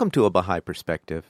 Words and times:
Welcome 0.00 0.12
to 0.12 0.24
A 0.24 0.30
Baha'i 0.30 0.60
Perspective. 0.60 1.26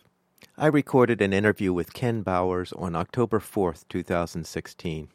I 0.57 0.69
recorded 0.69 1.21
an 1.21 1.33
interview 1.33 1.73
with 1.73 1.93
Ken 1.93 2.23
Bowers 2.23 2.73
on 2.75 2.95
October 2.95 3.41
4th, 3.41 3.83
2016. 3.89 5.09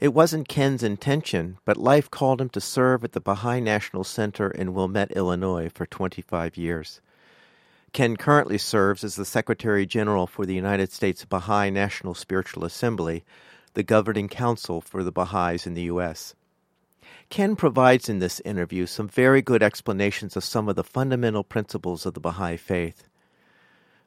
It 0.00 0.14
wasn't 0.14 0.48
Ken's 0.48 0.82
intention, 0.82 1.58
but 1.66 1.76
life 1.76 2.10
called 2.10 2.40
him 2.40 2.48
to 2.48 2.62
serve 2.62 3.04
at 3.04 3.12
the 3.12 3.20
Baha'i 3.20 3.60
National 3.60 4.02
Center 4.02 4.50
in 4.50 4.72
Wilmette, 4.72 5.10
Illinois 5.10 5.68
for 5.68 5.84
25 5.84 6.56
years. 6.56 7.02
Ken 7.92 8.16
currently 8.16 8.56
serves 8.56 9.04
as 9.04 9.16
the 9.16 9.26
Secretary 9.26 9.84
General 9.84 10.26
for 10.26 10.46
the 10.46 10.54
United 10.54 10.90
States 10.90 11.26
Baha'i 11.26 11.70
National 11.70 12.14
Spiritual 12.14 12.64
Assembly, 12.64 13.24
the 13.74 13.82
governing 13.82 14.26
council 14.26 14.80
for 14.80 15.04
the 15.04 15.12
Baha'is 15.12 15.66
in 15.66 15.74
the 15.74 15.82
U.S. 15.82 16.34
Ken 17.34 17.56
provides 17.56 18.08
in 18.08 18.20
this 18.20 18.38
interview 18.44 18.86
some 18.86 19.08
very 19.08 19.42
good 19.42 19.60
explanations 19.60 20.36
of 20.36 20.44
some 20.44 20.68
of 20.68 20.76
the 20.76 20.84
fundamental 20.84 21.42
principles 21.42 22.06
of 22.06 22.14
the 22.14 22.20
Baha'i 22.20 22.56
faith. 22.56 23.08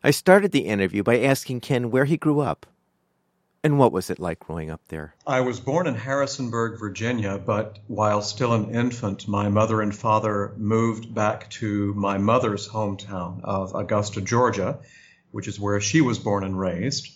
I 0.01 0.11
started 0.11 0.53
the 0.53 0.65
interview 0.65 1.03
by 1.03 1.19
asking 1.19 1.59
Ken 1.59 1.91
where 1.91 2.05
he 2.05 2.15
grew 2.15 2.39
up 2.39 2.65
and 3.65 3.77
what 3.77 3.91
was 3.91 4.09
it 4.09 4.17
like 4.17 4.39
growing 4.39 4.69
up 4.69 4.79
there? 4.87 5.13
I 5.27 5.41
was 5.41 5.59
born 5.59 5.87
in 5.87 5.95
Harrisonburg, 5.95 6.79
Virginia, 6.79 7.37
but 7.37 7.79
while 7.87 8.21
still 8.21 8.53
an 8.53 8.73
infant, 8.73 9.27
my 9.27 9.49
mother 9.49 9.81
and 9.81 9.93
father 9.93 10.53
moved 10.55 11.13
back 11.13 11.49
to 11.49 11.93
my 11.95 12.17
mother's 12.17 12.69
hometown 12.69 13.41
of 13.43 13.75
Augusta, 13.75 14.21
Georgia, 14.21 14.79
which 15.31 15.49
is 15.49 15.59
where 15.59 15.81
she 15.81 15.99
was 15.99 16.17
born 16.17 16.45
and 16.45 16.57
raised, 16.57 17.09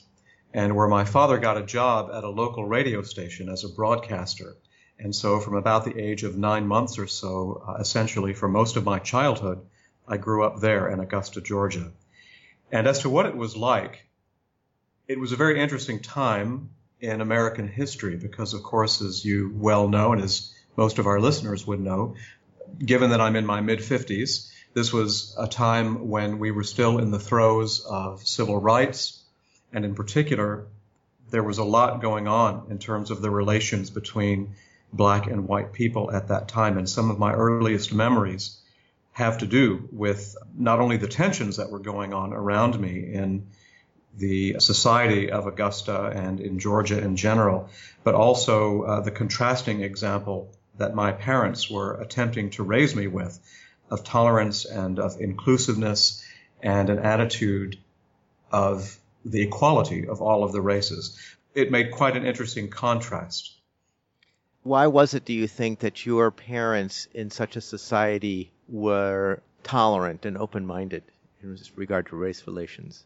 and 0.54 0.76
where 0.76 0.90
my 0.90 1.06
father 1.06 1.38
got 1.38 1.56
a 1.56 1.66
job 1.66 2.10
at 2.14 2.26
a 2.26 2.30
local 2.30 2.66
radio 2.66 3.02
station 3.02 3.48
as 3.48 3.64
a 3.64 3.70
broadcaster. 3.70 4.58
And 5.04 5.16
so, 5.16 5.40
from 5.40 5.56
about 5.56 5.84
the 5.84 5.98
age 5.98 6.22
of 6.22 6.38
nine 6.38 6.68
months 6.68 7.00
or 7.00 7.08
so, 7.08 7.64
uh, 7.68 7.74
essentially 7.80 8.34
for 8.34 8.48
most 8.48 8.78
of 8.78 8.86
my 8.86 9.00
childhood, 9.00 9.60
I 10.08 10.18
grew 10.18 10.44
up 10.44 10.60
there 10.60 10.90
in 10.90 11.00
Augusta, 11.00 11.42
Georgia. 11.42 11.92
And 12.72 12.88
as 12.88 13.00
to 13.00 13.10
what 13.10 13.26
it 13.26 13.36
was 13.36 13.58
like, 13.58 14.06
it 15.08 15.20
was 15.20 15.32
a 15.32 15.36
very 15.38 15.60
interesting 15.60 16.02
time 16.02 16.70
in 17.00 17.20
American 17.20 17.68
history 17.68 18.16
because, 18.16 18.54
of 18.54 18.62
course, 18.62 19.02
as 19.02 19.26
you 19.26 19.52
well 19.56 19.88
know, 19.88 20.14
and 20.14 20.22
as 20.22 20.54
most 20.78 21.00
of 21.00 21.08
our 21.08 21.20
listeners 21.20 21.66
would 21.66 21.80
know, 21.80 22.16
given 22.78 23.10
that 23.10 23.22
I'm 23.22 23.36
in 23.36 23.46
my 23.46 23.60
mid 23.60 23.80
50s, 23.80 24.52
this 24.76 24.94
was 24.94 25.36
a 25.38 25.48
time 25.48 26.10
when 26.10 26.38
we 26.38 26.52
were 26.52 26.64
still 26.64 27.00
in 27.00 27.10
the 27.10 27.20
throes 27.20 27.80
of 27.80 28.26
civil 28.28 28.62
rights. 28.62 29.20
And 29.74 29.84
in 29.84 29.96
particular, 29.96 30.68
there 31.32 31.44
was 31.44 31.58
a 31.58 31.64
lot 31.64 32.02
going 32.02 32.28
on 32.28 32.68
in 32.70 32.78
terms 32.78 33.10
of 33.10 33.24
the 33.24 33.32
relations 33.32 33.90
between 33.90 34.54
black 34.94 35.28
and 35.28 35.48
white 35.48 35.74
people 35.74 36.12
at 36.12 36.28
that 36.28 36.48
time. 36.48 36.78
And 36.78 36.90
some 36.90 37.10
of 37.10 37.20
my 37.20 37.34
earliest 37.34 37.94
memories 37.94 38.58
have 39.14 39.40
to 39.40 39.46
do 39.46 39.88
with 39.92 40.36
not 40.58 40.80
only 40.80 40.98
the 40.98 41.08
tensions 41.08 41.58
that 41.58 41.70
were 41.70 41.80
going 41.80 42.14
on 42.14 42.34
around 42.34 42.80
me 42.80 43.14
in 43.14 43.48
the 44.18 44.56
society 44.60 45.32
of 45.32 45.48
Augusta 45.48 46.12
and 46.14 46.40
in 46.40 46.60
Georgia 46.60 47.00
in 47.02 47.16
general, 47.16 47.70
but 48.04 48.16
also 48.16 48.84
uh, 48.84 49.02
the 49.02 49.12
contrasting 49.12 49.82
example 49.82 50.52
that 50.78 50.96
my 50.96 51.12
parents 51.12 51.70
were 51.70 51.94
attempting 52.02 52.50
to 52.52 52.64
raise 52.64 52.96
me 52.96 53.08
with 53.08 53.40
of 53.90 54.04
tolerance 54.04 54.66
and 54.66 55.00
of 55.00 55.20
inclusiveness 55.20 56.26
and 56.62 56.90
an 56.90 57.00
attitude 57.00 57.78
of 58.52 58.98
the 59.26 59.42
equality 59.42 60.08
of 60.08 60.22
all 60.22 60.44
of 60.44 60.52
the 60.52 60.62
races. 60.62 61.18
It 61.54 61.72
made 61.72 61.92
quite 61.92 62.16
an 62.16 62.26
interesting 62.26 62.70
contrast 62.70 63.61
why 64.64 64.88
was 64.88 65.14
it, 65.14 65.26
do 65.26 65.34
you 65.34 65.48
think, 65.48 65.80
that 65.80 66.06
your 66.06 66.32
parents 66.32 67.08
in 67.14 67.32
such 67.32 67.56
a 67.56 67.62
society 67.62 68.52
were 68.68 69.42
tolerant 69.64 70.26
and 70.26 70.38
open 70.38 70.66
minded 70.66 71.04
in 71.42 71.58
regard 71.76 72.08
to 72.08 72.16
race 72.16 72.46
relations? 72.46 73.04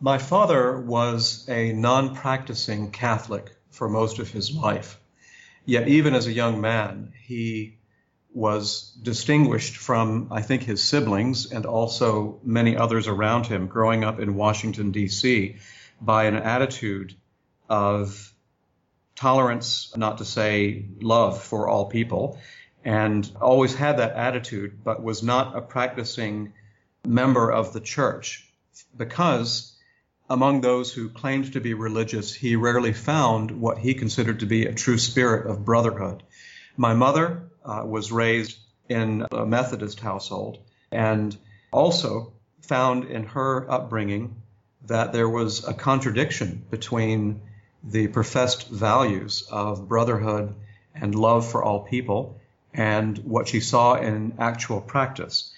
My 0.00 0.18
father 0.18 0.80
was 0.80 1.46
a 1.48 1.72
non 1.72 2.14
practicing 2.14 2.90
Catholic 2.90 3.54
for 3.70 3.88
most 3.88 4.18
of 4.18 4.30
his 4.30 4.54
life. 4.54 4.98
Yet, 5.64 5.88
even 5.88 6.14
as 6.14 6.26
a 6.26 6.32
young 6.32 6.60
man, 6.60 7.12
he 7.22 7.78
was 8.32 8.96
distinguished 9.02 9.76
from, 9.76 10.28
I 10.30 10.42
think, 10.42 10.62
his 10.62 10.82
siblings 10.82 11.50
and 11.50 11.64
also 11.64 12.40
many 12.44 12.76
others 12.76 13.08
around 13.08 13.46
him 13.46 13.66
growing 13.66 14.04
up 14.04 14.20
in 14.20 14.36
Washington, 14.36 14.92
D.C., 14.92 15.56
by 16.00 16.24
an 16.24 16.36
attitude 16.36 17.14
of 17.68 18.34
tolerance, 19.16 19.92
not 19.96 20.18
to 20.18 20.24
say 20.24 20.86
love 21.00 21.42
for 21.42 21.68
all 21.68 21.86
people, 21.86 22.38
and 22.84 23.28
always 23.40 23.74
had 23.74 23.98
that 23.98 24.12
attitude, 24.12 24.84
but 24.84 25.02
was 25.02 25.22
not 25.22 25.56
a 25.56 25.60
practicing 25.60 26.52
member 27.04 27.50
of 27.50 27.72
the 27.72 27.80
church 27.80 28.48
because 28.96 29.72
among 30.28 30.60
those 30.60 30.92
who 30.92 31.08
claimed 31.08 31.52
to 31.52 31.60
be 31.60 31.74
religious, 31.74 32.34
he 32.34 32.56
rarely 32.56 32.92
found 32.92 33.50
what 33.50 33.78
he 33.78 33.94
considered 33.94 34.40
to 34.40 34.46
be 34.46 34.66
a 34.66 34.74
true 34.74 34.98
spirit 34.98 35.46
of 35.46 35.64
brotherhood. 35.64 36.22
My 36.76 36.94
mother 36.94 37.50
uh, 37.64 37.82
was 37.84 38.12
raised 38.12 38.58
in 38.88 39.26
a 39.30 39.46
Methodist 39.46 40.00
household 40.00 40.58
and 40.90 41.36
also 41.72 42.32
found 42.62 43.04
in 43.04 43.24
her 43.24 43.70
upbringing 43.70 44.42
that 44.86 45.12
there 45.12 45.28
was 45.28 45.66
a 45.66 45.74
contradiction 45.74 46.64
between 46.70 47.40
the 47.88 48.08
professed 48.08 48.68
values 48.68 49.46
of 49.50 49.88
brotherhood 49.88 50.54
and 50.94 51.14
love 51.14 51.48
for 51.50 51.62
all 51.62 51.80
people 51.80 52.40
and 52.74 53.18
what 53.18 53.48
she 53.48 53.60
saw 53.60 53.94
in 53.94 54.34
actual 54.38 54.80
practice. 54.80 55.52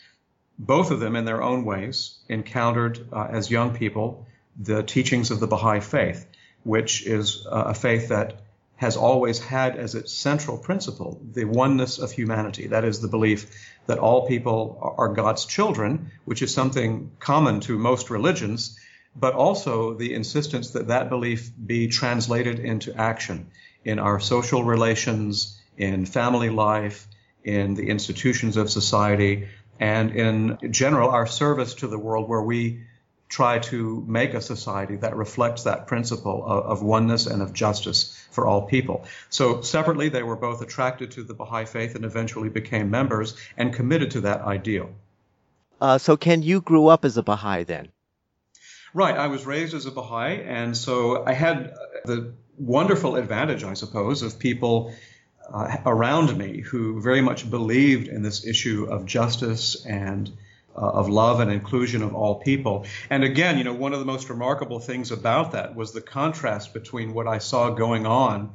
Both 0.59 0.91
of 0.91 1.01
them, 1.01 1.17
in 1.17 1.25
their 1.25 1.43
own 1.43 1.65
ways, 1.65 2.19
encountered 2.29 3.09
uh, 3.13 3.29
as 3.31 3.51
young 3.51 3.75
people 3.77 4.27
the 4.59 4.83
teachings 4.83 5.31
of 5.31 5.41
the 5.41 5.47
Baha'i 5.47 5.81
faith, 5.81 6.27
which 6.65 7.07
is 7.07 7.47
uh, 7.47 7.65
a 7.69 7.75
faith 7.75 8.09
that 8.09 8.43
has 8.77 8.97
always 8.97 9.41
had 9.41 9.77
as 9.77 9.95
its 9.95 10.13
central 10.13 10.57
principle 10.57 11.21
the 11.33 11.45
oneness 11.45 11.99
of 11.99 12.13
humanity. 12.13 12.69
That 12.69 12.85
is 12.85 13.01
the 13.01 13.09
belief 13.09 13.51
that 13.87 13.99
all 13.99 14.29
people 14.29 14.95
are 14.99 15.09
God's 15.09 15.47
children, 15.47 16.13
which 16.25 16.43
is 16.43 16.55
something 16.55 17.11
common 17.19 17.61
to 17.61 17.79
most 17.79 18.11
religions, 18.11 18.79
but 19.19 19.35
also 19.35 19.95
the 19.95 20.15
insistence 20.15 20.71
that 20.71 20.89
that 20.89 21.09
belief 21.09 21.51
be 21.65 21.89
translated 21.89 22.59
into 22.61 22.95
action 22.95 23.51
in 23.85 23.99
our 23.99 24.21
social 24.21 24.65
relations, 24.65 25.59
in 25.77 26.07
family 26.07 26.51
life, 26.51 27.07
in 27.43 27.75
the 27.75 27.89
institutions 27.89 28.57
of 28.57 28.71
society, 28.71 29.49
and 29.81 30.11
in 30.11 30.73
general, 30.73 31.11
our 31.11 31.27
service 31.27 31.75
to 31.75 31.87
the 31.87 31.99
world 31.99 32.29
where 32.29 32.43
we 32.43 32.85
try 33.29 33.59
to 33.59 34.05
make 34.09 34.35
a 34.35 34.41
society 34.41 34.97
that 34.97 35.15
reflects 35.15 35.65
that 35.65 35.87
principle 35.87 36.43
of, 36.45 36.65
of, 36.65 36.83
oneness 36.83 37.27
and 37.27 37.43
of 37.43 37.53
justice 37.53 38.27
for 38.31 38.47
all 38.47 38.63
people. 38.63 39.05
So 39.29 39.61
separately, 39.61 40.09
they 40.09 40.23
were 40.23 40.37
both 40.37 40.63
attracted 40.63 41.11
to 41.13 41.23
the 41.23 41.35
Baha'i 41.35 41.67
faith 41.67 41.95
and 41.95 42.05
eventually 42.05 42.49
became 42.49 42.91
members 42.91 43.37
and 43.57 43.73
committed 43.73 44.13
to 44.13 44.23
that 44.23 44.41
ideal. 44.41 44.91
Uh, 45.81 45.99
so, 45.99 46.17
Ken, 46.17 46.43
you 46.43 46.61
grew 46.63 46.87
up 46.89 47.05
as 47.05 47.19
a 47.19 47.23
Baha'i 47.23 47.65
then? 47.65 47.89
Right. 48.95 49.17
I 49.17 49.27
was 49.27 49.45
raised 49.45 49.75
as 49.75 49.87
a 49.87 49.91
Baha'i, 49.91 50.43
and 50.43 50.77
so 50.77 51.25
I 51.27 51.33
had 51.33 51.75
the 52.05 52.33
wonderful 52.57 53.17
advantage, 53.17 53.63
I 53.63 53.75
suppose, 53.75 54.23
of 54.23 54.39
people 54.39 54.95
uh, 55.53 55.77
around 55.85 56.37
me 56.37 56.61
who 56.61 57.01
very 57.01 57.21
much 57.21 57.49
believed 57.51 58.09
in 58.09 58.23
this 58.23 58.47
issue 58.47 58.87
of 58.91 59.07
justice 59.07 59.85
and 59.85 60.31
uh, 60.75 60.81
of 60.81 61.09
love 61.09 61.41
and 61.41 61.51
inclusion 61.51 62.03
of 62.03 62.15
all 62.15 62.37
people. 62.37 62.87
And 63.11 63.25
again, 63.25 63.59
you 63.59 63.65
know, 63.65 63.75
one 63.75 63.93
of 63.93 63.99
the 63.99 64.05
most 64.05 64.31
remarkable 64.31 64.81
things 64.81 65.11
about 65.11 65.53
that 65.53 65.75
was 65.75 65.93
the 65.93 66.01
contrast 66.01 66.73
between 66.73 67.15
what 67.15 67.27
I 67.27 67.39
saw 67.39 67.71
going 67.71 68.07
on 68.07 68.53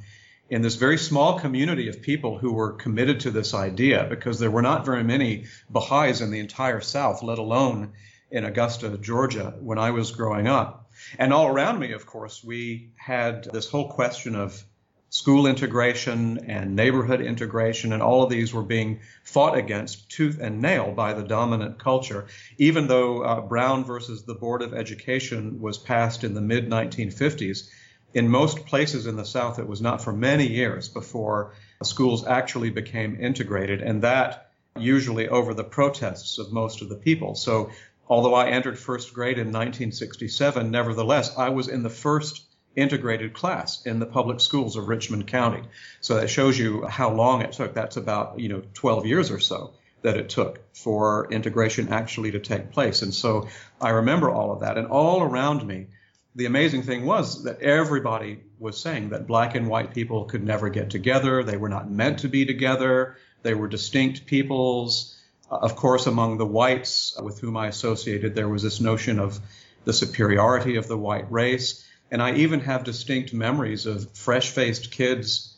in 0.50 0.62
this 0.62 0.76
very 0.76 0.98
small 0.98 1.40
community 1.40 1.90
of 1.90 2.02
people 2.02 2.38
who 2.38 2.54
were 2.54 2.74
committed 2.74 3.22
to 3.22 3.32
this 3.32 3.54
idea, 3.54 4.06
because 4.10 4.40
there 4.40 4.52
were 4.52 4.62
not 4.62 4.86
very 4.86 5.04
many 5.04 5.46
Baha'is 5.70 6.22
in 6.22 6.32
the 6.32 6.40
entire 6.40 6.82
South, 6.82 7.24
let 7.24 7.40
alone 7.40 7.94
in 8.34 8.46
Augusta, 8.46 8.98
Georgia, 8.98 9.54
when 9.62 9.78
I 9.78 9.92
was 9.92 10.12
growing 10.12 10.48
up. 10.48 10.90
And 11.20 11.32
all 11.32 11.48
around 11.48 11.80
me, 11.80 11.92
of 11.92 12.08
course, 12.08 12.44
we 12.44 12.90
had 12.96 13.44
this 13.44 13.70
whole 13.70 13.90
question 13.90 14.36
of 14.36 14.64
school 15.12 15.46
integration 15.46 16.40
and 16.50 16.76
neighborhood 16.76 17.22
integration, 17.22 17.94
and 17.94 18.02
all 18.02 18.24
of 18.24 18.32
these 18.32 18.52
were 18.52 18.64
being 18.64 19.00
fought 19.24 19.56
against 19.56 20.10
tooth 20.10 20.40
and 20.42 20.64
nail 20.64 20.92
by 20.92 21.14
the 21.14 21.22
dominant 21.22 21.78
culture. 21.78 22.26
Even 22.58 22.88
though 22.88 23.22
uh, 23.22 23.40
Brown 23.40 23.84
versus 23.84 24.24
the 24.24 24.34
Board 24.34 24.64
of 24.64 24.74
Education 24.74 25.62
was 25.62 25.78
passed 25.78 26.24
in 26.24 26.34
the 26.34 26.42
mid 26.42 26.68
1950s, 26.68 27.70
in 28.16 28.28
most 28.28 28.66
places 28.66 29.06
in 29.06 29.16
the 29.16 29.26
South, 29.26 29.60
it 29.60 29.68
was 29.68 29.82
not 29.82 30.04
for 30.04 30.12
many 30.12 30.48
years 30.48 30.90
before 30.90 31.54
schools 31.84 32.26
actually 32.26 32.72
became 32.72 33.20
integrated, 33.20 33.84
and 33.84 34.02
that 34.02 34.50
usually 34.80 35.28
over 35.30 35.54
the 35.54 35.64
protests 35.64 36.40
of 36.40 36.52
most 36.52 36.82
of 36.82 36.90
the 36.90 36.96
people. 36.96 37.36
So, 37.36 37.70
although 38.14 38.36
I 38.36 38.50
entered 38.50 38.78
first 38.78 39.12
grade 39.12 39.40
in 39.40 39.48
1967, 39.48 40.70
nevertheless, 40.70 41.36
I 41.36 41.50
was 41.50 41.68
in 41.68 41.82
the 41.82 41.90
first 41.90 42.44
integrated 42.76 43.34
class 43.34 43.84
in 43.88 43.98
the 43.98 44.06
public 44.06 44.40
schools 44.40 44.76
of 44.76 44.88
Richmond 44.88 45.26
County. 45.26 45.64
So 46.00 46.16
that 46.18 46.30
shows 46.30 46.58
you 46.58 46.86
how 46.86 47.12
long 47.12 47.42
it 47.42 47.54
took. 47.54 47.74
That's 47.74 47.98
about, 47.98 48.40
you 48.40 48.50
know, 48.50 48.62
12 48.76 49.08
years 49.08 49.32
or 49.32 49.40
so 49.40 49.74
that 50.04 50.16
it 50.16 50.30
took 50.30 50.60
for 50.76 51.28
integration 51.32 51.92
actually 51.92 52.30
to 52.32 52.40
take 52.40 52.72
place. 52.72 53.02
And 53.02 53.16
so 53.16 53.48
I 53.82 53.90
remember 53.90 54.30
all 54.30 54.52
of 54.52 54.60
that. 54.60 54.78
And 54.78 54.86
all 54.88 55.24
around 55.24 55.66
me, 55.66 55.88
the 56.36 56.46
amazing 56.46 56.84
thing 56.84 57.06
was 57.06 57.46
that 57.46 57.62
everybody 57.62 58.42
was 58.60 58.80
saying 58.80 59.10
that 59.10 59.26
black 59.26 59.56
and 59.56 59.68
white 59.68 59.92
people 59.92 60.26
could 60.26 60.44
never 60.44 60.70
get 60.70 60.92
together. 60.92 61.44
They 61.44 61.58
were 61.58 61.70
not 61.70 61.90
meant 61.90 62.20
to 62.20 62.28
be 62.28 62.46
together. 62.46 63.18
They 63.42 63.56
were 63.56 63.68
distinct 63.68 64.28
peoples. 64.28 65.20
Of 65.50 65.76
course, 65.76 66.08
among 66.08 66.38
the 66.38 66.46
whites 66.46 67.20
with 67.22 67.40
whom 67.40 67.58
I 67.58 67.68
associated, 67.68 68.34
there 68.34 68.50
was 68.50 68.64
this 68.64 68.80
notion 68.80 69.20
of 69.20 69.40
the 69.86 69.94
superiority 69.94 70.78
of 70.78 70.88
the 70.88 70.98
white 70.98 71.32
race. 71.32 71.84
And 72.10 72.22
I 72.22 72.36
even 72.36 72.62
have 72.62 72.84
distinct 72.84 73.34
memories 73.34 73.86
of 73.86 74.12
fresh 74.14 74.52
faced 74.52 74.92
kids 74.92 75.56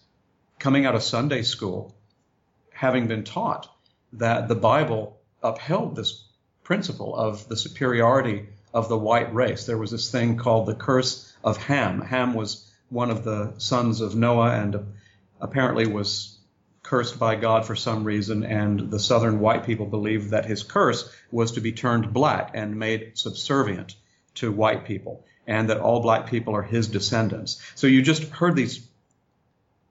coming 0.59 0.85
out 0.85 0.95
of 0.95 1.03
Sunday 1.03 1.43
school 1.43 1.95
having 2.71 3.07
been 3.07 3.23
taught 3.23 3.69
that 4.13 4.47
the 4.47 4.55
Bible 4.55 5.17
upheld 5.41 5.95
this 5.95 6.25
principle 6.63 7.15
of 7.15 7.47
the 7.47 7.55
superiority 7.55 8.47
of 8.73 8.89
the 8.89 8.97
white 8.97 9.33
race. 9.33 9.65
There 9.65 9.77
was 9.77 9.91
this 9.91 10.11
thing 10.11 10.37
called 10.37 10.65
the 10.65 10.75
curse 10.75 11.33
of 11.43 11.57
Ham. 11.57 12.01
Ham 12.01 12.33
was 12.33 12.69
one 12.89 13.11
of 13.11 13.23
the 13.23 13.53
sons 13.57 14.01
of 14.01 14.15
Noah 14.15 14.51
and 14.51 14.93
apparently 15.39 15.87
was 15.87 16.34
cursed 16.85 17.19
by 17.19 17.35
God 17.35 17.65
for 17.65 17.75
some 17.75 18.03
reason, 18.03 18.43
and 18.43 18.91
the 18.91 18.99
southern 18.99 19.39
white 19.39 19.65
people 19.65 19.87
believed 19.87 20.29
that 20.29 20.45
his 20.45 20.63
curse 20.63 21.11
was 21.31 21.53
to 21.53 21.61
be 21.61 21.71
turned 21.71 22.13
black 22.13 22.51
and 22.53 22.77
made 22.77 23.17
subservient 23.17 23.95
to 24.35 24.51
white 24.51 24.85
people 24.85 25.25
and 25.47 25.69
that 25.69 25.79
all 25.79 25.99
black 26.01 26.27
people 26.27 26.55
are 26.55 26.61
his 26.61 26.87
descendants. 26.87 27.61
So 27.75 27.87
you 27.87 28.01
just 28.01 28.23
heard 28.23 28.55
these 28.55 28.87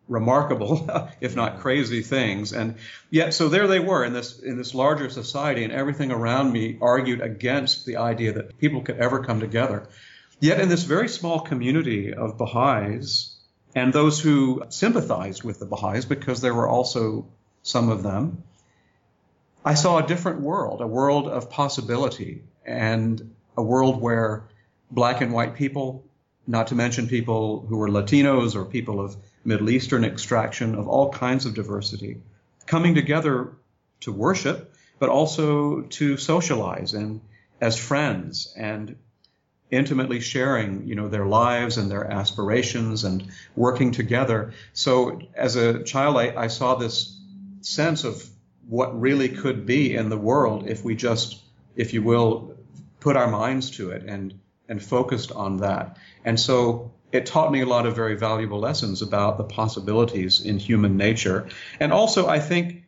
remarkable, 0.09 0.89
if 1.21 1.37
not 1.37 1.61
crazy 1.61 2.03
things. 2.03 2.53
And 2.53 2.77
yet, 3.11 3.35
so 3.35 3.49
there 3.49 3.67
they 3.67 3.81
were 3.81 4.05
in 4.05 4.13
this, 4.13 4.39
in 4.39 4.57
this 4.57 4.75
larger 4.75 5.11
society 5.11 5.65
and 5.65 5.73
everything 5.73 6.11
around 6.11 6.53
me 6.53 6.79
argued 6.81 7.21
against 7.21 7.87
the 7.87 7.97
idea 7.97 8.33
that 8.33 8.59
people 8.59 8.83
could 8.83 8.99
ever 8.99 9.25
come 9.25 9.41
together. 9.41 9.89
Yet 10.41 10.61
in 10.61 10.69
this 10.69 10.83
very 10.83 11.09
small 11.09 11.41
community 11.41 12.13
of 12.13 12.37
Baha'is 12.37 13.34
and 13.75 13.93
those 13.93 14.21
who 14.21 14.63
sympathized 14.69 15.43
with 15.43 15.59
the 15.59 15.67
Baha'is, 15.67 16.05
because 16.05 16.41
there 16.41 16.55
were 16.55 16.69
also 16.69 17.27
some 17.63 17.89
of 17.89 18.03
them, 18.03 18.45
I 19.65 19.75
saw 19.75 19.99
a 19.99 20.07
different 20.07 20.41
world, 20.41 20.81
a 20.81 20.87
world 20.87 21.27
of 21.27 21.51
possibility 21.51 22.45
and 22.65 23.35
a 23.57 23.63
world 23.63 24.01
where 24.01 24.45
black 24.91 25.21
and 25.23 25.33
white 25.33 25.55
people, 25.55 26.05
not 26.47 26.69
to 26.69 26.75
mention 26.75 27.09
people 27.09 27.65
who 27.67 27.79
were 27.79 27.89
Latinos 27.89 28.55
or 28.55 28.65
people 28.65 29.01
of 29.01 29.17
Middle 29.45 29.71
Eastern 29.71 30.05
extraction, 30.05 30.75
of 30.75 30.87
all 30.87 31.11
kinds 31.11 31.47
of 31.47 31.55
diversity, 31.55 32.21
coming 32.67 32.95
together 32.95 33.53
to 34.01 34.13
worship, 34.13 34.75
but 34.99 35.09
also 35.09 35.83
to 35.83 36.17
socialize 36.17 36.95
and 36.95 37.21
as 37.61 37.79
friends 37.79 38.53
and 38.57 38.97
intimately 39.75 40.21
sharing, 40.21 40.87
you 40.87 40.95
know, 40.95 41.09
their 41.09 41.27
lives 41.27 41.77
and 41.79 41.91
their 41.91 42.05
aspirations 42.11 43.05
and 43.05 43.31
working 43.57 43.93
together. 43.93 44.53
So 44.73 45.21
as 45.35 45.57
a 45.57 45.83
child, 45.83 46.17
I, 46.17 46.35
I 46.37 46.47
saw 46.49 46.75
this 46.75 47.19
sense 47.61 48.05
of 48.05 48.25
what 48.69 48.99
really 49.01 49.29
could 49.29 49.67
be 49.67 49.95
in 49.95 50.09
the 50.09 50.17
world 50.17 50.69
if 50.69 50.85
we 50.85 50.95
just, 50.95 51.41
if 51.77 51.93
you 51.93 52.03
will, 52.03 52.57
put 53.01 53.17
our 53.17 53.29
minds 53.29 53.71
to 53.73 53.91
it 53.91 54.05
and 54.05 54.35
and 54.69 54.83
focused 54.83 55.31
on 55.31 55.59
that. 55.59 55.99
And 56.25 56.41
so 56.41 56.93
it 57.13 57.27
taught 57.27 57.53
me 57.53 57.61
a 57.61 57.67
lot 57.67 57.87
of 57.87 57.95
very 57.95 58.17
valuable 58.17 58.59
lessons 58.59 59.03
about 59.03 59.37
the 59.37 59.45
possibilities 59.45 60.41
in 60.41 60.59
human 60.59 60.97
nature. 60.97 61.49
And 61.79 61.93
also, 61.93 62.27
I 62.27 62.41
think, 62.41 62.85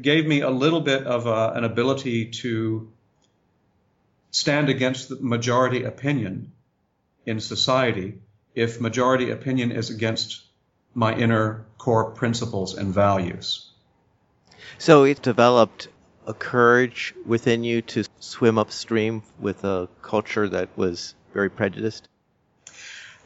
gave 0.00 0.26
me 0.26 0.40
a 0.40 0.50
little 0.50 0.80
bit 0.80 1.06
of 1.06 1.26
a, 1.26 1.52
an 1.54 1.64
ability 1.64 2.26
to 2.42 2.92
stand 4.30 4.68
against 4.68 5.08
the 5.08 5.16
majority 5.16 5.84
opinion 5.84 6.52
in 7.26 7.40
society 7.40 8.20
if 8.54 8.80
majority 8.80 9.30
opinion 9.30 9.72
is 9.72 9.90
against 9.90 10.42
my 10.94 11.14
inner 11.14 11.66
core 11.78 12.10
principles 12.10 12.74
and 12.74 12.92
values. 12.92 13.70
So 14.78 15.04
it 15.04 15.22
developed 15.22 15.88
a 16.26 16.34
courage 16.34 17.14
within 17.26 17.64
you 17.64 17.82
to 17.82 18.04
swim 18.18 18.58
upstream 18.58 19.22
with 19.38 19.64
a 19.64 19.88
culture 20.02 20.48
that 20.48 20.68
was 20.76 21.14
very 21.32 21.50
prejudiced? 21.50 22.08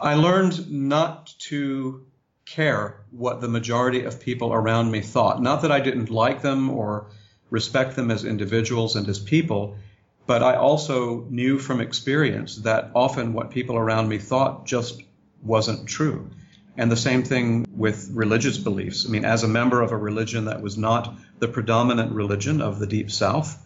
I 0.01 0.15
learned 0.15 0.71
not 0.71 1.35
to 1.51 2.07
care 2.47 3.01
what 3.11 3.41
the 3.41 3.49
majority 3.49 4.05
of 4.05 4.21
people 4.21 4.53
around 4.53 4.91
me 4.91 5.01
thought. 5.01 5.43
Not 5.43 5.63
that 5.63 5.73
I 5.73 5.81
didn't 5.81 6.11
like 6.11 6.43
them 6.43 6.71
or 6.71 7.07
respect 7.51 7.97
them 7.97 8.11
as 8.11 8.25
individuals 8.25 8.97
and 8.97 9.09
as 9.09 9.19
people, 9.19 9.77
but 10.27 10.43
I 10.43 10.57
also 10.57 11.27
knew 11.29 11.59
from 11.59 11.81
experience 11.81 12.57
that 12.59 12.91
often 12.95 13.33
what 13.33 13.51
people 13.51 13.77
around 13.77 14.09
me 14.09 14.19
thought 14.19 14.67
just 14.67 15.03
wasn't 15.43 15.89
true. 15.89 16.31
And 16.77 16.91
the 16.91 16.97
same 16.97 17.23
thing 17.23 17.67
with 17.77 18.11
religious 18.13 18.59
beliefs. 18.59 19.07
I 19.07 19.11
mean, 19.11 19.25
as 19.25 19.45
a 19.45 19.49
member 19.49 19.81
of 19.81 19.93
a 19.93 19.97
religion 19.97 20.47
that 20.47 20.61
was 20.61 20.77
not 20.77 21.15
the 21.39 21.47
predominant 21.47 22.13
religion 22.13 22.61
of 22.61 22.79
the 22.79 22.87
Deep 22.87 23.11
South, 23.11 23.61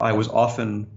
I 0.00 0.12
was 0.12 0.28
often 0.28 0.88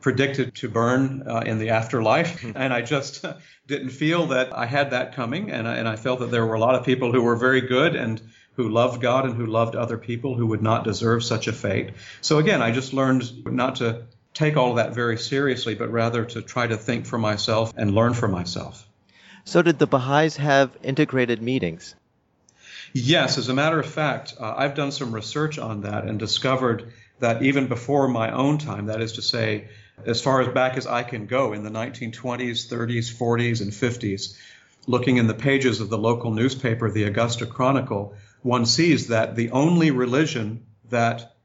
predicted 0.00 0.54
to 0.56 0.68
burn 0.68 1.24
uh, 1.26 1.42
in 1.46 1.58
the 1.58 1.70
afterlife. 1.70 2.44
And 2.56 2.72
I 2.72 2.82
just 2.82 3.24
didn't 3.66 3.90
feel 3.90 4.28
that 4.28 4.56
I 4.56 4.66
had 4.66 4.90
that 4.90 5.14
coming. 5.14 5.50
And 5.50 5.68
I, 5.68 5.76
and 5.76 5.88
I 5.88 5.96
felt 5.96 6.20
that 6.20 6.30
there 6.30 6.44
were 6.44 6.54
a 6.54 6.60
lot 6.60 6.74
of 6.74 6.84
people 6.84 7.12
who 7.12 7.22
were 7.22 7.36
very 7.36 7.60
good 7.60 7.94
and 7.94 8.20
who 8.56 8.68
loved 8.68 9.00
God 9.00 9.24
and 9.24 9.34
who 9.34 9.46
loved 9.46 9.74
other 9.76 9.98
people 9.98 10.34
who 10.34 10.46
would 10.46 10.62
not 10.62 10.84
deserve 10.84 11.24
such 11.24 11.48
a 11.48 11.52
fate. 11.52 11.90
So 12.20 12.38
again, 12.38 12.62
I 12.62 12.70
just 12.70 12.92
learned 12.92 13.46
not 13.46 13.76
to 13.76 14.04
take 14.34 14.56
all 14.56 14.70
of 14.70 14.76
that 14.76 14.94
very 14.94 15.16
seriously, 15.16 15.74
but 15.74 15.90
rather 15.90 16.24
to 16.24 16.42
try 16.42 16.66
to 16.66 16.76
think 16.76 17.06
for 17.06 17.18
myself 17.18 17.72
and 17.76 17.94
learn 17.94 18.12
for 18.14 18.28
myself. 18.28 18.86
So 19.44 19.62
did 19.62 19.78
the 19.78 19.86
Baha'is 19.86 20.36
have 20.36 20.76
integrated 20.82 21.40
meetings? 21.40 21.94
Yes, 22.92 23.38
as 23.38 23.48
a 23.48 23.54
matter 23.54 23.78
of 23.78 23.86
fact, 23.86 24.34
uh, 24.38 24.54
I've 24.56 24.74
done 24.74 24.92
some 24.92 25.14
research 25.14 25.58
on 25.58 25.82
that 25.82 26.04
and 26.04 26.18
discovered 26.18 26.92
that 27.20 27.42
even 27.42 27.68
before 27.68 28.08
my 28.08 28.32
own 28.32 28.58
time, 28.58 28.86
that 28.86 29.00
is 29.00 29.12
to 29.12 29.22
say, 29.22 29.68
as 30.04 30.20
far 30.20 30.40
as 30.40 30.48
back 30.48 30.76
as 30.76 30.86
I 30.86 31.02
can 31.02 31.26
go 31.26 31.52
in 31.52 31.62
the 31.62 31.70
1920s, 31.70 32.68
30s, 32.68 33.12
40s, 33.12 33.60
and 33.60 33.70
50s, 33.70 34.36
looking 34.86 35.16
in 35.16 35.26
the 35.26 35.34
pages 35.34 35.80
of 35.80 35.88
the 35.88 35.98
local 35.98 36.30
newspaper, 36.30 36.90
the 36.90 37.04
Augusta 37.04 37.46
Chronicle, 37.46 38.14
one 38.42 38.66
sees 38.66 39.08
that 39.08 39.36
the 39.36 39.50
only 39.52 39.90
religion 39.90 40.66
that 40.90 41.36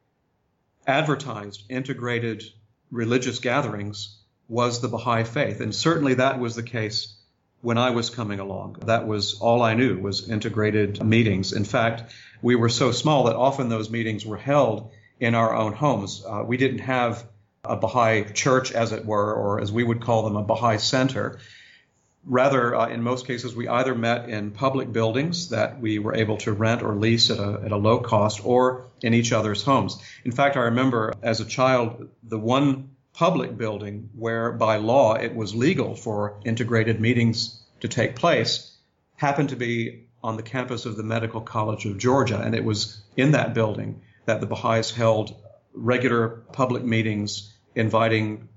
advertised 0.86 1.64
integrated 1.70 2.44
religious 2.92 3.40
gatherings 3.40 4.18
was 4.48 4.82
the 4.82 4.88
Baha'i 4.88 5.24
faith. 5.24 5.62
And 5.62 5.74
certainly 5.74 6.16
that 6.16 6.40
was 6.40 6.56
the 6.56 6.64
case 6.64 7.16
when 7.62 7.78
I 7.78 7.92
was 7.92 8.10
coming 8.10 8.40
along. 8.40 8.78
That 8.86 9.08
was 9.08 9.40
all 9.40 9.62
I 9.62 9.74
knew 9.76 10.00
was 10.00 10.30
integrated 10.30 11.04
meetings. 11.04 11.54
In 11.54 11.66
fact, 11.66 12.12
we 12.42 12.56
were 12.56 12.70
so 12.70 12.92
small 12.92 13.26
that 13.26 13.36
often 13.36 13.70
those 13.70 13.90
meetings 13.90 14.26
were 14.26 14.38
held 14.38 14.92
in 15.20 15.36
our 15.36 15.54
own 15.54 15.74
homes. 15.74 16.24
Uh, 16.26 16.44
we 16.46 16.58
didn't 16.58 16.80
have 16.80 17.26
a 17.64 17.76
Baha'i 17.76 18.24
church, 18.34 18.72
as 18.72 18.94
it 18.94 19.06
were, 19.06 19.34
or 19.34 19.60
as 19.60 19.72
we 19.72 19.84
would 19.84 20.02
call 20.02 20.24
them, 20.24 20.38
a 20.38 20.44
Baha'i 20.44 20.78
center. 20.78 21.40
Rather, 22.26 22.76
uh, 22.76 22.88
in 22.90 23.02
most 23.02 23.26
cases, 23.26 23.56
we 23.56 23.68
either 23.68 23.96
met 23.96 24.30
in 24.30 24.52
public 24.52 24.92
buildings 24.92 25.50
that 25.50 25.80
we 25.80 26.00
were 26.00 26.16
able 26.16 26.38
to 26.38 26.52
rent 26.52 26.84
or 26.84 26.96
lease 26.96 27.30
at 27.32 27.40
a, 27.40 27.62
at 27.64 27.72
a 27.72 27.78
low 27.78 28.00
cost 28.00 28.46
or 28.46 28.86
in 29.02 29.14
each 29.14 29.32
other's 29.32 29.64
homes. 29.64 29.98
In 30.26 30.32
fact, 30.32 30.58
I 30.58 30.62
remember 30.62 31.14
as 31.22 31.40
a 31.40 31.46
child, 31.46 32.10
the 32.24 32.38
one 32.38 32.92
public 33.14 33.58
building 33.58 34.10
where 34.16 34.52
by 34.52 34.78
law 34.78 35.16
it 35.16 35.36
was 35.36 35.56
legal 35.56 35.96
for 35.96 36.40
integrated 36.46 37.00
meetings 37.00 37.62
to 37.80 37.88
take 37.88 38.16
place 38.16 38.78
happened 39.16 39.50
to 39.50 39.56
be 39.56 40.08
on 40.24 40.38
the 40.38 40.44
campus 40.44 40.86
of 40.86 40.98
the 40.98 41.04
Medical 41.04 41.42
College 41.42 41.86
of 41.86 41.98
Georgia. 41.98 42.40
And 42.40 42.54
it 42.54 42.64
was 42.64 43.02
in 43.16 43.32
that 43.32 43.54
building 43.54 44.02
that 44.26 44.42
the 44.42 44.48
Baha'is 44.48 44.92
held 44.92 45.36
regular 45.74 46.30
public 46.30 46.84
meetings 46.84 47.54
inviting 47.76 48.50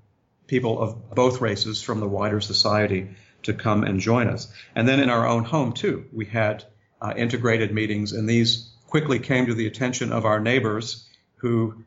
people 0.47 0.79
of 0.79 1.15
both 1.15 1.41
races 1.41 1.81
from 1.81 1.99
the 1.99 2.07
wider 2.07 2.41
society 2.41 3.09
to 3.43 3.53
come 3.53 3.83
and 3.83 3.99
join 3.99 4.27
us. 4.27 4.47
And 4.75 4.87
then 4.87 4.99
in 4.99 5.09
our 5.09 5.27
own 5.27 5.43
home, 5.43 5.73
too, 5.73 6.05
we 6.11 6.25
had 6.25 6.65
uh, 7.01 7.13
integrated 7.15 7.73
meetings, 7.73 8.13
and 8.13 8.27
these 8.27 8.71
quickly 8.87 9.19
came 9.19 9.47
to 9.47 9.53
the 9.53 9.67
attention 9.67 10.11
of 10.11 10.25
our 10.25 10.39
neighbors 10.39 11.07
who 11.37 11.83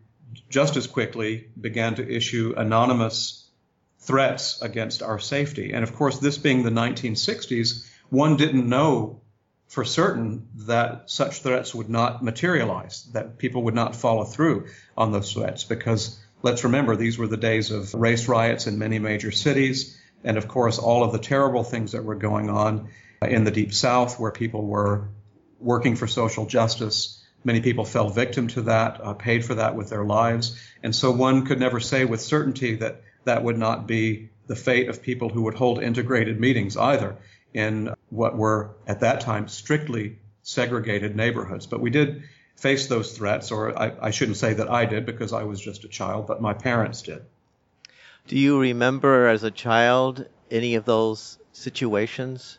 just 0.48 0.76
as 0.76 0.86
quickly 0.86 1.48
began 1.58 1.94
to 1.94 2.08
issue 2.08 2.54
anonymous 2.56 3.48
threats 4.00 4.60
against 4.62 5.02
our 5.02 5.18
safety. 5.18 5.72
And 5.72 5.82
of 5.82 5.94
course, 5.94 6.18
this 6.18 6.38
being 6.38 6.62
the 6.62 6.70
1960s, 6.70 7.88
one 8.10 8.36
didn't 8.36 8.68
know 8.68 9.20
for 9.68 9.84
certain 9.84 10.48
that 10.66 11.10
such 11.10 11.42
threats 11.42 11.74
would 11.74 11.88
not 11.88 12.22
materialize, 12.22 13.04
that 13.12 13.38
people 13.38 13.62
would 13.62 13.74
not 13.74 13.96
follow 13.96 14.24
through 14.24 14.66
on 14.96 15.10
those 15.10 15.32
threats, 15.32 15.64
because 15.64 16.18
let's 16.42 16.64
remember 16.64 16.94
these 16.94 17.18
were 17.18 17.26
the 17.26 17.36
days 17.36 17.70
of 17.70 17.92
race 17.94 18.28
riots 18.28 18.66
in 18.66 18.78
many 18.78 18.98
major 18.98 19.32
cities, 19.32 19.98
and 20.26 20.36
of 20.36 20.48
course, 20.48 20.78
all 20.78 21.04
of 21.04 21.12
the 21.12 21.18
terrible 21.18 21.64
things 21.64 21.92
that 21.92 22.04
were 22.04 22.16
going 22.16 22.50
on 22.50 22.88
in 23.22 23.44
the 23.44 23.50
Deep 23.50 23.72
South, 23.72 24.20
where 24.20 24.32
people 24.32 24.66
were 24.66 25.08
working 25.60 25.96
for 25.96 26.06
social 26.06 26.46
justice. 26.46 27.24
Many 27.44 27.60
people 27.60 27.84
fell 27.84 28.08
victim 28.10 28.48
to 28.48 28.62
that, 28.62 29.00
uh, 29.00 29.14
paid 29.14 29.44
for 29.44 29.54
that 29.54 29.76
with 29.76 29.88
their 29.88 30.04
lives. 30.04 30.60
And 30.82 30.94
so 30.94 31.12
one 31.12 31.46
could 31.46 31.60
never 31.60 31.78
say 31.78 32.04
with 32.04 32.20
certainty 32.20 32.76
that 32.76 33.02
that 33.24 33.44
would 33.44 33.56
not 33.56 33.86
be 33.86 34.30
the 34.48 34.56
fate 34.56 34.88
of 34.88 35.00
people 35.00 35.28
who 35.28 35.42
would 35.42 35.54
hold 35.54 35.80
integrated 35.80 36.40
meetings 36.40 36.76
either 36.76 37.16
in 37.54 37.94
what 38.10 38.36
were 38.36 38.76
at 38.86 39.00
that 39.00 39.20
time 39.20 39.48
strictly 39.48 40.18
segregated 40.42 41.16
neighborhoods. 41.16 41.66
But 41.66 41.80
we 41.80 41.90
did 41.90 42.24
face 42.56 42.88
those 42.88 43.16
threats, 43.16 43.52
or 43.52 43.78
I, 43.78 43.92
I 44.00 44.10
shouldn't 44.10 44.38
say 44.38 44.54
that 44.54 44.70
I 44.70 44.86
did 44.86 45.06
because 45.06 45.32
I 45.32 45.44
was 45.44 45.60
just 45.60 45.84
a 45.84 45.88
child, 45.88 46.26
but 46.26 46.42
my 46.42 46.52
parents 46.52 47.02
did. 47.02 47.24
Do 48.26 48.36
you 48.36 48.58
remember 48.58 49.28
as 49.28 49.44
a 49.44 49.52
child 49.52 50.26
any 50.50 50.74
of 50.74 50.84
those 50.84 51.38
situations? 51.52 52.58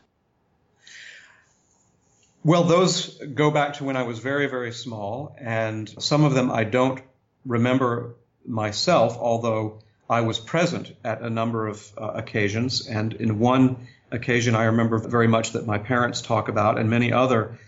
Well, 2.41 2.63
those 2.63 3.17
go 3.17 3.51
back 3.51 3.73
to 3.73 3.83
when 3.83 3.97
I 3.97 4.03
was 4.03 4.19
very, 4.19 4.47
very 4.47 4.71
small, 4.71 5.35
and 5.37 5.93
some 6.01 6.23
of 6.23 6.33
them 6.33 6.49
I 6.49 6.63
don't 6.63 7.01
remember 7.45 8.15
myself, 8.45 9.17
although 9.17 9.79
I 10.09 10.21
was 10.21 10.39
present 10.39 10.93
at 11.03 11.21
a 11.21 11.29
number 11.29 11.67
of 11.67 11.85
uh, 11.97 12.11
occasions. 12.15 12.87
And 12.87 13.11
in 13.11 13.37
one 13.39 13.87
occasion, 14.09 14.55
I 14.55 14.65
remember 14.65 14.99
very 14.99 15.27
much 15.27 15.51
that 15.51 15.67
my 15.67 15.79
parents 15.79 16.21
talk 16.21 16.47
about, 16.47 16.79
and 16.79 16.89
many 16.89 17.11
other 17.11 17.59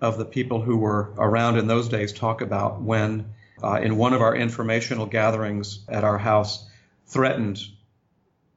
of 0.00 0.16
the 0.16 0.24
people 0.24 0.60
who 0.60 0.76
were 0.76 1.10
around 1.18 1.58
in 1.58 1.66
those 1.66 1.88
days 1.88 2.12
talk 2.12 2.40
about 2.40 2.80
when, 2.80 3.34
uh, 3.64 3.80
in 3.82 3.96
one 3.96 4.12
of 4.12 4.22
our 4.22 4.36
informational 4.36 5.06
gatherings 5.06 5.80
at 5.88 6.04
our 6.04 6.18
house, 6.18 6.64
threatened 7.08 7.60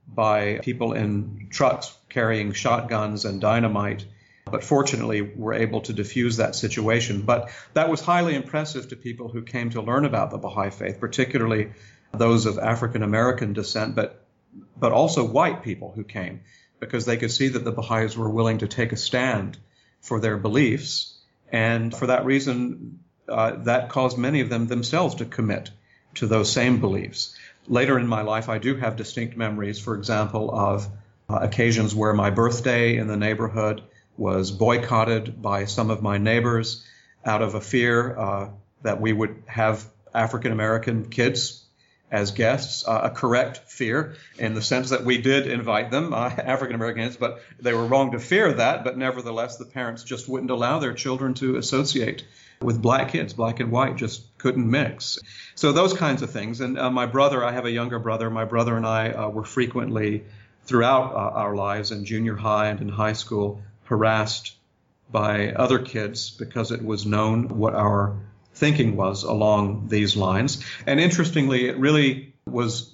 by 0.07 0.59
people 0.61 0.93
in 0.93 1.47
trucks 1.49 1.95
carrying 2.09 2.53
shotguns 2.53 3.25
and 3.25 3.41
dynamite 3.41 4.05
but 4.45 4.63
fortunately 4.63 5.21
were 5.21 5.53
able 5.53 5.81
to 5.81 5.93
diffuse 5.93 6.37
that 6.37 6.55
situation. 6.55 7.21
But 7.21 7.49
that 7.73 7.89
was 7.89 8.01
highly 8.01 8.35
impressive 8.35 8.89
to 8.89 8.95
people 8.95 9.29
who 9.29 9.43
came 9.43 9.69
to 9.71 9.81
learn 9.81 10.05
about 10.05 10.31
the 10.31 10.37
Baha'i 10.37 10.69
faith, 10.69 10.99
particularly 10.99 11.71
those 12.13 12.45
of 12.45 12.59
African 12.59 13.03
American 13.03 13.53
descent, 13.53 13.95
but 13.95 14.25
but 14.77 14.91
also 14.91 15.23
white 15.23 15.63
people 15.63 15.93
who 15.95 16.03
came 16.03 16.41
because 16.79 17.05
they 17.05 17.15
could 17.15 17.31
see 17.31 17.47
that 17.49 17.63
the 17.63 17.71
Baha'is 17.71 18.17
were 18.17 18.29
willing 18.29 18.57
to 18.57 18.67
take 18.67 18.91
a 18.91 18.97
stand 18.97 19.57
for 20.01 20.19
their 20.19 20.35
beliefs, 20.35 21.17
and 21.49 21.95
for 21.95 22.07
that 22.07 22.25
reason, 22.25 22.99
uh, 23.29 23.51
that 23.63 23.89
caused 23.89 24.17
many 24.17 24.41
of 24.41 24.49
them 24.49 24.67
themselves 24.67 25.15
to 25.15 25.25
commit 25.25 25.69
to 26.15 26.27
those 26.27 26.51
same 26.51 26.81
beliefs. 26.81 27.37
Later 27.71 27.97
in 27.97 28.05
my 28.05 28.21
life, 28.23 28.49
I 28.49 28.57
do 28.57 28.75
have 28.75 28.97
distinct 28.97 29.37
memories, 29.37 29.79
for 29.79 29.95
example, 29.95 30.53
of 30.53 30.85
uh, 31.29 31.37
occasions 31.37 31.95
where 31.95 32.11
my 32.11 32.29
birthday 32.29 32.97
in 32.97 33.07
the 33.07 33.15
neighborhood 33.15 33.81
was 34.17 34.51
boycotted 34.51 35.41
by 35.41 35.63
some 35.63 35.89
of 35.89 36.01
my 36.01 36.17
neighbors 36.17 36.85
out 37.23 37.41
of 37.41 37.55
a 37.55 37.61
fear 37.61 38.17
uh, 38.17 38.49
that 38.81 38.99
we 38.99 39.13
would 39.13 39.43
have 39.47 39.85
African 40.13 40.51
American 40.51 41.09
kids 41.09 41.63
as 42.11 42.31
guests, 42.31 42.85
uh, 42.85 43.03
a 43.03 43.09
correct 43.09 43.59
fear 43.71 44.15
in 44.37 44.53
the 44.53 44.61
sense 44.61 44.89
that 44.89 45.05
we 45.05 45.19
did 45.19 45.47
invite 45.47 45.91
them, 45.91 46.13
uh, 46.13 46.29
African 46.37 46.75
Americans, 46.75 47.15
but 47.15 47.41
they 47.57 47.73
were 47.73 47.85
wrong 47.85 48.11
to 48.11 48.19
fear 48.19 48.51
that. 48.51 48.83
But 48.83 48.97
nevertheless, 48.97 49.55
the 49.55 49.63
parents 49.63 50.03
just 50.03 50.27
wouldn't 50.27 50.51
allow 50.51 50.79
their 50.79 50.93
children 50.93 51.35
to 51.35 51.55
associate 51.55 52.25
with 52.59 52.81
black 52.81 53.13
kids. 53.13 53.33
Black 53.33 53.61
and 53.61 53.71
white 53.71 53.95
just 53.95 54.37
couldn't 54.37 54.69
mix. 54.69 55.19
So 55.61 55.71
those 55.73 55.93
kinds 55.93 56.23
of 56.23 56.31
things. 56.31 56.59
And 56.59 56.79
uh, 56.79 56.89
my 56.89 57.05
brother, 57.05 57.45
I 57.45 57.51
have 57.51 57.65
a 57.65 57.71
younger 57.71 57.99
brother. 57.99 58.31
My 58.31 58.45
brother 58.45 58.75
and 58.75 58.83
I 58.83 59.11
uh, 59.11 59.29
were 59.29 59.43
frequently 59.43 60.23
throughout 60.63 61.13
uh, 61.13 61.37
our 61.37 61.55
lives 61.55 61.91
in 61.91 62.03
junior 62.03 62.35
high 62.35 62.69
and 62.69 62.81
in 62.81 62.89
high 62.89 63.13
school 63.13 63.61
harassed 63.83 64.55
by 65.11 65.51
other 65.51 65.77
kids 65.77 66.31
because 66.31 66.71
it 66.71 66.83
was 66.83 67.05
known 67.05 67.59
what 67.59 67.75
our 67.75 68.17
thinking 68.55 68.95
was 68.95 69.21
along 69.21 69.87
these 69.87 70.17
lines. 70.17 70.65
And 70.87 70.99
interestingly, 70.99 71.67
it 71.67 71.77
really 71.77 72.33
was 72.47 72.91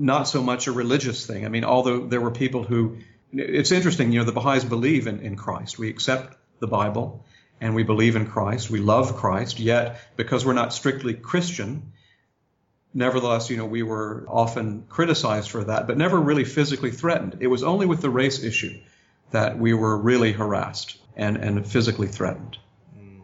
not 0.00 0.24
so 0.24 0.42
much 0.42 0.66
a 0.66 0.72
religious 0.72 1.26
thing. 1.26 1.46
I 1.46 1.48
mean, 1.48 1.62
although 1.62 2.08
there 2.08 2.20
were 2.20 2.32
people 2.32 2.64
who, 2.64 2.96
it's 3.32 3.70
interesting, 3.70 4.10
you 4.10 4.18
know, 4.18 4.24
the 4.24 4.32
Baha'is 4.32 4.64
believe 4.64 5.06
in, 5.06 5.20
in 5.20 5.36
Christ. 5.36 5.78
We 5.78 5.90
accept 5.90 6.36
the 6.58 6.66
Bible 6.66 7.24
and 7.60 7.74
we 7.74 7.82
believe 7.82 8.16
in 8.16 8.26
Christ. 8.26 8.70
We 8.70 8.80
love 8.80 9.16
Christ. 9.16 9.58
Yet, 9.58 10.00
because 10.16 10.44
we're 10.44 10.52
not 10.52 10.72
strictly 10.72 11.14
Christian, 11.14 11.92
nevertheless, 12.94 13.50
you 13.50 13.56
know, 13.56 13.66
we 13.66 13.82
were 13.82 14.24
often 14.28 14.84
criticized 14.88 15.50
for 15.50 15.64
that, 15.64 15.86
but 15.86 15.96
never 15.96 16.18
really 16.20 16.44
physically 16.44 16.90
threatened. 16.90 17.38
It 17.40 17.48
was 17.48 17.62
only 17.62 17.86
with 17.86 18.00
the 18.00 18.10
race 18.10 18.42
issue 18.42 18.78
that 19.30 19.58
we 19.58 19.74
were 19.74 19.96
really 19.96 20.32
harassed 20.32 20.98
and, 21.16 21.36
and 21.36 21.66
physically 21.66 22.08
threatened. 22.08 22.58
Mm. 22.96 23.22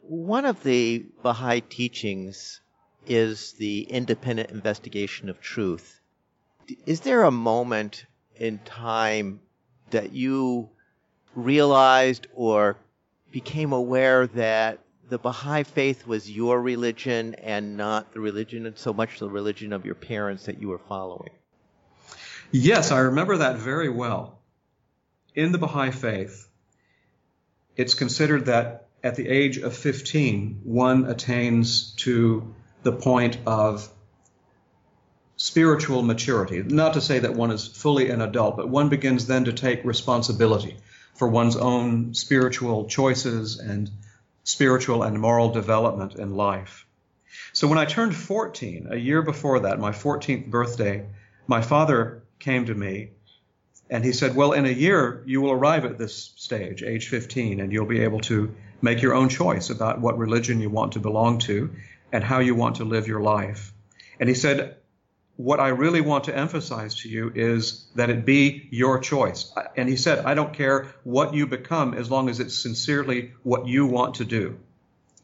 One 0.00 0.44
of 0.44 0.62
the 0.62 1.04
Baha'i 1.22 1.60
teachings 1.60 2.60
is 3.06 3.52
the 3.54 3.82
independent 3.82 4.50
investigation 4.50 5.28
of 5.28 5.40
truth. 5.40 6.00
Is 6.86 7.00
there 7.00 7.24
a 7.24 7.30
moment 7.30 8.06
in 8.36 8.58
time 8.60 9.40
that 9.90 10.12
you 10.12 10.70
realized 11.34 12.26
or 12.34 12.76
became 13.32 13.72
aware 13.72 14.26
that 14.28 14.78
the 15.08 15.18
Baha'i 15.18 15.64
faith 15.64 16.06
was 16.06 16.30
your 16.30 16.60
religion 16.60 17.34
and 17.34 17.76
not 17.76 18.12
the 18.12 18.20
religion, 18.20 18.66
and 18.66 18.78
so 18.78 18.92
much 18.92 19.18
the 19.18 19.28
religion 19.28 19.72
of 19.72 19.84
your 19.84 19.94
parents 19.94 20.46
that 20.46 20.60
you 20.60 20.68
were 20.68 20.78
following? 20.78 21.30
Yes, 22.50 22.92
I 22.92 23.00
remember 23.00 23.38
that 23.38 23.56
very 23.56 23.88
well 23.88 24.38
in 25.34 25.52
the 25.52 25.58
Baha'i 25.58 25.90
faith, 25.90 26.48
it's 27.76 27.94
considered 27.94 28.46
that 28.46 28.88
at 29.02 29.16
the 29.16 29.28
age 29.28 29.58
of 29.58 29.74
15, 29.74 30.60
one 30.64 31.06
attains 31.06 31.92
to 31.96 32.54
the 32.82 32.92
point 32.92 33.38
of 33.46 33.88
spiritual 35.36 36.02
maturity. 36.02 36.62
Not 36.62 36.94
to 36.94 37.00
say 37.00 37.18
that 37.20 37.34
one 37.34 37.50
is 37.50 37.66
fully 37.66 38.10
an 38.10 38.20
adult, 38.20 38.56
but 38.56 38.68
one 38.68 38.90
begins 38.90 39.26
then 39.26 39.46
to 39.46 39.52
take 39.52 39.84
responsibility 39.84 40.76
for 41.14 41.28
one's 41.28 41.56
own 41.56 42.14
spiritual 42.14 42.86
choices 42.86 43.58
and 43.58 43.90
spiritual 44.44 45.02
and 45.02 45.18
moral 45.18 45.50
development 45.50 46.14
in 46.14 46.34
life. 46.36 46.86
So 47.52 47.68
when 47.68 47.78
I 47.78 47.84
turned 47.84 48.14
14, 48.14 48.88
a 48.90 48.96
year 48.96 49.22
before 49.22 49.60
that, 49.60 49.78
my 49.78 49.92
14th 49.92 50.50
birthday, 50.50 51.06
my 51.46 51.62
father 51.62 52.22
came 52.38 52.66
to 52.66 52.74
me 52.74 53.10
and 53.88 54.04
he 54.04 54.12
said, 54.12 54.34
Well, 54.34 54.52
in 54.52 54.64
a 54.64 54.70
year, 54.70 55.22
you 55.26 55.40
will 55.40 55.52
arrive 55.52 55.84
at 55.84 55.98
this 55.98 56.32
stage, 56.36 56.82
age 56.82 57.08
15, 57.08 57.60
and 57.60 57.72
you'll 57.72 57.86
be 57.86 58.00
able 58.00 58.20
to 58.20 58.54
make 58.80 59.02
your 59.02 59.14
own 59.14 59.28
choice 59.28 59.70
about 59.70 60.00
what 60.00 60.18
religion 60.18 60.60
you 60.60 60.70
want 60.70 60.92
to 60.92 60.98
belong 60.98 61.38
to 61.40 61.70
and 62.10 62.24
how 62.24 62.40
you 62.40 62.54
want 62.54 62.76
to 62.76 62.84
live 62.84 63.06
your 63.06 63.20
life. 63.20 63.72
And 64.18 64.28
he 64.28 64.34
said, 64.34 64.76
What 65.42 65.58
I 65.58 65.68
really 65.68 66.00
want 66.00 66.24
to 66.24 66.36
emphasize 66.36 66.94
to 67.00 67.08
you 67.08 67.32
is 67.34 67.84
that 67.96 68.10
it 68.10 68.24
be 68.24 68.68
your 68.70 69.00
choice. 69.00 69.52
And 69.76 69.88
he 69.88 69.96
said, 69.96 70.24
I 70.24 70.34
don't 70.34 70.54
care 70.54 70.86
what 71.02 71.34
you 71.34 71.48
become 71.48 71.94
as 71.94 72.08
long 72.08 72.30
as 72.30 72.38
it's 72.38 72.56
sincerely 72.56 73.32
what 73.42 73.66
you 73.66 73.86
want 73.86 74.14
to 74.16 74.24
do. 74.24 74.60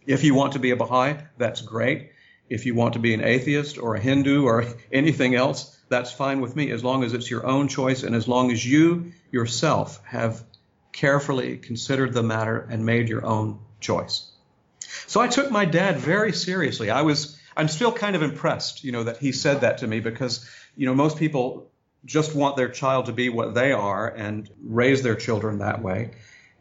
If 0.07 0.25
you 0.25 0.35
want 0.35 0.55
to 0.55 0.59
be 0.59 0.73
a 0.73 0.77
Baha'i, 0.77 1.19
that's 1.37 1.61
great. 1.61 2.11
If 2.51 2.67
you 2.67 2.75
want 2.75 2.95
to 2.95 2.99
be 2.99 3.15
an 3.15 3.23
atheist 3.23 3.79
or 3.79 3.95
a 3.95 4.01
Hindu 4.01 4.45
or 4.45 4.65
anything 4.93 5.37
else, 5.37 5.79
that's 5.89 6.11
fine 6.11 6.41
with 6.41 6.57
me 6.57 6.73
as 6.73 6.83
long 6.83 7.05
as 7.05 7.13
it's 7.13 7.31
your 7.31 7.47
own 7.47 7.69
choice 7.69 8.03
and 8.03 8.17
as 8.17 8.27
long 8.27 8.51
as 8.51 8.67
you 8.67 9.13
yourself 9.31 10.05
have 10.05 10.43
carefully 10.91 11.59
considered 11.59 12.13
the 12.13 12.25
matter 12.25 12.67
and 12.69 12.85
made 12.85 13.09
your 13.09 13.25
own 13.25 13.61
choice. 13.79 14.29
So 15.07 15.21
I 15.21 15.29
took 15.29 15.53
my 15.53 15.65
dad 15.65 15.99
very 15.99 16.33
seriously. 16.33 16.91
I 16.91 17.03
was, 17.03 17.38
I'm 17.59 17.69
still 17.69 17.93
kind 17.93 18.15
of 18.15 18.23
impressed, 18.23 18.85
you 18.85 18.93
know, 18.93 19.03
that 19.03 19.17
he 19.17 19.33
said 19.33 19.63
that 19.63 19.79
to 19.79 19.87
me 19.89 19.99
because, 19.99 20.49
you 20.77 20.87
know, 20.87 20.95
most 20.95 21.19
people 21.19 21.73
just 22.05 22.33
want 22.33 22.57
their 22.57 22.69
child 22.69 23.07
to 23.07 23.13
be 23.13 23.29
what 23.29 23.55
they 23.55 23.73
are 23.73 24.09
and 24.09 24.49
raise 24.63 25.03
their 25.03 25.17
children 25.17 25.59
that 25.59 25.83
way. 25.83 26.13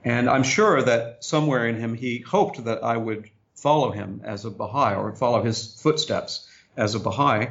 And 0.04 0.28
I'm 0.28 0.42
sure 0.42 0.82
that 0.82 1.24
somewhere 1.24 1.68
in 1.68 1.76
him 1.76 1.94
he 1.94 2.20
hoped 2.20 2.66
that 2.66 2.84
I 2.84 2.98
would 2.98 3.30
follow 3.56 3.92
him 3.92 4.22
as 4.24 4.44
a 4.44 4.50
Baha'i 4.50 4.96
or 4.96 5.16
follow 5.16 5.44
his 5.44 5.80
footsteps 5.80 6.50
as 6.76 6.96
a 6.96 7.00
Baha'i. 7.00 7.50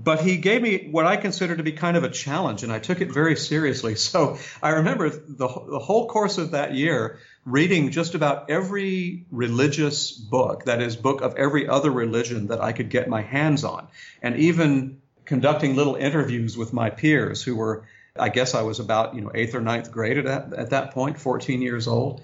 But 0.00 0.20
he 0.20 0.36
gave 0.36 0.62
me 0.62 0.88
what 0.90 1.06
I 1.06 1.16
consider 1.16 1.56
to 1.56 1.62
be 1.64 1.72
kind 1.72 1.96
of 1.96 2.04
a 2.04 2.08
challenge, 2.08 2.62
and 2.62 2.72
I 2.72 2.78
took 2.78 3.00
it 3.00 3.10
very 3.10 3.36
seriously. 3.36 3.96
So 4.08 4.38
I 4.62 4.70
remember 4.70 5.10
the, 5.10 5.48
the 5.48 5.78
whole 5.78 6.08
course 6.08 6.38
of 6.38 6.52
that 6.52 6.72
year 6.72 7.18
reading 7.44 7.90
just 7.90 8.14
about 8.14 8.48
every 8.48 9.26
religious 9.30 10.12
book, 10.12 10.64
that 10.64 10.80
is, 10.80 10.96
book 10.96 11.20
of 11.20 11.34
every 11.36 11.68
other 11.68 11.90
religion 11.90 12.46
that 12.46 12.60
I 12.60 12.72
could 12.72 12.90
get 12.90 13.08
my 13.08 13.22
hands 13.22 13.64
on, 13.64 13.88
and 14.22 14.36
even 14.36 15.02
conducting 15.24 15.74
little 15.74 15.96
interviews 15.96 16.56
with 16.56 16.72
my 16.72 16.90
peers 16.90 17.42
who 17.42 17.56
were, 17.56 17.84
I 18.16 18.28
guess 18.28 18.54
I 18.54 18.62
was 18.62 18.80
about, 18.80 19.14
you 19.14 19.20
know, 19.20 19.30
eighth 19.34 19.54
or 19.54 19.60
ninth 19.60 19.90
grade 19.90 20.16
at, 20.18 20.54
at 20.54 20.70
that 20.70 20.92
point, 20.92 21.18
14 21.18 21.60
years 21.60 21.88
old 21.88 22.22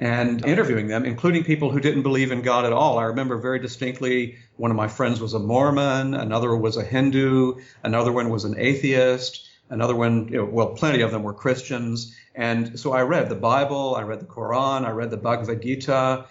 and 0.00 0.44
interviewing 0.44 0.88
them, 0.88 1.04
including 1.04 1.44
people 1.44 1.70
who 1.70 1.80
didn't 1.80 2.02
believe 2.02 2.30
in 2.30 2.42
God 2.42 2.66
at 2.66 2.72
all. 2.72 2.98
I 2.98 3.04
remember 3.04 3.38
very 3.38 3.58
distinctly 3.58 4.36
one 4.56 4.70
of 4.70 4.76
my 4.76 4.88
friends 4.88 5.20
was 5.20 5.34
a 5.34 5.38
Mormon, 5.38 6.14
another 6.14 6.54
was 6.54 6.76
a 6.76 6.84
Hindu, 6.84 7.54
another 7.82 8.12
one 8.12 8.28
was 8.28 8.44
an 8.44 8.56
atheist, 8.58 9.48
another 9.70 9.96
one, 9.96 10.28
you 10.28 10.38
know, 10.38 10.44
well, 10.44 10.68
plenty 10.68 11.00
of 11.00 11.12
them 11.12 11.22
were 11.22 11.32
Christians. 11.32 12.14
And 12.34 12.78
so 12.78 12.92
I 12.92 13.02
read 13.02 13.30
the 13.30 13.36
Bible, 13.36 13.94
I 13.96 14.02
read 14.02 14.20
the 14.20 14.26
Quran, 14.26 14.84
I 14.84 14.90
read 14.90 15.10
the 15.10 15.16
Bhagavad 15.16 15.62
Gita, 15.62 16.26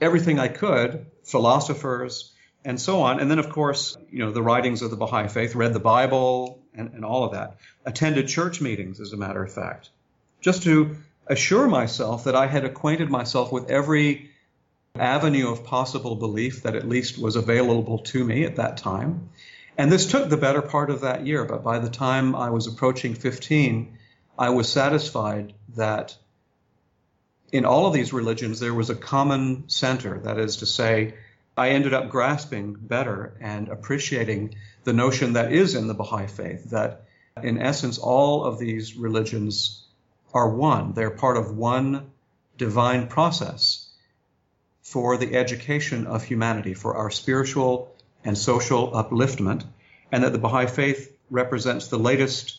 everything 0.00 0.40
I 0.40 0.48
could, 0.48 1.06
philosophers, 1.22 2.32
and 2.64 2.80
so 2.80 3.02
on. 3.02 3.20
And 3.20 3.30
then, 3.30 3.38
of 3.38 3.50
course, 3.50 3.96
you 4.10 4.18
know, 4.18 4.32
the 4.32 4.42
writings 4.42 4.82
of 4.82 4.90
the 4.90 4.96
Baha'i 4.96 5.28
faith, 5.28 5.54
read 5.54 5.72
the 5.72 5.80
Bible 5.80 6.60
and, 6.74 6.92
and 6.92 7.04
all 7.04 7.24
of 7.24 7.32
that. 7.32 7.58
Attended 7.84 8.26
church 8.26 8.60
meetings, 8.60 9.00
as 9.00 9.12
a 9.12 9.16
matter 9.16 9.42
of 9.44 9.52
fact, 9.52 9.90
just 10.40 10.64
to 10.64 10.96
assure 11.26 11.66
myself 11.66 12.24
that 12.24 12.36
I 12.36 12.46
had 12.46 12.64
acquainted 12.64 13.10
myself 13.10 13.52
with 13.52 13.70
every 13.70 14.30
avenue 14.94 15.50
of 15.50 15.64
possible 15.64 16.16
belief 16.16 16.62
that 16.62 16.76
at 16.76 16.88
least 16.88 17.18
was 17.18 17.36
available 17.36 17.98
to 17.98 18.24
me 18.24 18.44
at 18.44 18.56
that 18.56 18.76
time. 18.78 19.30
And 19.78 19.92
this 19.92 20.10
took 20.10 20.28
the 20.28 20.36
better 20.36 20.62
part 20.62 20.90
of 20.90 21.02
that 21.02 21.26
year, 21.26 21.44
but 21.44 21.62
by 21.62 21.78
the 21.78 21.90
time 21.90 22.34
I 22.34 22.50
was 22.50 22.66
approaching 22.66 23.14
15, 23.14 23.98
I 24.38 24.50
was 24.50 24.70
satisfied 24.70 25.52
that 25.76 26.16
in 27.52 27.64
all 27.64 27.86
of 27.86 27.92
these 27.92 28.12
religions 28.12 28.58
there 28.58 28.74
was 28.74 28.90
a 28.90 28.94
common 28.94 29.68
center. 29.68 30.18
That 30.18 30.38
is 30.38 30.58
to 30.58 30.66
say, 30.66 31.14
I 31.56 31.70
ended 31.70 31.94
up 31.94 32.10
grasping 32.10 32.74
better 32.74 33.36
and 33.40 33.68
appreciating 33.68 34.56
the 34.84 34.92
notion 34.92 35.34
that 35.34 35.52
is 35.52 35.74
in 35.74 35.88
the 35.88 35.94
Baha'i 35.94 36.26
faith 36.26 36.70
that 36.70 37.04
in 37.42 37.60
essence 37.60 37.98
all 37.98 38.44
of 38.44 38.58
these 38.58 38.96
religions 38.96 39.85
are 40.34 40.48
one. 40.48 40.92
They're 40.92 41.10
part 41.10 41.36
of 41.36 41.56
one 41.56 42.10
divine 42.58 43.06
process 43.06 43.90
for 44.82 45.16
the 45.16 45.34
education 45.34 46.06
of 46.06 46.22
humanity, 46.22 46.74
for 46.74 46.96
our 46.96 47.10
spiritual 47.10 47.94
and 48.24 48.36
social 48.36 48.92
upliftment, 48.92 49.64
and 50.12 50.22
that 50.22 50.32
the 50.32 50.38
Baha'i 50.38 50.66
Faith 50.66 51.12
represents 51.30 51.88
the 51.88 51.98
latest 51.98 52.58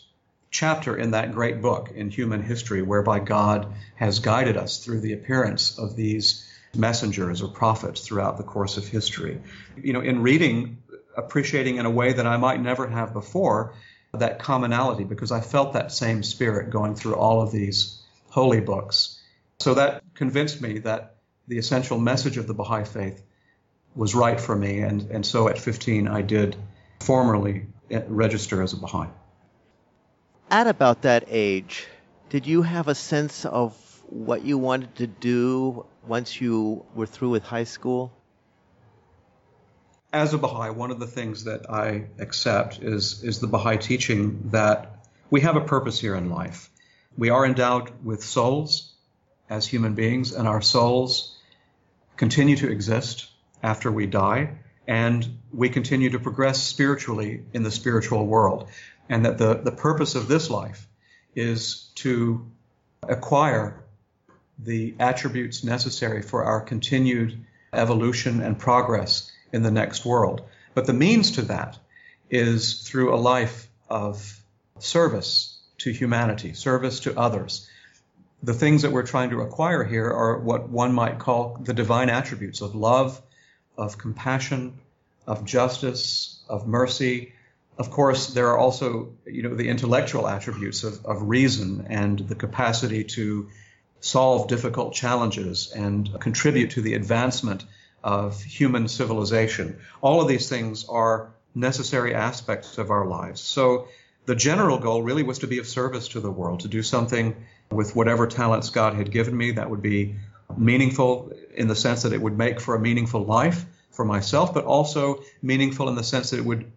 chapter 0.49 0.95
in 0.95 1.11
that 1.11 1.33
great 1.33 1.61
book 1.61 1.91
in 1.95 2.09
human 2.09 2.41
history, 2.41 2.81
whereby 2.81 3.19
God 3.19 3.73
has 3.95 4.19
guided 4.19 4.57
us 4.57 4.83
through 4.83 5.01
the 5.01 5.13
appearance 5.13 5.77
of 5.77 5.95
these 5.95 6.45
messengers 6.75 7.41
or 7.41 7.49
prophets 7.49 8.01
throughout 8.01 8.37
the 8.37 8.43
course 8.43 8.77
of 8.77 8.87
history. 8.87 9.41
You 9.81 9.93
know, 9.93 10.01
in 10.01 10.21
reading, 10.21 10.77
appreciating 11.15 11.77
in 11.77 11.85
a 11.85 11.89
way 11.89 12.13
that 12.13 12.27
I 12.27 12.37
might 12.37 12.61
never 12.61 12.87
have 12.87 13.13
before 13.13 13.73
that 14.13 14.39
commonality 14.39 15.03
because 15.03 15.31
I 15.31 15.41
felt 15.41 15.73
that 15.73 15.91
same 15.91 16.23
spirit 16.23 16.69
going 16.69 16.95
through 16.95 17.15
all 17.15 17.41
of 17.41 17.51
these 17.51 18.01
holy 18.29 18.61
books. 18.61 19.21
So 19.59 19.73
that 19.75 20.03
convinced 20.13 20.61
me 20.61 20.79
that 20.79 21.15
the 21.47 21.57
essential 21.57 21.99
message 21.99 22.37
of 22.37 22.47
the 22.47 22.53
Baha'i 22.53 22.85
faith 22.85 23.21
was 23.95 24.13
right 24.13 24.39
for 24.39 24.55
me. 24.55 24.79
And, 24.79 25.09
and 25.11 25.25
so 25.25 25.47
at 25.47 25.57
15, 25.57 26.07
I 26.07 26.21
did 26.21 26.55
formally 26.99 27.67
eh, 27.89 28.01
register 28.07 28.61
as 28.61 28.73
a 28.73 28.77
Baha'i. 28.77 29.07
At 30.49 30.67
about 30.67 31.01
that 31.01 31.25
age, 31.27 31.87
did 32.29 32.47
you 32.47 32.61
have 32.61 32.87
a 32.87 32.95
sense 32.95 33.45
of 33.45 33.73
what 34.09 34.43
you 34.43 34.57
wanted 34.57 34.95
to 34.95 35.07
do 35.07 35.85
once 36.05 36.39
you 36.39 36.85
were 36.95 37.05
through 37.05 37.31
with 37.31 37.43
high 37.43 37.65
school? 37.65 38.11
As 40.13 40.33
a 40.33 40.37
Baha'i, 40.37 40.71
one 40.71 40.91
of 40.91 40.99
the 40.99 41.07
things 41.07 41.43
that 41.45 41.69
I 41.69 42.05
accept 42.19 42.79
is, 42.79 43.23
is 43.23 43.39
the 43.39 43.47
Baha'i 43.47 43.77
teaching 43.77 44.49
that 44.51 45.05
we 45.29 45.41
have 45.41 45.55
a 45.55 45.61
purpose 45.61 45.99
here 45.99 46.15
in 46.15 46.29
life. 46.29 46.69
We 47.17 47.29
are 47.29 47.45
endowed 47.45 47.91
with 48.03 48.23
souls 48.23 48.93
as 49.49 49.67
human 49.67 49.93
beings, 49.95 50.31
and 50.31 50.47
our 50.47 50.61
souls 50.61 51.37
continue 52.15 52.55
to 52.57 52.71
exist 52.71 53.27
after 53.61 53.91
we 53.91 54.05
die, 54.05 54.57
and 54.87 55.39
we 55.51 55.69
continue 55.69 56.11
to 56.11 56.19
progress 56.19 56.61
spiritually 56.61 57.43
in 57.53 57.63
the 57.63 57.71
spiritual 57.71 58.25
world. 58.25 58.69
And 59.09 59.25
that 59.25 59.37
the, 59.37 59.55
the 59.55 59.71
purpose 59.71 60.15
of 60.15 60.27
this 60.27 60.49
life 60.49 60.87
is 61.35 61.91
to 61.95 62.45
acquire 63.03 63.83
the 64.59 64.95
attributes 64.99 65.63
necessary 65.63 66.21
for 66.21 66.43
our 66.43 66.61
continued 66.61 67.45
evolution 67.73 68.41
and 68.41 68.57
progress 68.57 69.31
in 69.51 69.63
the 69.63 69.71
next 69.71 70.05
world. 70.05 70.41
But 70.73 70.85
the 70.85 70.93
means 70.93 71.31
to 71.31 71.43
that 71.43 71.77
is 72.29 72.81
through 72.81 73.13
a 73.13 73.17
life 73.17 73.67
of 73.89 74.39
service 74.79 75.57
to 75.79 75.91
humanity, 75.91 76.53
service 76.53 77.01
to 77.01 77.17
others. 77.17 77.69
The 78.43 78.53
things 78.53 78.83
that 78.83 78.91
we're 78.91 79.03
trying 79.05 79.31
to 79.31 79.41
acquire 79.41 79.83
here 79.83 80.09
are 80.09 80.37
what 80.37 80.69
one 80.69 80.93
might 80.93 81.19
call 81.19 81.57
the 81.61 81.73
divine 81.73 82.09
attributes 82.09 82.61
of 82.61 82.75
love, 82.75 83.21
of 83.77 83.97
compassion, 83.97 84.79
of 85.25 85.45
justice, 85.45 86.43
of 86.47 86.67
mercy. 86.67 87.33
Of 87.77 87.91
course, 87.91 88.27
there 88.27 88.47
are 88.49 88.57
also, 88.57 89.13
you 89.25 89.43
know, 89.43 89.55
the 89.55 89.69
intellectual 89.69 90.27
attributes 90.27 90.83
of, 90.83 91.05
of 91.05 91.23
reason 91.23 91.87
and 91.89 92.19
the 92.19 92.35
capacity 92.35 93.03
to 93.03 93.49
solve 93.99 94.47
difficult 94.47 94.93
challenges 94.93 95.71
and 95.71 96.19
contribute 96.19 96.71
to 96.71 96.81
the 96.81 96.93
advancement 96.93 97.65
of 98.07 98.41
human 98.41 98.87
civilization. 98.87 99.77
All 99.99 100.21
of 100.21 100.29
these 100.29 100.47
things 100.47 100.85
are 100.87 101.29
necessary 101.53 102.15
aspects 102.15 102.77
of 102.77 102.89
our 102.89 103.05
lives. 103.05 103.41
So 103.41 103.89
the 104.25 104.33
general 104.33 104.79
goal 104.79 105.03
really 105.03 105.23
was 105.23 105.39
to 105.39 105.47
be 105.47 105.59
of 105.59 105.67
service 105.67 106.07
to 106.09 106.21
the 106.21 106.31
world, 106.31 106.61
to 106.61 106.69
do 106.69 106.81
something 106.81 107.35
with 107.69 107.97
whatever 107.97 108.25
talents 108.25 108.69
God 108.69 108.93
had 108.93 109.11
given 109.11 109.35
me 109.35 109.51
that 109.51 109.69
would 109.69 109.81
be 109.81 110.15
meaningful 110.55 111.33
in 111.53 111.67
the 111.67 111.75
sense 111.75 112.03
that 112.03 112.13
it 112.13 112.21
would 112.21 112.37
make 112.37 112.61
for 112.61 112.75
a 112.75 112.79
meaningful 112.79 113.25
life 113.25 113.65
for 113.91 114.05
myself, 114.05 114.53
but 114.53 114.63
also 114.63 115.21
meaningful 115.41 115.89
in 115.89 115.95
the 115.95 116.03
sense 116.03 116.29
that 116.29 116.37
it 116.37 116.45
would 116.45 116.71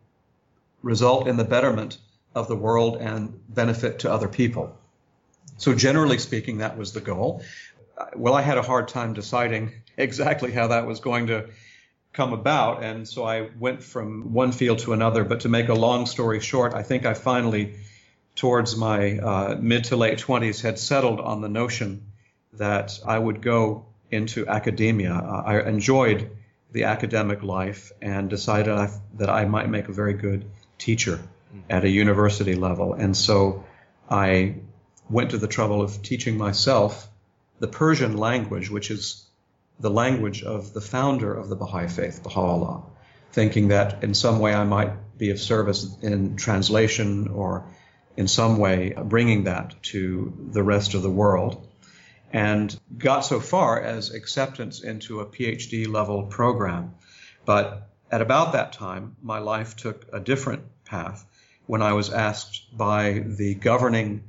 result 0.83 1.29
in 1.29 1.37
the 1.37 1.45
betterment 1.45 1.99
of 2.35 2.49
the 2.49 2.57
world 2.57 2.97
and 2.97 3.39
benefit 3.49 4.01
to 4.01 4.11
other 4.11 4.29
people. 4.29 4.77
So 5.59 5.77
generally 5.77 6.19
speaking, 6.19 6.59
that 6.59 6.77
was 6.77 6.93
the 6.93 7.01
goal. 7.01 7.45
Well, 8.17 8.35
I 8.35 8.43
had 8.43 8.59
a 8.59 8.63
hard 8.63 8.89
time 8.89 9.15
deciding 9.15 9.73
exactly 9.97 10.53
how 10.53 10.69
that 10.69 10.87
was 10.87 11.01
going 11.01 11.29
to 11.29 11.51
come 12.13 12.33
about. 12.33 12.83
And 12.83 13.07
so 13.07 13.25
I 13.25 13.51
went 13.59 13.83
from 13.83 14.33
one 14.33 14.53
field 14.53 14.81
to 14.81 14.93
another. 14.93 15.25
But 15.25 15.41
to 15.41 15.49
make 15.49 15.69
a 15.69 15.75
long 15.75 16.07
story 16.07 16.41
short, 16.41 16.75
I 16.75 16.83
think 16.83 17.07
I 17.07 17.15
finally, 17.15 17.77
towards 18.35 18.77
my 18.77 19.19
uh, 19.19 19.57
mid 19.61 19.85
to 19.85 19.97
late 19.97 20.19
20s, 20.19 20.61
had 20.61 20.79
settled 20.79 21.21
on 21.21 21.41
the 21.41 21.49
notion 21.49 22.07
that 22.55 22.99
I 23.07 23.19
would 23.19 23.43
go 23.43 23.87
into 24.11 24.49
academia. 24.49 25.15
Uh, 25.15 25.43
I 25.47 25.61
enjoyed 25.69 26.31
the 26.73 26.85
academic 26.85 27.43
life 27.43 27.93
and 28.01 28.29
decided 28.31 28.73
I, 28.73 28.91
that 29.15 29.31
I 29.31 29.45
might 29.45 29.69
make 29.69 29.89
a 29.89 29.93
very 29.93 30.15
good 30.15 30.45
teacher 30.79 31.21
at 31.69 31.85
a 31.85 31.89
university 31.89 32.55
level. 32.55 32.95
And 32.95 33.17
so 33.17 33.65
I 34.09 34.57
went 35.09 35.31
to 35.31 35.39
the 35.39 35.49
trouble 35.49 35.83
of 35.83 36.03
teaching 36.03 36.39
myself 36.39 37.10
the 37.61 37.69
Persian 37.69 38.17
language, 38.17 38.71
which 38.71 38.91
is 38.91 39.25
the 39.79 39.91
language 39.91 40.43
of 40.43 40.73
the 40.73 40.81
founder 40.81 41.33
of 41.33 41.49
the 41.49 41.57
Baha'i 41.57 41.89
faith, 41.89 42.23
Baha'u'llah, 42.23 42.83
thinking 43.33 43.69
that 43.69 44.03
in 44.03 44.15
some 44.15 44.41
way 44.41 44.53
I 44.53 44.65
might 44.65 45.19
be 45.19 45.31
of 45.31 45.39
service 45.39 45.87
in 46.03 46.37
translation 46.37 47.29
or 47.29 47.67
in 48.17 48.27
some 48.29 48.59
way 48.59 48.95
bringing 49.05 49.45
that 49.45 49.83
to 49.83 50.33
the 50.53 50.63
rest 50.63 50.95
of 50.95 51.03
the 51.03 51.11
world. 51.11 51.67
And 52.33 52.79
got 52.97 53.21
so 53.21 53.41
far 53.41 53.81
as 53.81 54.15
acceptance 54.15 54.83
into 54.83 55.21
a 55.21 55.27
PhD 55.27 55.89
level 55.89 56.25
program. 56.25 56.95
But 57.45 57.89
at 58.11 58.23
about 58.23 58.53
that 58.53 58.73
time, 58.73 59.17
my 59.23 59.39
life 59.39 59.77
took 59.77 60.07
a 60.13 60.21
different 60.21 60.63
path 60.85 61.27
when 61.67 61.83
I 61.83 61.93
was 61.93 62.11
asked 62.11 62.77
by 62.77 63.25
the 63.27 63.55
governing 63.55 64.25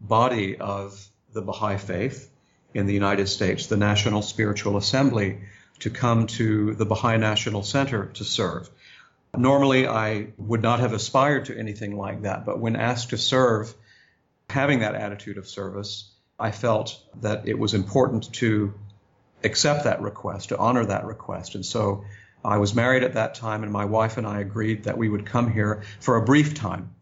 body 0.00 0.56
of 0.58 1.02
the 1.32 1.42
Baha'i 1.42 1.78
faith 1.78 2.30
in 2.76 2.86
the 2.86 2.94
United 2.94 3.26
States, 3.26 3.66
the 3.66 3.76
National 3.76 4.20
Spiritual 4.20 4.76
Assembly, 4.76 5.38
to 5.78 5.90
come 5.90 6.26
to 6.26 6.74
the 6.74 6.84
Baha'i 6.84 7.16
National 7.16 7.62
Center 7.62 8.06
to 8.14 8.24
serve. 8.24 8.68
Normally, 9.36 9.86
I 9.86 10.28
would 10.36 10.62
not 10.62 10.80
have 10.80 10.92
aspired 10.92 11.46
to 11.46 11.58
anything 11.58 11.96
like 11.96 12.22
that, 12.22 12.44
but 12.44 12.58
when 12.58 12.76
asked 12.76 13.10
to 13.10 13.18
serve, 13.18 13.74
having 14.50 14.80
that 14.80 14.94
attitude 14.94 15.38
of 15.38 15.48
service, 15.48 16.12
I 16.38 16.50
felt 16.50 17.00
that 17.22 17.48
it 17.48 17.58
was 17.58 17.72
important 17.72 18.32
to 18.34 18.74
accept 19.42 19.84
that 19.84 20.02
request, 20.02 20.50
to 20.50 20.58
honor 20.58 20.84
that 20.84 21.06
request. 21.06 21.54
And 21.54 21.64
so 21.64 22.04
I 22.44 22.58
was 22.58 22.74
married 22.74 23.04
at 23.04 23.14
that 23.14 23.34
time, 23.36 23.62
and 23.62 23.72
my 23.72 23.86
wife 23.86 24.18
and 24.18 24.26
I 24.26 24.40
agreed 24.40 24.84
that 24.84 24.98
we 24.98 25.08
would 25.08 25.24
come 25.24 25.50
here 25.50 25.82
for 26.00 26.16
a 26.16 26.24
brief 26.24 26.54
time 26.54 26.94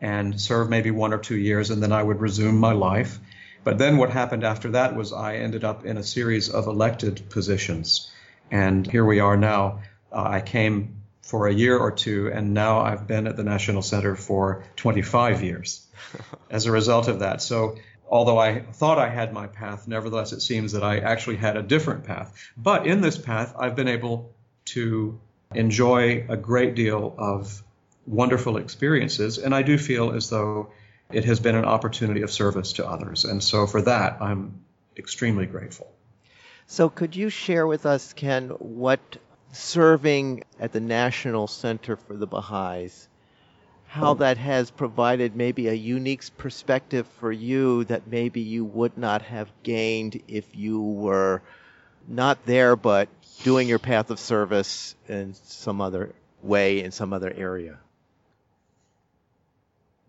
and 0.00 0.40
serve 0.40 0.70
maybe 0.70 0.92
one 0.92 1.12
or 1.12 1.18
two 1.18 1.36
years, 1.36 1.70
and 1.70 1.82
then 1.82 1.92
I 1.92 2.02
would 2.02 2.20
resume 2.20 2.58
my 2.58 2.72
life. 2.72 3.18
But 3.66 3.78
then 3.78 3.96
what 3.96 4.10
happened 4.10 4.44
after 4.44 4.70
that 4.70 4.94
was 4.94 5.12
I 5.12 5.38
ended 5.38 5.64
up 5.64 5.84
in 5.84 5.96
a 5.96 6.02
series 6.04 6.48
of 6.48 6.68
elected 6.68 7.28
positions. 7.30 8.08
And 8.48 8.88
here 8.88 9.04
we 9.04 9.18
are 9.18 9.36
now. 9.36 9.80
Uh, 10.12 10.22
I 10.22 10.40
came 10.40 11.02
for 11.22 11.48
a 11.48 11.52
year 11.52 11.76
or 11.76 11.90
two, 11.90 12.30
and 12.32 12.54
now 12.54 12.78
I've 12.78 13.08
been 13.08 13.26
at 13.26 13.36
the 13.36 13.42
National 13.42 13.82
Center 13.82 14.14
for 14.14 14.62
25 14.76 15.42
years 15.42 15.84
as 16.48 16.66
a 16.66 16.70
result 16.70 17.08
of 17.08 17.18
that. 17.18 17.42
So, 17.42 17.74
although 18.08 18.38
I 18.38 18.60
thought 18.60 19.00
I 19.00 19.08
had 19.08 19.32
my 19.32 19.48
path, 19.48 19.88
nevertheless, 19.88 20.32
it 20.32 20.42
seems 20.42 20.70
that 20.70 20.84
I 20.84 20.98
actually 20.98 21.38
had 21.38 21.56
a 21.56 21.62
different 21.64 22.04
path. 22.04 22.32
But 22.56 22.86
in 22.86 23.00
this 23.00 23.18
path, 23.18 23.52
I've 23.58 23.74
been 23.74 23.88
able 23.88 24.32
to 24.66 25.18
enjoy 25.56 26.24
a 26.28 26.36
great 26.36 26.76
deal 26.76 27.16
of 27.18 27.64
wonderful 28.06 28.58
experiences, 28.58 29.38
and 29.38 29.52
I 29.52 29.62
do 29.62 29.76
feel 29.76 30.12
as 30.12 30.30
though 30.30 30.70
it 31.10 31.24
has 31.24 31.40
been 31.40 31.54
an 31.54 31.64
opportunity 31.64 32.22
of 32.22 32.30
service 32.30 32.74
to 32.74 32.86
others. 32.86 33.24
And 33.24 33.42
so, 33.42 33.66
for 33.66 33.82
that, 33.82 34.20
I'm 34.20 34.64
extremely 34.96 35.46
grateful. 35.46 35.92
So, 36.66 36.88
could 36.88 37.14
you 37.14 37.28
share 37.28 37.66
with 37.66 37.86
us, 37.86 38.12
Ken, 38.12 38.48
what 38.58 39.00
serving 39.52 40.44
at 40.60 40.72
the 40.72 40.80
National 40.80 41.46
Center 41.46 41.96
for 41.96 42.16
the 42.16 42.26
Baha'is, 42.26 43.08
how 43.86 44.10
oh. 44.10 44.14
that 44.14 44.36
has 44.36 44.70
provided 44.70 45.36
maybe 45.36 45.68
a 45.68 45.72
unique 45.72 46.24
perspective 46.36 47.06
for 47.20 47.32
you 47.32 47.84
that 47.84 48.06
maybe 48.06 48.40
you 48.40 48.64
would 48.64 48.98
not 48.98 49.22
have 49.22 49.50
gained 49.62 50.20
if 50.28 50.56
you 50.56 50.80
were 50.80 51.42
not 52.08 52.44
there 52.46 52.76
but 52.76 53.08
doing 53.42 53.68
your 53.68 53.78
path 53.78 54.10
of 54.10 54.18
service 54.18 54.94
in 55.08 55.34
some 55.34 55.80
other 55.80 56.12
way 56.42 56.82
in 56.82 56.90
some 56.90 57.12
other 57.12 57.32
area? 57.32 57.78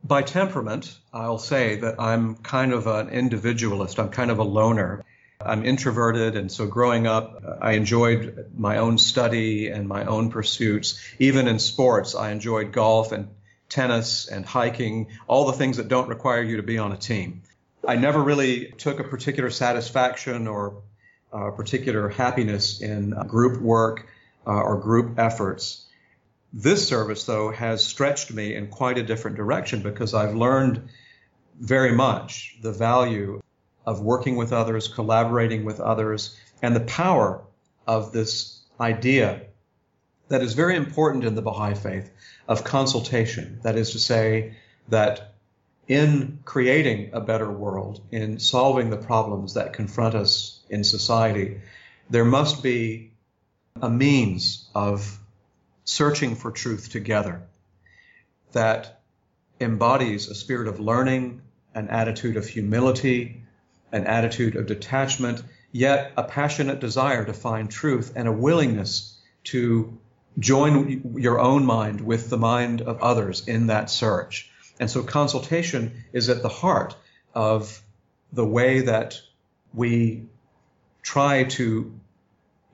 By 0.07 0.21
temperament, 0.21 0.97
I'll 1.11 1.37
say 1.37 1.75
that 1.81 1.99
I'm 1.99 2.35
kind 2.37 2.71
of 2.71 2.87
an 2.87 3.09
individualist. 3.09 3.99
I'm 3.99 4.07
kind 4.07 4.31
of 4.31 4.39
a 4.39 4.43
loner. 4.43 5.03
I'm 5.41 5.65
introverted, 5.65 6.37
and 6.37 6.49
so 6.49 6.65
growing 6.65 7.07
up, 7.07 7.43
I 7.61 7.73
enjoyed 7.73 8.51
my 8.55 8.77
own 8.77 8.99
study 8.99 9.67
and 9.67 9.85
my 9.85 10.05
own 10.05 10.31
pursuits. 10.31 10.97
Even 11.19 11.49
in 11.49 11.59
sports, 11.59 12.15
I 12.15 12.31
enjoyed 12.31 12.71
golf 12.71 13.11
and 13.11 13.27
tennis 13.67 14.29
and 14.29 14.45
hiking, 14.45 15.07
all 15.27 15.45
the 15.45 15.57
things 15.57 15.75
that 15.75 15.89
don't 15.89 16.07
require 16.07 16.41
you 16.41 16.55
to 16.55 16.63
be 16.63 16.77
on 16.77 16.93
a 16.93 16.97
team. 16.97 17.41
I 17.85 17.97
never 17.97 18.23
really 18.23 18.71
took 18.77 19.01
a 19.01 19.03
particular 19.03 19.49
satisfaction 19.49 20.47
or 20.47 20.83
a 21.33 21.51
particular 21.51 22.07
happiness 22.07 22.79
in 22.79 23.09
group 23.27 23.61
work 23.61 24.07
uh, 24.45 24.51
or 24.51 24.77
group 24.77 25.19
efforts. 25.19 25.85
This 26.59 26.87
service, 26.87 27.23
though, 27.25 27.51
has 27.51 27.85
stretched 27.85 28.33
me 28.33 28.55
in 28.55 28.69
quite 28.69 28.97
a 28.97 29.03
different 29.03 29.37
direction 29.37 29.83
because 29.83 30.15
I've 30.15 30.33
learned 30.33 30.89
very 31.59 31.91
much 31.91 32.57
the 32.63 32.71
value 32.71 33.43
of 33.85 34.01
working 34.01 34.37
with 34.37 34.51
others, 34.51 34.87
collaborating 34.87 35.65
with 35.65 35.79
others, 35.79 36.35
and 36.63 36.75
the 36.75 36.79
power 36.79 37.43
of 37.85 38.11
this 38.11 38.59
idea 38.81 39.41
that 40.29 40.41
is 40.41 40.55
very 40.55 40.75
important 40.75 41.25
in 41.25 41.35
the 41.35 41.43
Baha'i 41.43 41.75
faith 41.75 42.09
of 42.47 42.63
consultation. 42.63 43.59
That 43.61 43.77
is 43.77 43.91
to 43.91 43.99
say, 43.99 44.55
that 44.87 45.35
in 45.87 46.39
creating 46.43 47.11
a 47.13 47.21
better 47.21 47.51
world, 47.51 48.01
in 48.09 48.39
solving 48.39 48.89
the 48.89 48.97
problems 48.97 49.53
that 49.53 49.73
confront 49.73 50.15
us 50.15 50.59
in 50.71 50.83
society, 50.83 51.61
there 52.09 52.25
must 52.25 52.63
be 52.63 53.11
a 53.79 53.91
means 53.91 54.67
of 54.73 55.19
searching 55.87 56.35
for 56.35 56.51
truth 56.51 56.91
together 56.91 57.41
that 58.51 58.99
embodies 59.61 60.27
a 60.27 60.35
spirit 60.35 60.67
of 60.67 60.81
learning, 60.81 61.41
an 61.73 61.87
attitude 61.87 62.35
of 62.35 62.45
humility, 62.45 63.41
an 63.93 64.05
attitude 64.05 64.57
of 64.57 64.65
detachment, 64.65 65.41
yet 65.71 66.11
a 66.17 66.23
passionate 66.23 66.81
desire 66.81 67.23
to 67.23 67.33
find 67.33 67.71
truth 67.71 68.11
and 68.17 68.27
a 68.27 68.31
willingness 68.31 69.17
to 69.45 69.97
join 70.37 71.15
your 71.17 71.39
own 71.39 71.65
mind 71.65 72.01
with 72.01 72.29
the 72.29 72.37
mind 72.37 72.81
of 72.81 73.01
others 73.01 73.47
in 73.47 73.67
that 73.67 73.89
search. 73.89 74.51
And 74.81 74.91
so 74.91 75.03
consultation 75.03 76.03
is 76.11 76.27
at 76.27 76.41
the 76.41 76.49
heart 76.49 76.97
of 77.33 77.81
the 78.33 78.45
way 78.45 78.81
that 78.81 79.21
we 79.73 80.25
try 81.01 81.45
to 81.45 81.97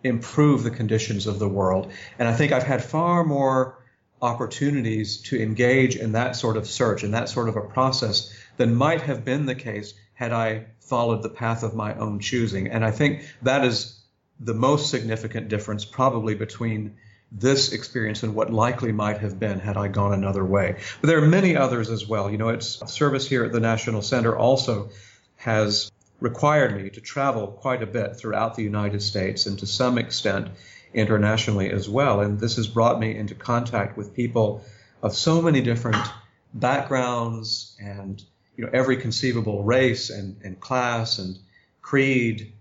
improve 0.04 0.64
the 0.64 0.72
conditions 0.72 1.28
of 1.28 1.40
the 1.40 1.48
world. 1.48 1.92
And 2.20 2.28
I 2.28 2.34
think 2.34 2.52
I've 2.52 2.64
had 2.64 2.84
far 2.84 3.24
more 3.24 3.80
opportunities 4.22 5.18
to 5.18 5.42
engage 5.42 5.96
in 5.96 6.14
that 6.14 6.36
sort 6.36 6.56
of 6.58 6.68
search 6.68 7.04
and 7.04 7.14
that 7.14 7.30
sort 7.30 7.50
of 7.50 7.58
a 7.58 7.62
process 7.62 8.34
than 8.58 8.74
might 8.76 9.02
have 9.02 9.26
been 9.26 9.46
the 9.46 9.56
case 9.56 9.94
had 10.14 10.32
I 10.32 10.66
followed 10.80 11.24
the 11.24 11.30
path 11.30 11.64
of 11.64 11.76
my 11.76 11.94
own 11.96 12.20
choosing. 12.20 12.70
And 12.70 12.86
I 12.86 12.92
think 12.92 13.26
that 13.42 13.66
is 13.66 14.00
the 14.40 14.54
most 14.54 14.90
significant 14.90 15.50
difference 15.50 15.86
probably 15.86 16.36
between 16.36 16.96
this 17.32 17.74
experience 17.74 18.24
and 18.24 18.36
what 18.36 18.54
likely 18.54 18.92
might 18.92 19.18
have 19.18 19.40
been 19.40 19.60
had 19.60 19.76
I 19.76 19.88
gone 19.88 20.14
another 20.14 20.46
way. 20.46 20.78
But 21.02 21.08
there 21.08 21.18
are 21.18 21.28
many 21.28 21.58
others 21.58 21.90
as 21.90 22.08
well. 22.08 22.30
You 22.30 22.38
know, 22.38 22.50
its 22.50 22.82
service 22.94 23.28
here 23.28 23.44
at 23.44 23.52
the 23.52 23.60
National 23.60 24.02
Center 24.02 24.38
also 24.38 24.90
has 25.38 25.92
required 26.24 26.82
me 26.82 26.90
to 26.90 27.02
travel 27.02 27.48
quite 27.48 27.84
a 27.84 27.86
bit 27.86 28.16
throughout 28.16 28.56
the 28.56 28.64
United 28.64 29.02
States 29.02 29.46
and 29.46 29.60
to 29.60 29.68
some 29.68 29.98
extent 29.98 30.48
internationally 30.94 31.70
as 31.70 31.90
well. 31.90 32.22
And 32.22 32.40
this 32.40 32.56
has 32.56 32.66
brought 32.66 32.98
me 32.98 33.14
into 33.14 33.36
contact 33.36 33.98
with 33.98 34.14
people 34.14 34.64
of 35.02 35.14
so 35.14 35.42
many 35.42 35.60
different 35.60 36.08
backgrounds 36.54 37.76
and 37.78 38.24
you 38.56 38.64
know 38.64 38.70
every 38.72 38.98
conceivable 38.98 39.64
race 39.64 40.10
and, 40.10 40.38
and 40.44 40.58
class 40.60 41.20
and 41.20 41.38
creed 41.82 42.54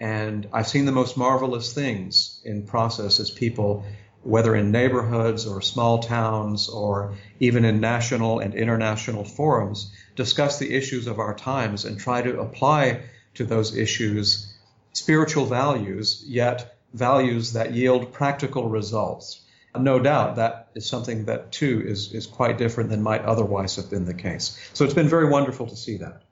and 0.00 0.48
I've 0.52 0.68
seen 0.68 0.84
the 0.84 0.92
most 0.92 1.16
marvelous 1.16 1.72
things 1.72 2.40
in 2.44 2.62
process 2.62 3.18
as 3.18 3.30
people, 3.30 3.84
whether 4.22 4.54
in 4.54 4.70
neighborhoods 4.70 5.44
or 5.44 5.60
small 5.60 5.98
towns 5.98 6.68
or 6.68 7.14
even 7.40 7.64
in 7.64 7.80
national 7.80 8.38
and 8.38 8.54
international 8.54 9.24
forums, 9.24 9.92
discuss 10.18 10.58
the 10.58 10.74
issues 10.74 11.06
of 11.06 11.18
our 11.18 11.34
times 11.34 11.86
and 11.86 11.98
try 11.98 12.20
to 12.20 12.40
apply 12.40 13.00
to 13.34 13.44
those 13.44 13.74
issues 13.74 14.52
spiritual 14.92 15.46
values, 15.46 16.24
yet 16.26 16.76
values 16.92 17.54
that 17.54 17.72
yield 17.72 18.12
practical 18.12 18.68
results 18.68 19.40
no 19.76 19.98
doubt 19.98 20.36
that 20.36 20.68
is 20.74 20.86
something 20.86 21.26
that 21.26 21.52
too 21.52 21.82
is, 21.84 22.12
is 22.12 22.26
quite 22.26 22.58
different 22.58 22.90
than 22.90 23.02
might 23.02 23.22
otherwise 23.22 23.76
have 23.76 23.90
been 23.90 24.04
the 24.04 24.14
case. 24.14 24.58
So 24.72 24.84
it's 24.84 24.94
been 24.94 25.08
very 25.08 25.28
wonderful 25.28 25.66
to 25.66 25.76
see 25.76 25.98
that. 25.98 26.22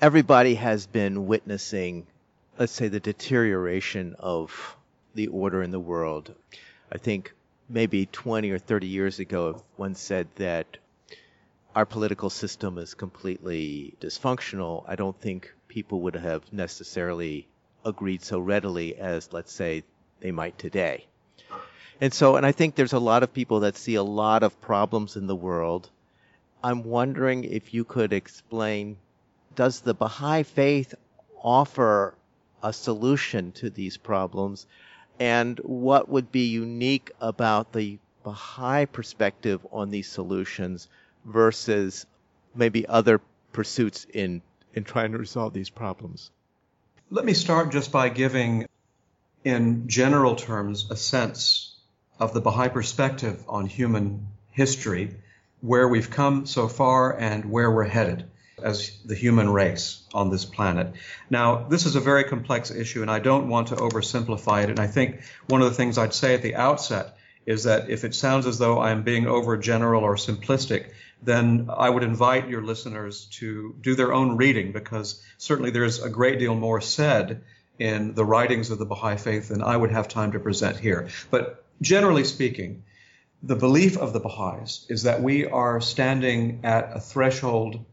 Everybody 0.00 0.54
has 0.54 0.86
been 0.86 1.26
witnessing, 1.26 2.06
let's 2.58 2.72
say, 2.72 2.88
the 2.88 3.00
deterioration 3.00 4.14
of 4.18 4.76
the 5.14 5.28
order 5.28 5.62
in 5.62 5.70
the 5.70 5.80
world. 5.80 6.34
I 6.92 6.98
think 6.98 7.32
maybe 7.68 8.06
20 8.06 8.50
or 8.50 8.58
30 8.58 8.86
years 8.86 9.18
ago, 9.18 9.62
one 9.76 9.94
said 9.94 10.28
that 10.36 10.78
our 11.78 11.86
political 11.86 12.28
system 12.28 12.76
is 12.76 12.94
completely 12.94 13.94
dysfunctional. 14.00 14.82
I 14.88 14.96
don't 14.96 15.16
think 15.20 15.54
people 15.68 16.00
would 16.00 16.16
have 16.16 16.42
necessarily 16.52 17.46
agreed 17.84 18.20
so 18.20 18.40
readily 18.40 18.96
as, 18.96 19.32
let's 19.32 19.52
say, 19.52 19.84
they 20.18 20.32
might 20.32 20.58
today. 20.58 21.06
And 22.00 22.12
so, 22.12 22.34
and 22.34 22.44
I 22.44 22.50
think 22.50 22.74
there's 22.74 22.94
a 22.94 22.98
lot 22.98 23.22
of 23.22 23.32
people 23.32 23.60
that 23.60 23.76
see 23.76 23.94
a 23.94 24.02
lot 24.02 24.42
of 24.42 24.60
problems 24.60 25.14
in 25.14 25.28
the 25.28 25.36
world. 25.36 25.88
I'm 26.64 26.82
wondering 26.82 27.44
if 27.44 27.72
you 27.72 27.84
could 27.84 28.12
explain 28.12 28.96
does 29.54 29.78
the 29.80 29.94
Baha'i 29.94 30.42
faith 30.42 30.96
offer 31.40 32.12
a 32.60 32.72
solution 32.72 33.52
to 33.52 33.70
these 33.70 33.96
problems? 33.96 34.66
And 35.20 35.60
what 35.60 36.08
would 36.08 36.32
be 36.32 36.48
unique 36.48 37.12
about 37.20 37.72
the 37.72 38.00
Baha'i 38.24 38.86
perspective 38.86 39.64
on 39.70 39.90
these 39.90 40.08
solutions 40.08 40.88
versus 41.28 42.06
maybe 42.54 42.86
other 42.86 43.20
pursuits 43.52 44.06
in, 44.12 44.42
in 44.74 44.84
trying 44.84 45.12
to 45.12 45.18
resolve 45.18 45.52
these 45.52 45.70
problems? 45.70 46.30
Let 47.10 47.24
me 47.24 47.34
start 47.34 47.70
just 47.70 47.92
by 47.92 48.08
giving, 48.08 48.66
in 49.44 49.88
general 49.88 50.36
terms, 50.36 50.90
a 50.90 50.96
sense 50.96 51.76
of 52.18 52.34
the 52.34 52.40
Baha'i 52.40 52.68
perspective 52.68 53.42
on 53.48 53.66
human 53.66 54.26
history, 54.50 55.14
where 55.60 55.88
we've 55.88 56.10
come 56.10 56.46
so 56.46 56.68
far 56.68 57.16
and 57.18 57.50
where 57.50 57.70
we're 57.70 57.84
headed 57.84 58.24
as 58.62 58.98
the 59.04 59.14
human 59.14 59.48
race 59.48 60.02
on 60.12 60.30
this 60.30 60.44
planet. 60.44 60.92
Now, 61.30 61.68
this 61.68 61.86
is 61.86 61.94
a 61.94 62.00
very 62.00 62.24
complex 62.24 62.70
issue, 62.70 63.02
and 63.02 63.10
I 63.10 63.20
don't 63.20 63.48
want 63.48 63.68
to 63.68 63.76
oversimplify 63.76 64.64
it. 64.64 64.70
And 64.70 64.80
I 64.80 64.88
think 64.88 65.20
one 65.46 65.62
of 65.62 65.68
the 65.68 65.76
things 65.76 65.96
I'd 65.96 66.14
say 66.14 66.34
at 66.34 66.42
the 66.42 66.56
outset 66.56 67.16
is 67.46 67.64
that 67.64 67.88
if 67.88 68.04
it 68.04 68.14
sounds 68.14 68.46
as 68.46 68.58
though 68.58 68.80
I'm 68.80 69.02
being 69.02 69.24
overgeneral 69.24 70.02
or 70.02 70.16
simplistic, 70.16 70.90
then 71.22 71.68
I 71.74 71.90
would 71.90 72.02
invite 72.02 72.48
your 72.48 72.62
listeners 72.62 73.26
to 73.32 73.74
do 73.80 73.94
their 73.94 74.12
own 74.12 74.36
reading 74.36 74.72
because 74.72 75.22
certainly 75.36 75.70
there's 75.70 76.02
a 76.02 76.08
great 76.08 76.38
deal 76.38 76.54
more 76.54 76.80
said 76.80 77.42
in 77.78 78.14
the 78.14 78.24
writings 78.24 78.70
of 78.70 78.78
the 78.78 78.86
Baha'i 78.86 79.16
faith 79.16 79.48
than 79.48 79.62
I 79.62 79.76
would 79.76 79.90
have 79.90 80.08
time 80.08 80.32
to 80.32 80.40
present 80.40 80.78
here. 80.78 81.08
But 81.30 81.64
generally 81.80 82.24
speaking, 82.24 82.84
the 83.42 83.56
belief 83.56 83.96
of 83.96 84.12
the 84.12 84.20
Baha'is 84.20 84.84
is 84.88 85.04
that 85.04 85.22
we 85.22 85.46
are 85.46 85.80
standing 85.80 86.60
at 86.64 86.96
a 86.96 87.00
threshold 87.00 87.84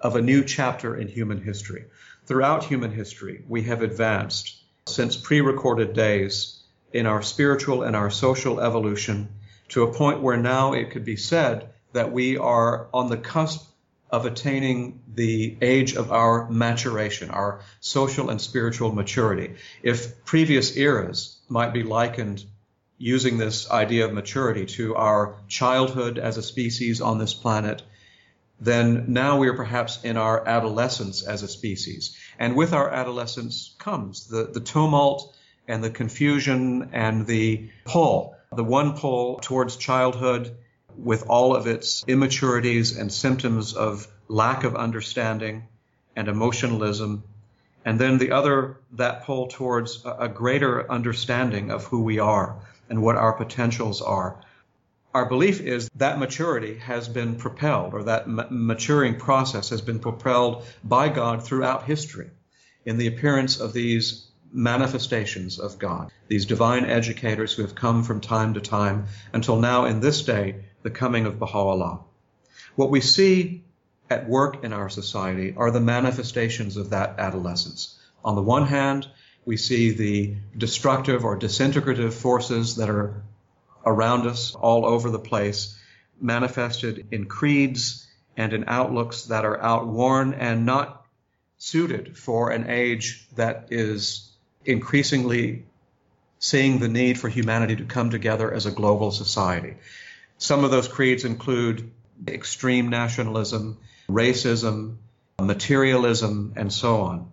of 0.00 0.16
a 0.16 0.22
new 0.22 0.42
chapter 0.42 0.96
in 0.96 1.08
human 1.08 1.42
history. 1.42 1.84
Throughout 2.24 2.64
human 2.64 2.90
history, 2.90 3.44
we 3.48 3.62
have 3.64 3.82
advanced 3.82 4.56
since 4.86 5.16
pre 5.16 5.40
recorded 5.40 5.92
days 5.92 6.62
in 6.92 7.06
our 7.06 7.22
spiritual 7.22 7.82
and 7.82 7.94
our 7.94 8.10
social 8.10 8.60
evolution 8.60 9.28
to 9.68 9.82
a 9.82 9.92
point 9.92 10.22
where 10.22 10.36
now 10.36 10.72
it 10.72 10.90
could 10.90 11.04
be 11.04 11.16
said 11.16 11.68
that 11.92 12.12
we 12.12 12.36
are 12.36 12.88
on 12.92 13.08
the 13.08 13.16
cusp 13.16 13.66
of 14.10 14.26
attaining 14.26 15.00
the 15.14 15.56
age 15.62 15.94
of 15.94 16.10
our 16.10 16.48
maturation, 16.50 17.30
our 17.30 17.60
social 17.80 18.30
and 18.30 18.40
spiritual 18.40 18.92
maturity. 18.92 19.54
If 19.82 20.24
previous 20.24 20.76
eras 20.76 21.38
might 21.48 21.72
be 21.72 21.82
likened 21.82 22.44
using 22.98 23.38
this 23.38 23.70
idea 23.70 24.04
of 24.04 24.12
maturity 24.12 24.66
to 24.66 24.94
our 24.94 25.36
childhood 25.48 26.18
as 26.18 26.36
a 26.36 26.42
species 26.42 27.00
on 27.00 27.18
this 27.18 27.34
planet, 27.34 27.82
then 28.60 29.06
now 29.08 29.38
we 29.38 29.48
are 29.48 29.56
perhaps 29.56 30.04
in 30.04 30.16
our 30.16 30.46
adolescence 30.46 31.22
as 31.22 31.42
a 31.42 31.48
species. 31.48 32.18
And 32.38 32.56
with 32.56 32.72
our 32.74 32.90
adolescence 32.90 33.74
comes 33.78 34.26
the, 34.26 34.44
the 34.52 34.60
tumult 34.60 35.34
and 35.66 35.82
the 35.82 35.90
confusion 35.90 36.90
and 36.92 37.26
the 37.26 37.70
pull. 37.84 38.36
The 38.52 38.64
one 38.64 38.96
pull 38.96 39.38
towards 39.38 39.76
childhood 39.76 40.56
with 40.96 41.24
all 41.28 41.54
of 41.54 41.66
its 41.66 42.04
immaturities 42.06 42.96
and 42.96 43.12
symptoms 43.12 43.74
of 43.74 44.06
lack 44.28 44.64
of 44.64 44.76
understanding 44.76 45.68
and 46.16 46.28
emotionalism. 46.28 47.24
And 47.84 47.98
then 47.98 48.18
the 48.18 48.32
other, 48.32 48.78
that 48.92 49.24
pull 49.24 49.48
towards 49.48 50.04
a, 50.04 50.28
greater 50.28 50.90
understanding 50.90 51.70
of 51.70 51.84
who 51.84 52.02
we 52.02 52.18
are 52.18 52.56
and 52.88 53.02
what 53.02 53.16
our 53.16 53.32
potentials 53.32 54.02
are. 54.02 54.40
Our 55.14 55.26
belief 55.26 55.60
is 55.60 55.88
that 55.96 56.18
maturity 56.18 56.76
has 56.78 57.08
been 57.08 57.36
propelled, 57.36 57.94
or 57.94 58.04
that 58.04 58.28
ma- 58.28 58.46
maturing 58.50 59.16
process 59.18 59.70
has 59.70 59.80
been 59.80 59.98
propelled 59.98 60.64
by 60.84 61.08
God 61.08 61.42
throughout 61.42 61.84
history 61.84 62.30
in 62.84 62.96
the 62.96 63.08
appearance 63.08 63.58
of 63.58 63.72
these 63.72 64.30
manifestations 64.52 65.58
of 65.58 65.78
God, 65.78 66.10
these 66.28 66.46
divine 66.46 66.84
educators 66.84 67.52
who 67.52 67.62
have 67.62 67.74
come 67.74 68.02
from 68.02 68.20
time 68.20 68.54
to 68.54 68.60
time 68.60 69.06
until 69.32 69.58
now 69.58 69.84
in 69.86 70.00
this 70.00 70.22
day, 70.22 70.64
the 70.82 70.90
coming 70.90 71.26
of 71.26 71.38
Baha'u'llah. 71.38 72.00
What 72.76 72.90
we 72.90 73.00
see 73.00 73.64
at 74.08 74.28
work 74.28 74.64
in 74.64 74.72
our 74.72 74.88
society 74.88 75.54
are 75.56 75.70
the 75.70 75.80
manifestations 75.80 76.76
of 76.76 76.90
that 76.90 77.18
adolescence. 77.18 77.98
On 78.24 78.34
the 78.34 78.42
one 78.42 78.66
hand, 78.66 79.06
we 79.44 79.56
see 79.56 79.92
the 79.92 80.36
destructive 80.56 81.24
or 81.24 81.38
disintegrative 81.38 82.12
forces 82.12 82.76
that 82.76 82.90
are 82.90 83.22
around 83.84 84.26
us 84.26 84.54
all 84.54 84.84
over 84.84 85.10
the 85.10 85.18
place, 85.18 85.78
manifested 86.20 87.06
in 87.10 87.26
creeds 87.26 88.06
and 88.36 88.52
in 88.52 88.64
outlooks 88.66 89.24
that 89.26 89.44
are 89.44 89.60
outworn 89.62 90.34
and 90.34 90.66
not 90.66 91.06
suited 91.58 92.16
for 92.16 92.50
an 92.50 92.68
age 92.68 93.26
that 93.36 93.68
is 93.70 94.30
increasingly 94.64 95.64
seeing 96.38 96.78
the 96.78 96.88
need 96.88 97.18
for 97.18 97.28
humanity 97.28 97.76
to 97.76 97.84
come 97.84 98.10
together 98.10 98.52
as 98.52 98.66
a 98.66 98.70
global 98.70 99.10
society. 99.10 99.76
Some 100.40 100.64
of 100.64 100.70
those 100.70 100.88
creeds 100.88 101.26
include 101.26 101.90
extreme 102.26 102.88
nationalism, 102.88 103.76
racism, 104.08 104.96
materialism, 105.38 106.54
and 106.56 106.72
so 106.72 107.02
on. 107.02 107.30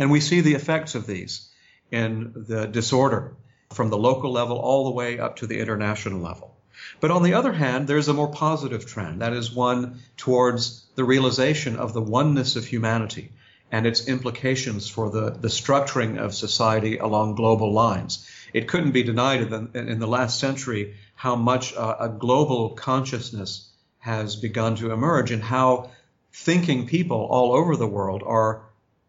And 0.00 0.10
we 0.10 0.18
see 0.18 0.40
the 0.40 0.54
effects 0.54 0.96
of 0.96 1.06
these 1.06 1.48
in 1.92 2.32
the 2.34 2.66
disorder 2.66 3.36
from 3.70 3.90
the 3.90 3.96
local 3.96 4.32
level 4.32 4.58
all 4.58 4.84
the 4.86 4.90
way 4.90 5.20
up 5.20 5.36
to 5.36 5.46
the 5.46 5.60
international 5.60 6.18
level. 6.18 6.56
But 6.98 7.12
on 7.12 7.22
the 7.22 7.34
other 7.34 7.52
hand, 7.52 7.86
there's 7.86 8.08
a 8.08 8.14
more 8.14 8.32
positive 8.32 8.84
trend. 8.84 9.22
That 9.22 9.32
is 9.32 9.54
one 9.54 10.00
towards 10.16 10.86
the 10.96 11.04
realization 11.04 11.76
of 11.76 11.92
the 11.92 12.02
oneness 12.02 12.56
of 12.56 12.64
humanity 12.64 13.30
and 13.70 13.86
its 13.86 14.08
implications 14.08 14.88
for 14.88 15.08
the, 15.10 15.30
the 15.30 15.48
structuring 15.48 16.18
of 16.18 16.34
society 16.34 16.98
along 16.98 17.36
global 17.36 17.72
lines. 17.72 18.28
It 18.52 18.66
couldn't 18.66 18.92
be 18.92 19.04
denied 19.04 19.50
that 19.50 19.76
in 19.76 20.00
the 20.00 20.06
last 20.08 20.40
century 20.40 20.96
how 21.18 21.34
much 21.34 21.74
uh, 21.74 21.96
a 21.98 22.08
global 22.08 22.70
consciousness 22.70 23.68
has 23.98 24.36
begun 24.36 24.76
to 24.76 24.92
emerge 24.92 25.32
and 25.32 25.42
how 25.42 25.90
thinking 26.32 26.86
people 26.86 27.26
all 27.28 27.52
over 27.52 27.74
the 27.74 27.88
world 27.88 28.22
are 28.24 28.62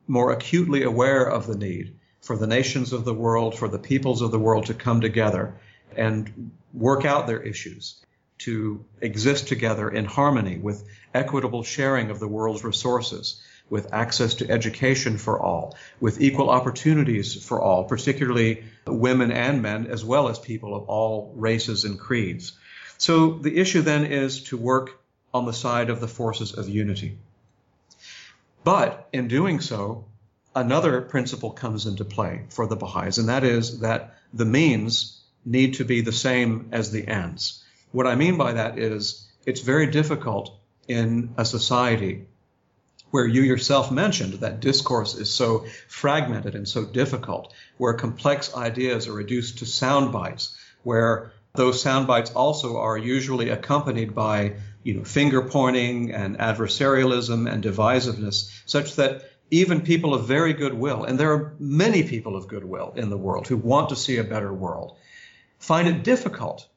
more 0.07 0.31
acutely 0.31 0.81
aware 0.81 1.23
of 1.23 1.45
the 1.45 1.55
need 1.55 1.93
for 2.21 2.35
the 2.35 2.47
nations 2.47 2.93
of 2.93 3.05
the 3.05 3.13
world, 3.13 3.55
for 3.55 3.67
the 3.67 3.77
peoples 3.77 4.23
of 4.23 4.31
the 4.31 4.39
world 4.39 4.65
to 4.65 4.73
come 4.73 5.01
together 5.01 5.53
and 5.95 6.49
work 6.73 7.05
out 7.05 7.27
their 7.27 7.43
issues, 7.43 8.03
to 8.39 8.83
exist 9.01 9.47
together 9.47 9.87
in 9.87 10.05
harmony 10.05 10.57
with 10.57 10.83
equitable 11.13 11.61
sharing 11.61 12.09
of 12.09 12.19
the 12.19 12.27
world's 12.27 12.63
resources, 12.63 13.39
with 13.69 13.93
access 13.93 14.35
to 14.35 14.49
education 14.49 15.17
for 15.17 15.39
all, 15.39 15.77
with 15.99 16.21
equal 16.21 16.49
opportunities 16.49 17.43
for 17.43 17.61
all, 17.61 17.83
particularly 17.83 18.63
women 18.87 19.31
and 19.31 19.61
men, 19.61 19.87
as 19.87 20.03
well 20.03 20.29
as 20.29 20.39
people 20.39 20.75
of 20.75 20.83
all 20.83 21.33
races 21.35 21.83
and 21.85 21.99
creeds. 21.99 22.53
So 22.97 23.31
the 23.31 23.57
issue 23.57 23.81
then 23.81 24.05
is 24.05 24.43
to 24.45 24.57
work 24.57 24.99
on 25.33 25.45
the 25.45 25.53
side 25.53 25.89
of 25.89 25.99
the 25.99 26.07
forces 26.07 26.53
of 26.53 26.67
unity. 26.67 27.17
But 28.63 29.07
in 29.13 29.27
doing 29.27 29.61
so, 29.61 30.05
another 30.55 31.01
principle 31.01 31.51
comes 31.51 31.85
into 31.85 32.03
play 32.03 32.45
for 32.49 32.67
the 32.67 32.75
Baha'is, 32.75 33.17
and 33.17 33.29
that 33.29 33.43
is 33.43 33.79
that 33.79 34.15
the 34.33 34.45
means 34.45 35.21
need 35.45 35.75
to 35.75 35.85
be 35.85 36.01
the 36.01 36.11
same 36.11 36.69
as 36.71 36.91
the 36.91 37.07
ends. 37.07 37.63
What 37.91 38.07
I 38.07 38.15
mean 38.15 38.37
by 38.37 38.53
that 38.53 38.77
is 38.77 39.27
it's 39.45 39.61
very 39.61 39.87
difficult 39.87 40.55
in 40.87 41.33
a 41.37 41.45
society 41.45 42.27
where 43.11 43.25
you 43.25 43.41
yourself 43.41 43.91
mentioned 43.91 44.33
that 44.33 44.59
discourse 44.59 45.15
is 45.15 45.29
so 45.29 45.65
fragmented 45.87 46.55
and 46.55 46.67
so 46.67 46.85
difficult, 46.85 47.53
where 47.77 47.93
complex 47.93 48.55
ideas 48.55 49.07
are 49.07 49.13
reduced 49.13 49.59
to 49.59 49.65
sound 49.65 50.11
bites, 50.11 50.57
where 50.83 51.31
those 51.55 51.81
sound 51.81 52.07
bites 52.07 52.31
also 52.31 52.77
are 52.77 52.97
usually 52.97 53.49
accompanied 53.49 54.13
by 54.13 54.53
you 54.83 54.93
know, 54.93 55.03
finger 55.03 55.41
pointing 55.41 56.11
and 56.11 56.37
adversarialism 56.37 57.51
and 57.51 57.63
divisiveness, 57.63 58.49
such 58.65 58.95
that 58.95 59.29
even 59.51 59.81
people 59.81 60.13
of 60.13 60.27
very 60.27 60.53
good 60.53 60.73
will, 60.73 61.03
and 61.03 61.19
there 61.19 61.33
are 61.33 61.55
many 61.59 62.03
people 62.03 62.35
of 62.35 62.47
goodwill 62.47 62.93
in 62.95 63.09
the 63.09 63.17
world 63.17 63.47
who 63.47 63.57
want 63.57 63.89
to 63.89 63.95
see 63.95 64.17
a 64.17 64.23
better 64.23 64.53
world, 64.53 64.95
find 65.57 65.87
it 65.87 66.03
difficult 66.03 66.67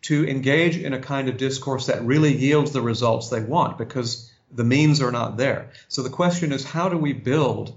to 0.00 0.26
engage 0.26 0.76
in 0.76 0.94
a 0.94 1.00
kind 1.00 1.28
of 1.28 1.36
discourse 1.36 1.86
that 1.86 2.02
really 2.02 2.34
yields 2.34 2.72
the 2.72 2.80
results 2.80 3.28
they 3.28 3.40
want 3.40 3.76
because 3.78 4.27
the 4.50 4.64
means 4.64 5.00
are 5.00 5.12
not 5.12 5.36
there. 5.36 5.70
So 5.88 6.02
the 6.02 6.10
question 6.10 6.52
is 6.52 6.64
how 6.64 6.88
do 6.88 6.96
we 6.96 7.12
build 7.12 7.76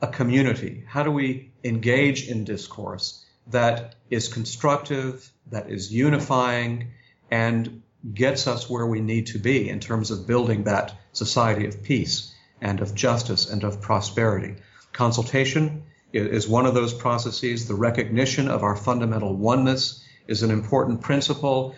a 0.00 0.06
community? 0.06 0.84
How 0.86 1.02
do 1.02 1.10
we 1.10 1.52
engage 1.62 2.28
in 2.28 2.44
discourse 2.44 3.24
that 3.48 3.94
is 4.08 4.28
constructive, 4.28 5.30
that 5.50 5.70
is 5.70 5.92
unifying, 5.92 6.92
and 7.30 7.82
gets 8.14 8.46
us 8.46 8.70
where 8.70 8.86
we 8.86 9.00
need 9.00 9.26
to 9.26 9.38
be 9.38 9.68
in 9.68 9.80
terms 9.80 10.10
of 10.10 10.26
building 10.26 10.64
that 10.64 10.94
society 11.12 11.66
of 11.66 11.82
peace? 11.82 12.34
and 12.60 12.80
of 12.80 12.94
justice 12.94 13.48
and 13.48 13.64
of 13.64 13.80
prosperity. 13.80 14.56
Consultation 14.92 15.84
is 16.12 16.48
one 16.48 16.66
of 16.66 16.74
those 16.74 16.92
processes. 16.92 17.68
The 17.68 17.74
recognition 17.74 18.48
of 18.48 18.62
our 18.62 18.76
fundamental 18.76 19.34
oneness 19.34 20.04
is 20.26 20.42
an 20.42 20.50
important 20.50 21.00
principle. 21.00 21.76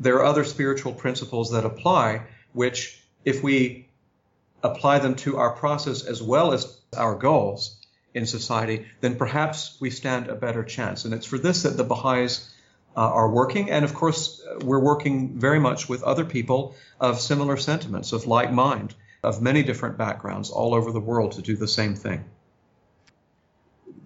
There 0.00 0.16
are 0.16 0.24
other 0.24 0.44
spiritual 0.44 0.92
principles 0.92 1.52
that 1.52 1.64
apply, 1.64 2.26
which, 2.52 3.02
if 3.24 3.42
we 3.42 3.88
apply 4.62 4.98
them 4.98 5.14
to 5.14 5.36
our 5.36 5.52
process 5.52 6.04
as 6.04 6.22
well 6.22 6.52
as 6.52 6.78
our 6.96 7.14
goals 7.14 7.76
in 8.14 8.26
society, 8.26 8.86
then 9.00 9.16
perhaps 9.16 9.76
we 9.80 9.90
stand 9.90 10.28
a 10.28 10.34
better 10.34 10.62
chance. 10.62 11.04
And 11.04 11.12
it's 11.12 11.26
for 11.26 11.38
this 11.38 11.62
that 11.64 11.76
the 11.76 11.84
Baha'is 11.84 12.50
uh, 12.96 13.00
are 13.00 13.28
working. 13.28 13.70
And 13.70 13.84
of 13.84 13.92
course, 13.92 14.42
we're 14.62 14.80
working 14.80 15.38
very 15.38 15.58
much 15.58 15.88
with 15.88 16.02
other 16.02 16.24
people 16.24 16.74
of 17.00 17.20
similar 17.20 17.56
sentiments, 17.56 18.12
of 18.12 18.26
like 18.26 18.52
mind 18.52 18.94
of 19.24 19.40
many 19.40 19.62
different 19.62 19.96
backgrounds 19.96 20.50
all 20.50 20.74
over 20.74 20.92
the 20.92 21.00
world 21.00 21.32
to 21.32 21.42
do 21.42 21.56
the 21.56 21.66
same 21.66 21.94
thing. 21.94 22.24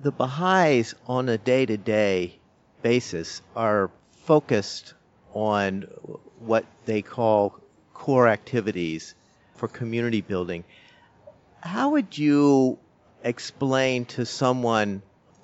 The 0.00 0.12
Baha'is, 0.12 0.94
on 1.06 1.28
a 1.28 1.36
day 1.36 1.66
to 1.66 1.76
day 1.76 2.38
basis, 2.82 3.42
are 3.56 3.90
focused 4.24 4.94
on 5.34 5.82
what 6.38 6.64
they 6.86 7.02
call 7.02 7.60
core 7.98 8.28
activities 8.28 9.14
for 9.56 9.66
community 9.66 10.20
building. 10.20 10.64
How 11.60 11.90
would 11.90 12.16
you 12.16 12.78
explain 13.24 14.04
to 14.06 14.24
someone 14.24 15.02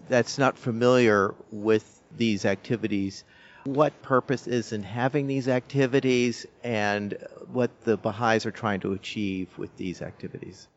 that's 0.09 0.39
not 0.39 0.57
familiar 0.57 1.35
with 1.51 1.85
these 2.17 2.45
activities 2.45 3.25
what 3.65 4.03
purpose 4.03 4.47
is 4.47 4.73
in 4.73 4.85
having 4.85 5.27
these 5.27 5.49
activities 5.49 6.47
and 6.63 7.17
what 7.53 7.71
the 7.83 7.97
Baha'is 7.97 8.47
are 8.47 8.53
trying 8.53 8.81
to 8.81 8.93
achieve 8.93 9.49
with 9.59 9.77
these 9.77 10.01
activities? 10.01 10.69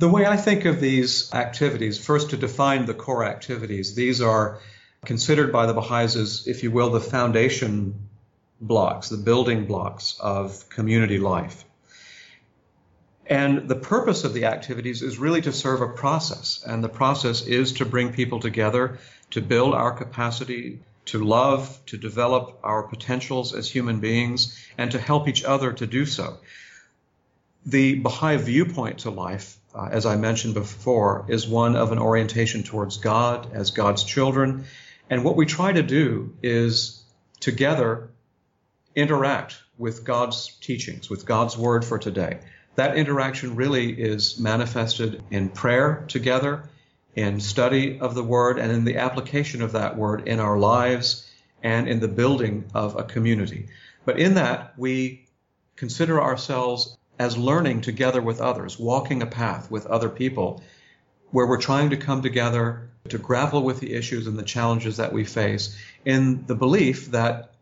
The 0.00 0.08
way 0.08 0.26
I 0.26 0.36
think 0.36 0.64
of 0.64 0.80
these 0.80 1.32
activities, 1.32 2.04
first 2.04 2.30
to 2.30 2.36
define 2.36 2.86
the 2.86 2.94
core 2.94 3.24
activities, 3.24 3.94
these 3.94 4.20
are 4.20 4.60
considered 5.04 5.52
by 5.52 5.66
the 5.66 5.74
Baha'is 5.74 6.16
as, 6.16 6.48
if 6.48 6.64
you 6.64 6.72
will, 6.72 6.90
the 6.90 7.00
foundation 7.00 8.09
blocks, 8.60 9.08
the 9.08 9.16
building 9.16 9.66
blocks 9.66 10.16
of 10.20 10.68
community 10.68 11.18
life. 11.18 11.64
And 13.26 13.68
the 13.68 13.76
purpose 13.76 14.24
of 14.24 14.34
the 14.34 14.46
activities 14.46 15.02
is 15.02 15.18
really 15.18 15.40
to 15.42 15.52
serve 15.52 15.82
a 15.82 15.88
process. 15.88 16.64
And 16.66 16.82
the 16.82 16.88
process 16.88 17.46
is 17.46 17.74
to 17.74 17.84
bring 17.84 18.12
people 18.12 18.40
together, 18.40 18.98
to 19.30 19.40
build 19.40 19.74
our 19.74 19.92
capacity 19.92 20.80
to 21.06 21.24
love, 21.24 21.80
to 21.86 21.96
develop 21.96 22.58
our 22.62 22.82
potentials 22.82 23.54
as 23.54 23.70
human 23.70 24.00
beings, 24.00 24.58
and 24.76 24.90
to 24.90 24.98
help 24.98 25.28
each 25.28 25.44
other 25.44 25.72
to 25.72 25.86
do 25.86 26.04
so. 26.04 26.38
The 27.64 27.94
Baha'i 27.94 28.36
viewpoint 28.36 29.00
to 29.00 29.10
life 29.10 29.60
uh, 29.74 29.88
as 29.90 30.06
I 30.06 30.16
mentioned 30.16 30.54
before, 30.54 31.26
is 31.28 31.46
one 31.46 31.76
of 31.76 31.92
an 31.92 31.98
orientation 31.98 32.62
towards 32.62 32.96
God 32.96 33.52
as 33.52 33.70
God's 33.70 34.02
children. 34.02 34.64
And 35.08 35.24
what 35.24 35.36
we 35.36 35.46
try 35.46 35.72
to 35.72 35.82
do 35.82 36.34
is 36.42 37.02
together 37.38 38.09
interact 38.94 39.58
with 39.78 40.04
God's 40.04 40.56
teachings, 40.60 41.08
with 41.08 41.24
God's 41.24 41.56
word 41.56 41.84
for 41.84 41.98
today. 41.98 42.40
That 42.76 42.96
interaction 42.96 43.56
really 43.56 43.92
is 43.92 44.38
manifested 44.38 45.22
in 45.30 45.48
prayer 45.48 46.04
together, 46.08 46.64
in 47.14 47.40
study 47.40 47.98
of 47.98 48.14
the 48.14 48.22
word, 48.22 48.58
and 48.58 48.70
in 48.70 48.84
the 48.84 48.96
application 48.96 49.62
of 49.62 49.72
that 49.72 49.96
word 49.96 50.28
in 50.28 50.40
our 50.40 50.58
lives 50.58 51.30
and 51.62 51.88
in 51.88 52.00
the 52.00 52.08
building 52.08 52.64
of 52.74 52.96
a 52.96 53.04
community. 53.04 53.68
But 54.04 54.18
in 54.18 54.34
that, 54.34 54.78
we 54.78 55.26
consider 55.76 56.20
ourselves 56.20 56.96
as 57.18 57.36
learning 57.36 57.82
together 57.82 58.22
with 58.22 58.40
others, 58.40 58.78
walking 58.78 59.22
a 59.22 59.26
path 59.26 59.70
with 59.70 59.86
other 59.86 60.08
people, 60.08 60.62
where 61.30 61.46
we're 61.46 61.60
trying 61.60 61.90
to 61.90 61.96
come 61.96 62.22
together 62.22 62.90
to 63.08 63.18
grapple 63.18 63.62
with 63.62 63.80
the 63.80 63.92
issues 63.92 64.26
and 64.26 64.38
the 64.38 64.42
challenges 64.42 64.96
that 64.96 65.12
we 65.12 65.24
face 65.24 65.76
in 66.04 66.44
the 66.46 66.54
belief 66.54 67.10
that 67.10 67.54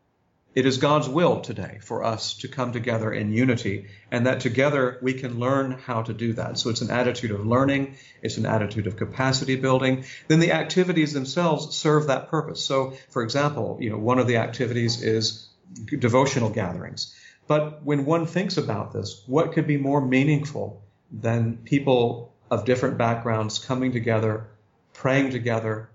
it 0.58 0.66
is 0.66 0.78
God's 0.78 1.08
will 1.08 1.40
today 1.40 1.78
for 1.82 2.02
us 2.02 2.34
to 2.38 2.48
come 2.48 2.72
together 2.72 3.12
in 3.12 3.32
unity 3.32 3.86
and 4.10 4.26
that 4.26 4.40
together 4.40 4.98
we 5.00 5.14
can 5.14 5.38
learn 5.38 5.70
how 5.70 6.02
to 6.02 6.12
do 6.12 6.32
that. 6.32 6.58
So 6.58 6.68
it's 6.68 6.80
an 6.80 6.90
attitude 6.90 7.30
of 7.30 7.46
learning, 7.46 7.94
it's 8.22 8.38
an 8.38 8.44
attitude 8.44 8.88
of 8.88 8.96
capacity 8.96 9.54
building. 9.54 10.04
Then 10.26 10.40
the 10.40 10.50
activities 10.50 11.12
themselves 11.12 11.76
serve 11.76 12.08
that 12.08 12.28
purpose. 12.28 12.66
So 12.66 12.94
for 13.08 13.22
example, 13.22 13.78
you 13.80 13.90
know, 13.90 13.98
one 13.98 14.18
of 14.18 14.26
the 14.26 14.38
activities 14.38 15.00
is 15.00 15.46
devotional 15.86 16.50
gatherings. 16.50 17.14
But 17.46 17.84
when 17.84 18.04
one 18.04 18.26
thinks 18.26 18.56
about 18.56 18.92
this, 18.92 19.22
what 19.28 19.52
could 19.52 19.68
be 19.68 19.76
more 19.76 20.04
meaningful 20.04 20.82
than 21.12 21.58
people 21.58 22.34
of 22.50 22.64
different 22.64 22.98
backgrounds 22.98 23.60
coming 23.60 23.92
together, 23.92 24.48
praying 24.92 25.30
together, 25.30 25.88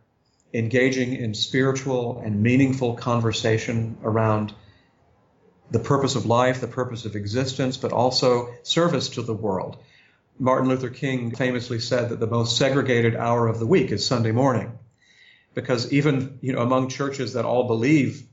engaging 0.54 1.16
in 1.16 1.34
spiritual 1.34 2.22
and 2.24 2.44
meaningful 2.44 2.96
conversation 2.96 3.98
around 4.04 4.54
the 5.72 5.80
purpose 5.80 6.16
of 6.16 6.26
life, 6.26 6.62
the 6.62 6.68
purpose 6.68 7.06
of 7.06 7.16
existence, 7.16 7.78
but 7.78 7.92
also 7.92 8.54
service 8.62 9.10
to 9.10 9.24
the 9.24 9.34
world. 9.34 9.78
Martin 10.38 10.70
Luther 10.70 10.89
King 10.89 11.34
famously 11.34 11.80
said 11.80 12.10
that 12.10 12.20
the 12.20 12.28
most 12.28 12.58
segregated 12.58 13.16
hour 13.16 13.48
of 13.48 13.60
the 13.60 13.66
week 13.66 13.92
is 13.92 14.06
Sunday 14.06 14.32
morning. 14.32 14.78
Because 15.54 15.92
even, 15.92 16.39
you 16.42 16.54
know, 16.54 16.62
among 16.62 16.89
churches 16.89 17.34
that 17.34 17.46
all 17.46 17.68
believe 17.68 18.24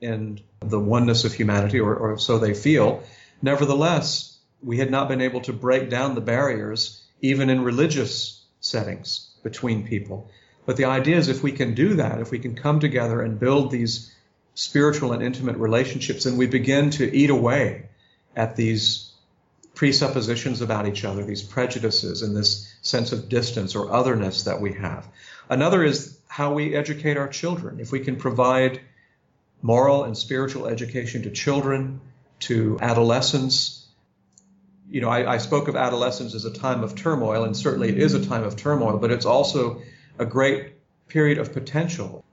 in 0.00 0.40
the 0.60 0.78
oneness 0.78 1.24
of 1.24 1.32
humanity, 1.32 1.80
or, 1.80 1.94
or 1.94 2.18
so 2.18 2.38
they 2.38 2.54
feel. 2.54 3.02
Nevertheless, 3.42 4.38
we 4.62 4.78
had 4.78 4.90
not 4.90 5.08
been 5.08 5.20
able 5.20 5.40
to 5.42 5.52
break 5.52 5.90
down 5.90 6.14
the 6.14 6.20
barriers, 6.20 7.04
even 7.20 7.50
in 7.50 7.64
religious 7.64 8.44
settings, 8.60 9.34
between 9.42 9.86
people. 9.86 10.30
But 10.68 10.76
the 10.76 10.84
idea 10.84 11.16
is 11.16 11.28
if 11.28 11.42
we 11.42 11.52
can 11.52 11.72
do 11.72 11.94
that, 11.94 12.20
if 12.20 12.30
we 12.30 12.38
can 12.38 12.54
come 12.54 12.78
together 12.78 13.22
and 13.22 13.40
build 13.40 13.70
these 13.70 14.14
spiritual 14.54 15.14
and 15.14 15.22
intimate 15.22 15.56
relationships, 15.56 16.26
and 16.26 16.36
we 16.36 16.46
begin 16.46 16.90
to 16.90 17.10
eat 17.10 17.30
away 17.30 17.88
at 18.36 18.54
these 18.54 19.10
presuppositions 19.74 20.60
about 20.60 20.86
each 20.86 21.06
other, 21.06 21.24
these 21.24 21.42
prejudices, 21.42 22.20
and 22.20 22.36
this 22.36 22.70
sense 22.82 23.12
of 23.12 23.30
distance 23.30 23.74
or 23.74 23.90
otherness 23.90 24.42
that 24.42 24.60
we 24.60 24.74
have. 24.74 25.08
Another 25.48 25.82
is 25.82 26.18
how 26.28 26.52
we 26.52 26.74
educate 26.74 27.16
our 27.16 27.28
children. 27.28 27.80
If 27.80 27.90
we 27.90 28.00
can 28.00 28.16
provide 28.16 28.78
moral 29.62 30.04
and 30.04 30.18
spiritual 30.18 30.66
education 30.66 31.22
to 31.22 31.30
children, 31.30 32.02
to 32.40 32.76
adolescents. 32.82 33.86
You 34.90 35.00
know, 35.00 35.08
I, 35.08 35.32
I, 35.32 35.38
spoke 35.38 35.68
of 35.68 35.76
adolescence 35.76 36.34
as 36.34 36.44
a 36.44 36.52
time 36.52 36.84
of 36.84 36.94
turmoil, 36.94 37.44
and 37.44 37.56
certainly 37.56 37.88
it 37.88 37.96
is 37.96 38.12
a 38.12 38.22
time 38.22 38.44
of 38.44 38.56
turmoil, 38.56 38.98
but 38.98 39.10
it's 39.10 39.24
also 39.24 39.80
a 40.18 40.26
great 40.26 40.74
period 41.08 41.38
of 41.38 41.52
potential. 41.52 42.24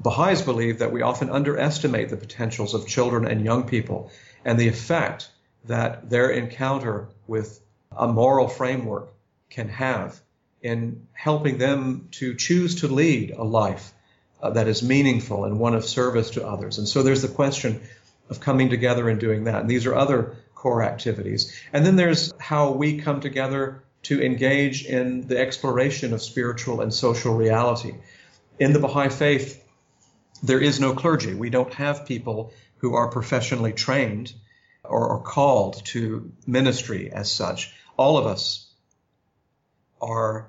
Baha'is 0.00 0.42
believe 0.42 0.78
that 0.78 0.92
we 0.92 1.02
often 1.02 1.30
underestimate 1.30 2.08
the 2.08 2.16
potentials 2.16 2.74
of 2.74 2.86
children 2.86 3.26
and 3.26 3.44
young 3.44 3.64
people 3.64 4.10
and 4.44 4.58
the 4.58 4.68
effect 4.68 5.30
that 5.64 6.08
their 6.08 6.30
encounter 6.30 7.08
with 7.26 7.60
a 7.96 8.06
moral 8.06 8.48
framework 8.48 9.12
can 9.50 9.68
have 9.68 10.20
in 10.62 11.06
helping 11.12 11.58
them 11.58 12.08
to 12.10 12.34
choose 12.34 12.76
to 12.76 12.88
lead 12.88 13.30
a 13.30 13.44
life 13.44 13.92
uh, 14.42 14.50
that 14.50 14.68
is 14.68 14.82
meaningful 14.82 15.44
and 15.44 15.58
one 15.58 15.74
of 15.74 15.84
service 15.84 16.30
to 16.30 16.46
others. 16.46 16.78
And 16.78 16.88
so 16.88 17.02
there's 17.02 17.22
the 17.22 17.28
question 17.28 17.80
of 18.30 18.40
coming 18.40 18.70
together 18.70 19.08
and 19.08 19.18
doing 19.18 19.44
that. 19.44 19.60
And 19.60 19.70
these 19.70 19.86
are 19.86 19.94
other 19.94 20.36
core 20.54 20.82
activities. 20.82 21.58
And 21.72 21.84
then 21.84 21.96
there's 21.96 22.32
how 22.38 22.72
we 22.72 22.98
come 22.98 23.20
together 23.20 23.82
to 24.08 24.22
engage 24.22 24.84
in 24.84 25.26
the 25.26 25.38
exploration 25.38 26.12
of 26.12 26.22
spiritual 26.22 26.80
and 26.80 26.92
social 26.92 27.34
reality. 27.34 27.94
In 28.58 28.72
the 28.72 28.78
Baha'i 28.78 29.10
faith, 29.10 29.62
there 30.42 30.60
is 30.60 30.80
no 30.80 30.94
clergy. 30.94 31.34
We 31.34 31.50
don't 31.50 31.74
have 31.74 32.06
people 32.06 32.52
who 32.78 32.94
are 32.94 33.08
professionally 33.08 33.72
trained 33.72 34.32
or, 34.82 35.08
or 35.08 35.20
called 35.20 35.84
to 35.86 36.32
ministry 36.46 37.10
as 37.12 37.30
such. 37.30 37.74
All 37.96 38.16
of 38.16 38.26
us 38.26 38.66
are, 40.00 40.48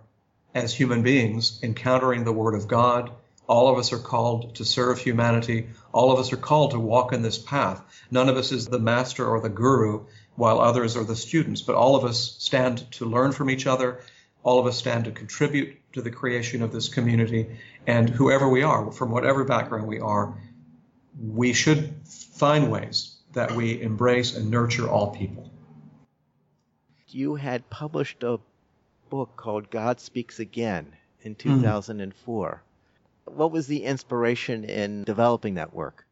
as 0.54 0.74
human 0.74 1.02
beings, 1.02 1.60
encountering 1.62 2.24
the 2.24 2.32
Word 2.32 2.56
of 2.56 2.68
God 2.68 3.12
all 3.50 3.68
of 3.68 3.80
us 3.80 3.92
are 3.92 3.98
called 3.98 4.54
to 4.56 4.64
serve 4.64 5.00
humanity. 5.00 5.70
All 5.92 6.12
of 6.12 6.20
us 6.20 6.32
are 6.32 6.38
called 6.38 6.72
to 6.72 6.80
walk 6.80 7.14
in 7.14 7.24
this 7.24 7.40
path. 7.40 7.82
None 8.12 8.30
of 8.30 8.38
us 8.38 8.52
is 8.52 8.68
the 8.68 8.78
master 8.78 9.26
or 9.26 9.42
the 9.42 9.50
guru, 9.50 10.06
while 10.40 10.62
others 10.62 10.96
are 10.96 11.04
the 11.04 11.18
students, 11.18 11.62
but 11.62 11.76
all 11.76 11.98
of 11.98 12.06
us 12.06 12.38
stand 12.40 12.90
to 12.92 13.04
learn 13.04 13.34
from 13.34 13.50
each 13.50 13.68
other. 13.68 14.00
All 14.42 14.58
of 14.58 14.66
us 14.68 14.78
stand 14.78 15.04
to 15.04 15.12
contribute 15.12 15.78
to 15.92 16.02
the 16.02 16.12
creation 16.12 16.62
of 16.62 16.72
this 16.72 16.88
community. 16.88 17.60
And 17.86 18.10
whoever 18.10 18.48
we 18.48 18.64
are, 18.64 18.90
from 18.90 19.12
whatever 19.12 19.44
background 19.44 19.86
we 19.86 20.00
are, 20.00 20.34
we 21.22 21.52
should 21.52 21.94
find 22.06 22.72
ways 22.72 23.18
that 23.34 23.52
we 23.52 23.82
embrace 23.82 24.38
and 24.38 24.50
nurture 24.50 24.90
all 24.90 25.14
people. 25.14 25.52
You 27.10 27.36
had 27.36 27.70
published 27.70 28.24
a 28.24 28.40
book 29.10 29.36
called 29.36 29.70
God 29.70 30.00
Speaks 30.00 30.40
Again 30.40 30.94
in 31.22 31.36
2004. 31.36 32.64
Mm. 33.28 33.34
What 33.34 33.52
was 33.52 33.68
the 33.68 33.84
inspiration 33.84 34.64
in 34.64 35.04
developing 35.04 35.56
that 35.56 35.74
work? 35.74 36.06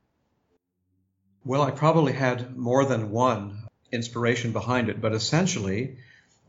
Well, 1.46 1.62
I 1.62 1.72
probably 1.72 2.12
had 2.12 2.58
more 2.58 2.84
than 2.84 3.10
one 3.10 3.67
inspiration 3.92 4.52
behind 4.52 4.90
it, 4.90 5.02
but 5.02 5.14
essentially, 5.14 5.98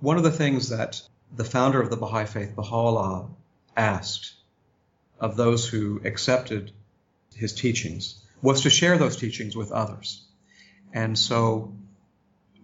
one 0.01 0.17
of 0.17 0.23
the 0.23 0.31
things 0.31 0.71
that 0.71 1.01
the 1.35 1.45
founder 1.45 1.81
of 1.81 1.91
the 1.91 1.97
Baha'i 1.97 2.27
Faith, 2.27 2.55
Baha'u'llah, 2.57 3.29
asked 3.77 4.35
of 5.21 5.37
those 5.37 5.67
who 5.67 6.01
accepted 6.05 6.73
his 7.35 7.53
teachings 7.53 8.23
was 8.43 8.63
to 8.63 8.71
share 8.71 8.99
those 8.99 9.17
teachings 9.17 9.57
with 9.57 9.73
others. 9.73 10.25
And 10.93 11.19
so, 11.19 11.75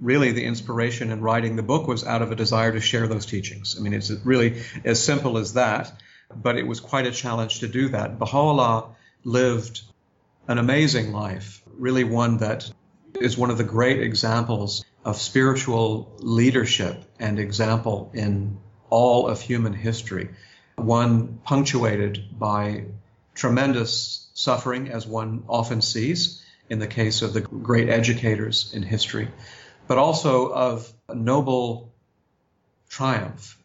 really, 0.01 0.33
the 0.33 0.45
inspiration 0.45 1.11
in 1.11 1.21
writing 1.21 1.57
the 1.57 1.63
book 1.63 1.87
was 1.87 2.05
out 2.05 2.23
of 2.23 2.33
a 2.33 2.37
desire 2.37 2.73
to 2.73 2.81
share 2.81 3.07
those 3.07 3.27
teachings. 3.27 3.77
I 3.79 3.83
mean, 3.83 3.93
it's 3.93 4.11
really 4.25 4.63
as 4.85 5.03
simple 5.03 5.39
as 5.39 5.55
that 5.55 5.93
but 6.35 6.57
it 6.57 6.67
was 6.67 6.81
quite 6.81 7.07
a 7.07 7.13
challenge 7.13 7.61
to 7.61 7.69
do 7.69 7.89
that. 7.91 8.19
Baha'u'llah 8.19 8.95
lived 9.25 9.83
an 10.49 10.59
amazing 10.59 11.13
life, 11.13 11.63
really 11.79 12.05
one 12.05 12.39
that 12.39 12.71
is 13.21 13.37
one 13.37 13.51
of 13.51 13.59
the 13.59 13.65
great 13.65 14.01
examples 14.01 14.85
of 15.05 15.17
spiritual 15.17 16.13
leadership 16.19 17.05
and 17.19 17.39
example 17.39 18.11
in 18.15 18.59
all 18.91 19.29
of 19.29 19.41
human 19.41 19.73
history. 19.73 20.31
One 20.77 21.39
punctuated 21.45 22.39
by 22.39 22.87
tremendous 23.35 24.29
suffering, 24.35 24.89
as 24.89 25.07
one 25.07 25.45
often 25.49 25.83
sees 25.83 26.43
in 26.69 26.79
the 26.79 26.87
case 26.87 27.23
of 27.23 27.33
the 27.33 27.41
great 27.41 27.89
educators 27.89 28.73
in 28.75 28.83
history, 28.83 29.29
but 29.87 29.99
also 29.99 30.53
of 30.53 30.93
noble 31.13 31.93
triumph 32.89 33.59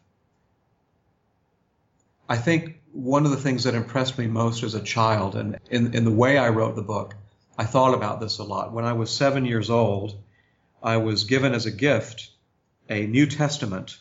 I 2.30 2.36
think 2.36 2.80
one 2.92 3.24
of 3.24 3.32
the 3.32 3.36
things 3.36 3.64
that 3.64 3.74
impressed 3.74 4.16
me 4.16 4.28
most 4.28 4.62
as 4.62 4.76
a 4.76 4.80
child, 4.80 5.34
and 5.34 5.58
in, 5.68 5.94
in 5.94 6.04
the 6.04 6.12
way 6.12 6.38
I 6.38 6.50
wrote 6.50 6.76
the 6.76 6.82
book, 6.82 7.16
I 7.58 7.64
thought 7.64 7.94
about 7.94 8.20
this 8.20 8.38
a 8.38 8.44
lot. 8.44 8.72
When 8.72 8.84
I 8.84 8.94
was 8.94 9.10
seven 9.10 9.44
years 9.44 9.70
old, 9.70 10.16
I 10.82 10.96
was 10.96 11.24
given 11.24 11.54
as 11.54 11.66
a 11.66 11.70
gift 11.70 12.30
a 12.88 13.06
New 13.06 13.26
Testament 13.26 13.98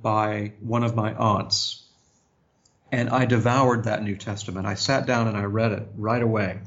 by 0.00 0.52
one 0.60 0.84
of 0.84 0.94
my 0.94 1.14
aunts. 1.14 1.84
And 2.92 3.10
I 3.10 3.26
devoured 3.26 3.84
that 3.84 4.02
New 4.02 4.16
Testament. 4.16 4.66
I 4.66 4.74
sat 4.74 5.06
down 5.06 5.28
and 5.28 5.36
I 5.36 5.44
read 5.44 5.72
it 5.72 5.88
right 5.96 6.22
away. 6.22 6.60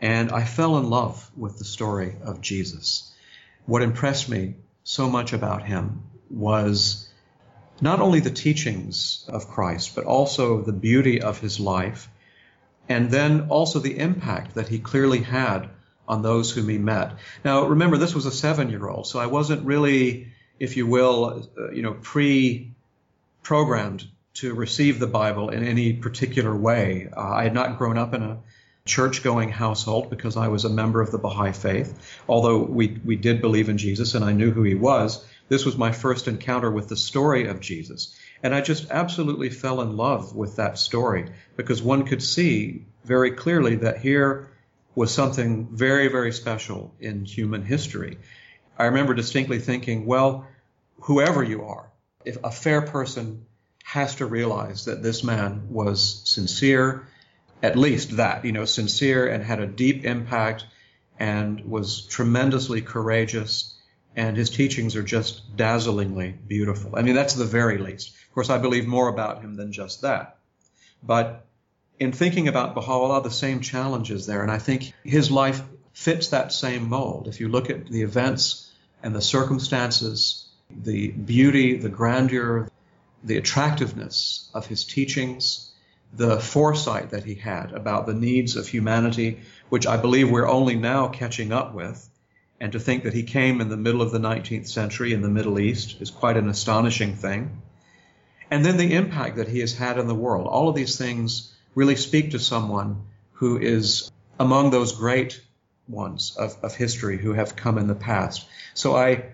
And 0.00 0.32
I 0.32 0.44
fell 0.44 0.78
in 0.78 0.90
love 0.90 1.30
with 1.36 1.58
the 1.58 1.64
story 1.64 2.16
of 2.22 2.40
Jesus. 2.40 3.12
What 3.66 3.82
impressed 3.82 4.28
me 4.28 4.54
so 4.84 5.08
much 5.08 5.32
about 5.32 5.64
him 5.64 6.02
was 6.30 7.08
not 7.80 8.00
only 8.00 8.20
the 8.20 8.30
teachings 8.30 9.24
of 9.28 9.48
Christ, 9.48 9.94
but 9.94 10.04
also 10.04 10.62
the 10.62 10.72
beauty 10.72 11.22
of 11.22 11.40
his 11.40 11.58
life, 11.60 12.08
and 12.90 13.08
then 13.08 13.46
also 13.50 13.78
the 13.78 13.96
impact 13.96 14.56
that 14.56 14.68
he 14.68 14.80
clearly 14.80 15.20
had 15.20 15.70
on 16.08 16.22
those 16.22 16.50
whom 16.50 16.68
he 16.68 16.76
met. 16.76 17.12
Now, 17.44 17.68
remember, 17.68 17.96
this 17.96 18.16
was 18.16 18.26
a 18.26 18.32
seven 18.32 18.68
year 18.68 18.86
old, 18.88 19.06
so 19.06 19.20
I 19.20 19.26
wasn't 19.26 19.64
really, 19.64 20.32
if 20.58 20.76
you 20.76 20.88
will, 20.88 21.48
uh, 21.56 21.70
you 21.70 21.82
know, 21.82 21.94
pre 21.94 22.72
programmed 23.44 24.06
to 24.34 24.54
receive 24.54 24.98
the 24.98 25.06
Bible 25.06 25.50
in 25.50 25.64
any 25.64 25.92
particular 25.92 26.54
way. 26.54 27.08
Uh, 27.16 27.20
I 27.20 27.44
had 27.44 27.54
not 27.54 27.78
grown 27.78 27.96
up 27.96 28.12
in 28.12 28.22
a 28.22 28.40
church 28.84 29.22
going 29.22 29.50
household 29.50 30.10
because 30.10 30.36
I 30.36 30.48
was 30.48 30.64
a 30.64 30.68
member 30.68 31.00
of 31.00 31.12
the 31.12 31.18
Baha'i 31.18 31.52
faith. 31.52 32.20
Although 32.28 32.58
we, 32.58 32.98
we 33.04 33.14
did 33.14 33.40
believe 33.40 33.68
in 33.68 33.78
Jesus 33.78 34.14
and 34.14 34.24
I 34.24 34.32
knew 34.32 34.50
who 34.50 34.64
he 34.64 34.74
was, 34.74 35.24
this 35.48 35.64
was 35.64 35.76
my 35.76 35.92
first 35.92 36.26
encounter 36.26 36.70
with 36.70 36.88
the 36.88 36.96
story 36.96 37.46
of 37.46 37.60
Jesus. 37.60 38.16
And 38.42 38.54
I 38.54 38.60
just 38.60 38.90
absolutely 38.90 39.50
fell 39.50 39.80
in 39.80 39.96
love 39.96 40.34
with 40.34 40.56
that 40.56 40.78
story 40.78 41.30
because 41.56 41.82
one 41.82 42.06
could 42.06 42.22
see 42.22 42.86
very 43.04 43.32
clearly 43.32 43.76
that 43.76 43.98
here 43.98 44.50
was 44.94 45.12
something 45.12 45.68
very, 45.70 46.08
very 46.08 46.32
special 46.32 46.94
in 47.00 47.24
human 47.24 47.62
history. 47.62 48.18
I 48.78 48.86
remember 48.86 49.14
distinctly 49.14 49.58
thinking, 49.58 50.06
well, 50.06 50.46
whoever 51.00 51.42
you 51.42 51.64
are, 51.64 51.90
if 52.24 52.38
a 52.42 52.50
fair 52.50 52.82
person 52.82 53.46
has 53.84 54.16
to 54.16 54.26
realize 54.26 54.86
that 54.86 55.02
this 55.02 55.22
man 55.24 55.68
was 55.70 56.22
sincere, 56.24 57.06
at 57.62 57.76
least 57.76 58.16
that, 58.16 58.44
you 58.44 58.52
know, 58.52 58.64
sincere 58.64 59.28
and 59.28 59.44
had 59.44 59.60
a 59.60 59.66
deep 59.66 60.04
impact 60.04 60.64
and 61.18 61.60
was 61.64 62.06
tremendously 62.06 62.80
courageous. 62.80 63.74
And 64.16 64.36
his 64.36 64.50
teachings 64.50 64.96
are 64.96 65.02
just 65.02 65.56
dazzlingly 65.56 66.34
beautiful. 66.46 66.96
I 66.96 67.02
mean, 67.02 67.14
that's 67.14 67.34
the 67.34 67.44
very 67.44 67.78
least. 67.78 68.08
Of 68.28 68.34
course, 68.34 68.50
I 68.50 68.58
believe 68.58 68.86
more 68.86 69.08
about 69.08 69.40
him 69.40 69.56
than 69.56 69.72
just 69.72 70.02
that. 70.02 70.38
But 71.02 71.46
in 71.98 72.12
thinking 72.12 72.48
about 72.48 72.74
Baha'u'llah, 72.74 73.22
the 73.22 73.30
same 73.30 73.60
challenge 73.60 74.10
is 74.10 74.26
there. 74.26 74.42
And 74.42 74.50
I 74.50 74.58
think 74.58 74.92
his 75.04 75.30
life 75.30 75.62
fits 75.92 76.28
that 76.28 76.52
same 76.52 76.88
mold. 76.88 77.28
If 77.28 77.40
you 77.40 77.48
look 77.48 77.70
at 77.70 77.86
the 77.86 78.02
events 78.02 78.70
and 79.02 79.14
the 79.14 79.22
circumstances, 79.22 80.48
the 80.70 81.08
beauty, 81.08 81.76
the 81.76 81.88
grandeur, 81.88 82.68
the 83.22 83.36
attractiveness 83.36 84.50
of 84.54 84.66
his 84.66 84.84
teachings, 84.84 85.70
the 86.12 86.40
foresight 86.40 87.10
that 87.10 87.24
he 87.24 87.34
had 87.34 87.72
about 87.72 88.06
the 88.06 88.14
needs 88.14 88.56
of 88.56 88.66
humanity, 88.66 89.40
which 89.68 89.86
I 89.86 89.96
believe 89.96 90.30
we're 90.30 90.48
only 90.48 90.74
now 90.74 91.08
catching 91.08 91.52
up 91.52 91.74
with. 91.74 92.08
And 92.60 92.72
to 92.72 92.80
think 92.80 93.04
that 93.04 93.14
he 93.14 93.22
came 93.22 93.60
in 93.60 93.70
the 93.70 93.76
middle 93.76 94.02
of 94.02 94.10
the 94.10 94.18
19th 94.18 94.68
century 94.68 95.14
in 95.14 95.22
the 95.22 95.30
Middle 95.30 95.58
East 95.58 95.96
is 96.00 96.10
quite 96.10 96.36
an 96.36 96.48
astonishing 96.48 97.14
thing. 97.16 97.62
And 98.50 98.64
then 98.64 98.76
the 98.76 98.94
impact 98.94 99.36
that 99.36 99.48
he 99.48 99.60
has 99.60 99.72
had 99.72 99.96
in 99.96 100.06
the 100.06 100.14
world. 100.14 100.46
All 100.46 100.68
of 100.68 100.74
these 100.74 100.98
things 100.98 101.54
really 101.74 101.96
speak 101.96 102.32
to 102.32 102.38
someone 102.38 103.04
who 103.32 103.58
is 103.58 104.10
among 104.38 104.70
those 104.70 104.92
great 104.92 105.40
ones 105.88 106.36
of, 106.36 106.56
of 106.62 106.74
history 106.74 107.16
who 107.16 107.32
have 107.32 107.56
come 107.56 107.78
in 107.78 107.86
the 107.86 107.94
past. 107.94 108.46
So 108.74 108.94
I 108.94 109.24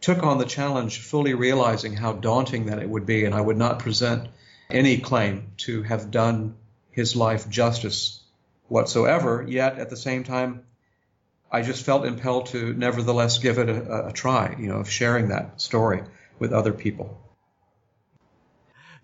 took 0.00 0.22
on 0.22 0.38
the 0.38 0.44
challenge 0.44 1.00
fully 1.00 1.34
realizing 1.34 1.94
how 1.94 2.12
daunting 2.12 2.66
that 2.66 2.78
it 2.78 2.88
would 2.88 3.06
be, 3.06 3.24
and 3.24 3.34
I 3.34 3.40
would 3.40 3.56
not 3.56 3.80
present 3.80 4.28
any 4.70 4.98
claim 4.98 5.52
to 5.58 5.82
have 5.82 6.10
done 6.10 6.56
his 6.90 7.14
life 7.14 7.48
justice 7.48 8.20
whatsoever, 8.68 9.44
yet 9.46 9.78
at 9.78 9.90
the 9.90 9.96
same 9.96 10.24
time, 10.24 10.64
I 11.54 11.60
just 11.60 11.84
felt 11.84 12.06
impelled 12.06 12.46
to 12.46 12.72
nevertheless 12.72 13.38
give 13.38 13.58
it 13.58 13.68
a, 13.68 14.08
a 14.08 14.12
try, 14.12 14.56
you 14.58 14.68
know, 14.68 14.78
of 14.78 14.88
sharing 14.88 15.28
that 15.28 15.60
story 15.60 16.02
with 16.38 16.50
other 16.50 16.72
people. 16.72 17.20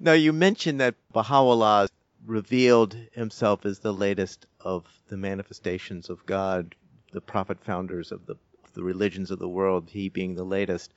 Now, 0.01 0.14
you 0.14 0.32
mentioned 0.32 0.80
that 0.80 0.94
Baha'u'llah 1.12 1.88
revealed 2.24 2.96
himself 3.12 3.66
as 3.66 3.80
the 3.80 3.92
latest 3.92 4.46
of 4.61 4.86
the 5.09 5.18
manifestations 5.18 6.09
of 6.09 6.24
God, 6.24 6.74
the 7.12 7.20
prophet 7.20 7.62
founders 7.62 8.12
of 8.12 8.24
the 8.26 8.36
the 8.74 8.84
religions 8.84 9.30
of 9.32 9.40
the 9.40 9.49
world, 9.49 9.90
he 9.90 10.09
being 10.09 10.36
the 10.36 10.44
latest, 10.44 10.92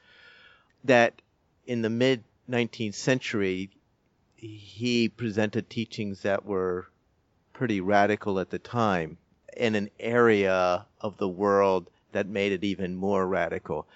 that 0.84 1.22
in 1.66 1.82
the 1.82 1.90
mid 1.90 2.24
19th 2.50 2.94
century, 2.94 3.72
he 4.36 5.10
presented 5.10 5.70
teachings 5.70 6.22
that 6.22 6.46
were 6.46 6.88
pretty 7.54 7.82
radical 7.82 8.40
at 8.40 8.52
the 8.52 8.60
time 8.60 9.18
in 9.58 9.76
an 9.76 9.90
area 10.00 10.86
of 11.00 11.18
the 11.18 11.28
world 11.28 11.90
that 12.12 12.28
made 12.28 12.52
it 12.52 12.64
even 12.64 12.96
more 12.96 13.26
radical. 13.26 13.88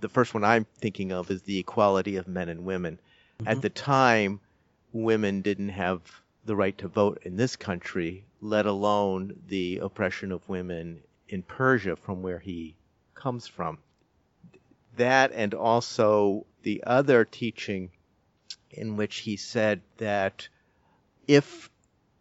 The 0.00 0.08
first 0.08 0.34
one 0.34 0.44
I'm 0.44 0.66
thinking 0.78 1.12
of 1.12 1.30
is 1.30 1.42
the 1.42 1.58
equality 1.58 2.16
of 2.16 2.28
men 2.28 2.48
and 2.48 2.64
women. 2.64 2.98
Mm-hmm. 3.38 3.48
At 3.48 3.62
the 3.62 3.70
time, 3.70 4.40
women 4.92 5.40
didn't 5.42 5.70
have 5.70 6.00
the 6.44 6.56
right 6.56 6.76
to 6.78 6.88
vote 6.88 7.22
in 7.22 7.36
this 7.36 7.56
country, 7.56 8.24
let 8.40 8.66
alone 8.66 9.40
the 9.48 9.78
oppression 9.78 10.30
of 10.30 10.48
women 10.48 11.02
in 11.28 11.42
Persia 11.42 11.96
from 11.96 12.22
where 12.22 12.38
he 12.38 12.76
comes 13.14 13.46
from. 13.46 13.78
That 14.96 15.32
and 15.32 15.54
also 15.54 16.46
the 16.62 16.84
other 16.86 17.24
teaching 17.24 17.90
in 18.70 18.96
which 18.96 19.18
he 19.18 19.36
said 19.36 19.80
that 19.96 20.48
if 21.26 21.70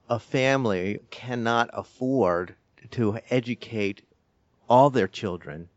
a 0.09 0.19
family 0.19 0.99
cannot 1.09 1.69
afford 1.73 2.55
to 2.93 3.17
educate 3.31 4.03
all 4.69 4.89
their 4.91 5.07
children, 5.07 5.67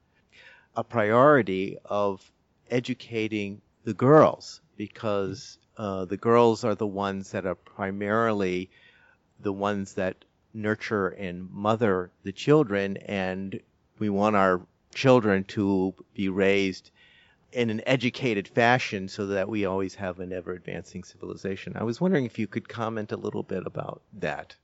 a 0.77 0.85
priority 0.85 1.79
of 1.87 2.31
educating 2.71 3.63
the 3.85 3.95
girls 3.95 4.61
because 4.77 5.59
uh, 5.79 6.05
the 6.05 6.17
girls 6.19 6.63
are 6.63 6.75
the 6.75 6.87
ones 6.87 7.31
that 7.31 7.47
are 7.47 7.55
primarily 7.55 8.69
the 9.41 9.53
ones 9.53 9.95
that 9.95 10.25
nurture 10.53 11.09
and 11.09 11.51
mother 11.51 12.11
the 12.23 12.33
children, 12.33 12.99
and 12.99 13.61
we 13.99 14.11
want 14.11 14.37
our 14.37 14.61
children 14.95 15.45
to 15.45 15.95
be 16.15 16.29
raised 16.29 16.91
in 17.53 17.71
an 17.71 17.81
educated 17.87 18.47
fashion 18.47 19.09
so 19.09 19.27
that 19.27 19.49
we 19.49 19.65
always 19.65 19.95
have 19.95 20.21
an 20.21 20.35
ever 20.35 20.53
advancing 20.53 21.03
civilization. 21.03 21.73
I 21.77 21.85
was 21.85 21.99
wondering 21.99 22.27
if 22.27 22.39
you 22.39 22.47
could 22.47 22.69
comment 22.69 23.13
a 23.13 23.17
little 23.17 23.43
bit 23.43 23.67
about 23.67 24.03
that. 24.15 24.55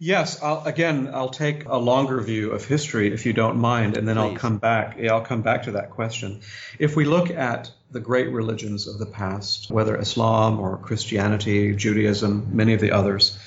Yes, 0.00 0.40
I'll, 0.40 0.62
again, 0.64 1.10
I'll 1.12 1.30
take 1.30 1.64
a 1.66 1.76
longer 1.76 2.20
view 2.20 2.52
of 2.52 2.64
history 2.64 3.12
if 3.12 3.26
you 3.26 3.32
don't 3.32 3.56
mind, 3.56 3.96
and 3.96 4.06
then 4.06 4.16
Please. 4.16 4.22
I'll 4.22 4.36
come 4.36 4.58
back. 4.58 4.96
Yeah, 4.98 5.14
I'll 5.14 5.24
come 5.24 5.42
back 5.42 5.64
to 5.64 5.72
that 5.72 5.90
question. 5.90 6.40
If 6.78 6.94
we 6.94 7.04
look 7.04 7.30
at 7.30 7.72
the 7.90 7.98
great 7.98 8.30
religions 8.30 8.86
of 8.86 8.98
the 8.98 9.06
past, 9.06 9.70
whether 9.70 9.98
Islam 9.98 10.60
or 10.60 10.76
Christianity, 10.76 11.74
Judaism, 11.74 12.50
many 12.52 12.74
of 12.74 12.80
the 12.80 12.92
others, 12.92 13.38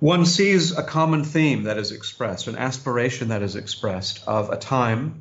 one 0.00 0.24
sees 0.24 0.76
a 0.76 0.82
common 0.82 1.24
theme 1.24 1.64
that 1.64 1.76
is 1.76 1.92
expressed, 1.92 2.46
an 2.46 2.56
aspiration 2.56 3.28
that 3.28 3.42
is 3.42 3.54
expressed 3.54 4.26
of 4.26 4.50
a 4.50 4.56
time 4.56 5.20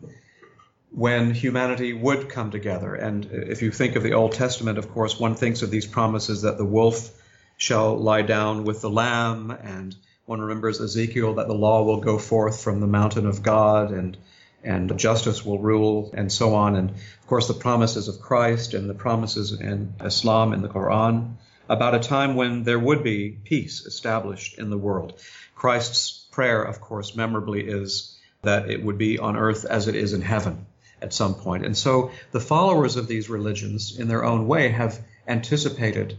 when 0.92 1.34
humanity 1.34 1.92
would 1.92 2.30
come 2.30 2.52
together. 2.52 2.96
And 2.96 3.26
if 3.26 3.62
you 3.62 3.72
think 3.72 3.96
of 3.96 4.04
the 4.04 4.14
Old 4.14 4.34
Testament, 4.34 4.78
of 4.78 4.92
course, 4.92 5.20
one 5.20 5.36
thinks 5.36 5.62
of 5.62 5.72
these 5.72 5.88
promises 5.88 6.44
that 6.44 6.58
the 6.58 6.66
wolf 6.66 7.10
shall 7.58 7.98
lie 7.98 8.22
down 8.22 8.64
with 8.64 8.82
the 8.82 8.90
lamb, 8.90 9.52
and 9.52 9.96
one 10.26 10.40
remembers 10.40 10.80
Ezekiel 10.80 11.36
that 11.36 11.48
the 11.48 11.54
law 11.54 11.84
will 11.84 12.00
go 12.00 12.18
forth 12.18 12.64
from 12.64 12.80
the 12.80 12.88
mountain 12.88 13.26
of 13.26 13.44
God 13.44 13.92
and 13.92 14.18
and 14.64 14.98
justice 14.98 15.46
will 15.46 15.60
rule 15.60 16.12
and 16.14 16.32
so 16.32 16.56
on. 16.56 16.78
And 16.78 16.92
of 16.92 17.28
course, 17.28 17.50
the 17.50 17.54
promises 17.54 18.08
of 18.08 18.22
Christ 18.22 18.74
and 18.74 18.90
the 18.90 18.94
promises 18.94 19.52
in 19.52 19.94
Islam 20.02 20.54
in 20.54 20.62
the 20.62 20.70
Quran 20.70 21.34
about 21.68 21.96
a 21.96 22.00
time 22.00 22.36
when 22.36 22.64
there 22.64 22.80
would 22.80 23.04
be 23.04 23.38
peace 23.44 23.86
established 23.86 24.58
in 24.58 24.70
the 24.70 24.78
world. 24.78 25.20
Christ's 25.54 26.26
prayer, 26.32 26.64
of 26.64 26.80
course, 26.80 27.14
memorably 27.14 27.68
is 27.68 28.18
that 28.42 28.70
it 28.70 28.82
would 28.82 28.98
be 28.98 29.20
on 29.20 29.36
earth 29.36 29.66
as 29.66 29.90
it 29.90 29.96
is 29.96 30.14
in 30.14 30.22
heaven 30.22 30.66
at 31.02 31.14
some 31.14 31.36
point. 31.36 31.66
And 31.66 31.76
so 31.76 32.12
the 32.32 32.40
followers 32.40 32.96
of 32.96 33.08
these 33.08 33.30
religions, 33.30 34.00
in 34.00 34.08
their 34.08 34.24
own 34.24 34.48
way, 34.48 34.70
have 34.70 35.00
anticipated 35.28 36.18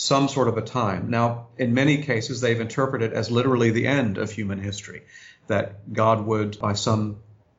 some 0.00 0.28
sort 0.28 0.46
of 0.46 0.56
a 0.56 0.62
time. 0.62 1.10
Now, 1.10 1.48
in 1.58 1.74
many 1.74 2.02
cases, 2.02 2.40
they've 2.40 2.60
interpreted 2.60 3.12
as 3.12 3.32
literally 3.32 3.72
the 3.72 3.88
end 3.88 4.16
of 4.16 4.30
human 4.30 4.60
history, 4.60 5.02
that 5.48 5.92
God 5.92 6.24
would, 6.24 6.56
by 6.60 6.74
some 6.74 7.16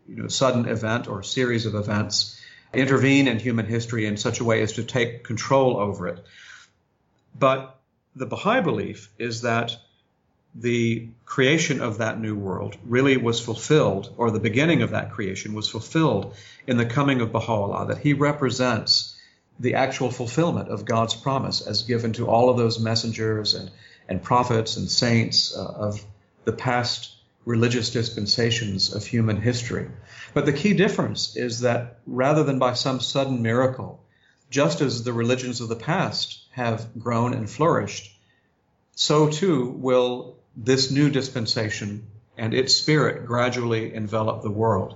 you 0.08 0.16
know, 0.16 0.30
sudden 0.30 0.66
event 0.66 1.10
or 1.10 1.22
series 1.22 1.66
of 1.66 1.76
events, 1.76 2.40
intervene 2.74 3.28
in 3.28 3.40
human 3.40 3.66
history 3.66 4.06
in 4.06 4.16
such 4.16 4.40
a 4.40 4.46
way 4.46 4.62
as 4.62 4.72
to 4.74 4.86
take 4.86 5.26
control 5.26 5.76
over 5.76 6.08
it. 6.08 6.26
But 7.38 7.78
the 8.16 8.26
Baha'i 8.26 8.62
belief 8.62 9.10
is 9.18 9.42
that 9.42 9.76
the 10.56 11.10
creation 11.26 11.82
of 11.82 11.98
that 11.98 12.22
new 12.22 12.38
world 12.38 12.78
really 12.86 13.18
was 13.18 13.42
fulfilled, 13.42 14.14
or 14.16 14.32
the 14.32 14.40
beginning 14.40 14.82
of 14.82 14.92
that 14.92 15.12
creation 15.12 15.54
was 15.54 15.68
fulfilled 15.68 16.36
in 16.66 16.78
the 16.78 16.86
coming 16.86 17.20
of 17.20 17.34
Baha'u'llah, 17.34 17.90
that 17.90 17.98
he 17.98 18.14
represents 18.14 19.19
the 19.60 19.76
actual 19.76 20.10
fulfillment 20.10 20.70
of 20.70 20.86
God's 20.86 21.14
promise 21.14 21.62
as 21.62 21.84
given 21.84 22.14
to 22.14 22.28
all 22.28 22.50
of 22.50 22.58
those 22.58 22.80
messengers 22.80 23.54
and, 23.54 23.70
and 24.08 24.24
prophets 24.24 24.78
and 24.78 24.90
saints 24.90 25.56
uh, 25.56 25.64
of 25.64 26.04
the 26.46 26.54
past 26.54 27.16
religious 27.46 27.90
dispensations 27.90 28.94
of 28.94 29.06
human 29.06 29.42
history. 29.42 29.90
But 30.34 30.46
the 30.46 30.54
key 30.54 30.74
difference 30.74 31.36
is 31.36 31.62
that 31.62 32.00
rather 32.06 32.44
than 32.44 32.60
by 32.60 32.74
some 32.74 33.00
sudden 33.00 33.42
miracle, 33.42 34.04
just 34.50 34.82
as 34.82 35.04
the 35.04 35.14
religions 35.14 35.62
of 35.62 35.70
the 35.70 35.76
past 35.76 36.40
have 36.52 36.88
grown 36.98 37.34
and 37.34 37.50
flourished, 37.50 38.16
so 38.96 39.30
too 39.30 39.70
will 39.70 40.38
this 40.56 40.92
new 40.92 41.10
dispensation 41.10 42.08
and 42.38 42.54
its 42.54 42.76
spirit 42.76 43.26
gradually 43.26 43.94
envelop 43.94 44.42
the 44.42 44.50
world. 44.50 44.96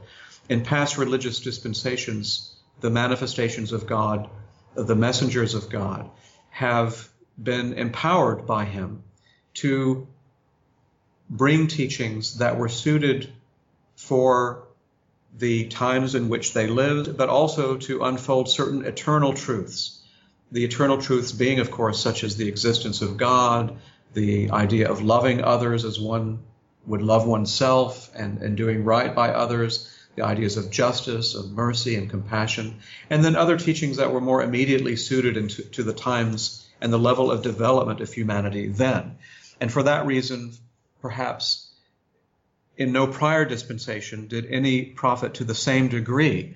In 0.50 0.64
past 0.64 0.98
religious 0.98 1.40
dispensations, 1.40 2.56
the 2.82 2.90
manifestations 2.90 3.72
of 3.72 3.88
God, 3.88 4.30
the 4.76 4.96
messengers 4.96 5.54
of 5.54 5.70
God, 5.70 6.10
have 6.50 7.10
been 7.42 7.74
empowered 7.74 8.46
by 8.46 8.66
Him 8.66 9.04
to 9.56 10.08
bring 11.30 11.68
teachings 11.68 12.38
that 12.38 12.58
were 12.58 12.70
suited 12.70 13.32
for 13.96 14.68
the 15.38 15.68
times 15.68 16.16
in 16.16 16.30
which 16.30 16.54
they 16.54 16.68
lived, 16.68 17.18
but 17.18 17.30
also 17.30 17.78
to 17.78 18.04
unfold 18.04 18.50
certain 18.50 18.86
eternal 18.86 19.34
truths. 19.34 20.00
The 20.52 20.64
eternal 20.64 21.00
truths 21.00 21.32
being, 21.32 21.60
of 21.60 21.72
course, 21.72 22.00
such 22.00 22.24
as 22.24 22.36
the 22.36 22.48
existence 22.48 23.02
of 23.02 23.18
God, 23.18 23.78
the 24.14 24.52
idea 24.52 24.90
of 24.92 25.02
loving 25.02 25.44
others 25.44 25.86
as 25.86 26.00
one 26.00 26.44
would 26.86 27.02
love 27.02 27.26
oneself 27.26 28.12
and, 28.16 28.40
and 28.42 28.58
doing 28.58 28.84
right 28.84 29.16
by 29.16 29.30
others, 29.30 29.90
the 30.16 30.24
ideas 30.24 30.58
of 30.58 30.70
justice, 30.70 31.34
of 31.34 31.52
mercy, 31.52 31.96
and 31.96 32.10
compassion, 32.10 32.80
and 33.10 33.24
then 33.24 33.36
other 33.36 33.58
teachings 33.58 33.98
that 33.98 34.12
were 34.12 34.22
more 34.22 34.44
immediately 34.44 34.96
suited 34.96 35.38
into, 35.38 35.64
to 35.64 35.84
the 35.84 35.94
times 35.94 36.68
and 36.80 36.94
the 36.94 37.00
level 37.00 37.32
of 37.32 37.42
development 37.42 38.02
of 38.02 38.12
humanity 38.12 38.68
then. 38.68 39.18
And 39.60 39.72
for 39.72 39.84
that 39.84 40.06
reason, 40.06 40.54
perhaps 41.02 41.72
in 42.78 42.92
no 42.92 43.08
prior 43.08 43.46
dispensation 43.46 44.28
did 44.28 44.46
any 44.46 44.84
prophet 44.84 45.36
to 45.36 45.44
the 45.44 45.56
same 45.56 45.88
degree 45.88 46.56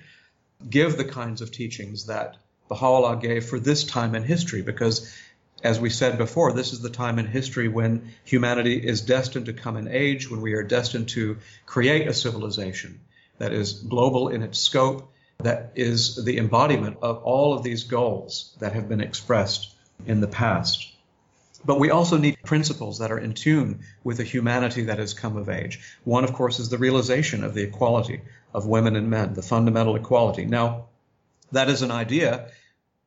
give 0.68 0.96
the 0.96 1.04
kinds 1.04 1.40
of 1.40 1.52
teachings 1.52 2.06
that 2.06 2.36
Baha'u'llah 2.68 3.20
gave 3.20 3.46
for 3.46 3.58
this 3.58 3.84
time 3.84 4.14
in 4.14 4.22
history, 4.22 4.62
because 4.62 5.16
as 5.64 5.80
we 5.80 5.90
said 5.90 6.18
before, 6.18 6.52
this 6.52 6.72
is 6.72 6.80
the 6.80 6.90
time 6.90 7.18
in 7.18 7.26
history 7.26 7.66
when 7.66 8.12
humanity 8.24 8.76
is 8.76 9.00
destined 9.00 9.46
to 9.46 9.52
come 9.52 9.76
in 9.76 9.88
age, 9.88 10.30
when 10.30 10.40
we 10.40 10.52
are 10.52 10.62
destined 10.62 11.08
to 11.10 11.38
create 11.66 12.06
a 12.06 12.14
civilization 12.14 13.00
that 13.38 13.52
is 13.52 13.72
global 13.72 14.28
in 14.28 14.42
its 14.42 14.58
scope, 14.58 15.12
that 15.38 15.72
is 15.76 16.24
the 16.24 16.38
embodiment 16.38 16.98
of 17.00 17.22
all 17.22 17.54
of 17.54 17.62
these 17.62 17.84
goals 17.84 18.56
that 18.58 18.72
have 18.72 18.88
been 18.88 19.00
expressed 19.00 19.72
in 20.06 20.20
the 20.20 20.26
past. 20.26 20.92
But 21.64 21.80
we 21.80 21.90
also 21.90 22.18
need 22.18 22.38
principles 22.44 22.98
that 22.98 23.10
are 23.10 23.18
in 23.18 23.34
tune 23.34 23.80
with 24.04 24.16
the 24.18 24.24
humanity 24.24 24.84
that 24.84 24.98
has 24.98 25.14
come 25.14 25.36
of 25.36 25.48
age. 25.48 25.80
One, 26.04 26.24
of 26.24 26.32
course, 26.32 26.58
is 26.60 26.68
the 26.68 26.78
realization 26.78 27.44
of 27.44 27.54
the 27.54 27.62
equality 27.62 28.20
of 28.54 28.66
women 28.66 28.96
and 28.96 29.10
men, 29.10 29.34
the 29.34 29.42
fundamental 29.42 29.96
equality. 29.96 30.44
Now, 30.44 30.86
that 31.52 31.68
is 31.68 31.82
an 31.82 31.90
idea 31.90 32.50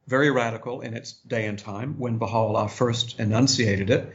very 0.08 0.32
radical 0.32 0.82
in 0.82 0.94
its 0.94 1.14
day 1.14 1.46
and 1.46 1.58
time 1.58 1.96
when 1.98 2.18
Baha'u'llah 2.18 2.70
first 2.70 3.20
enunciated 3.20 3.90
it, 3.90 4.14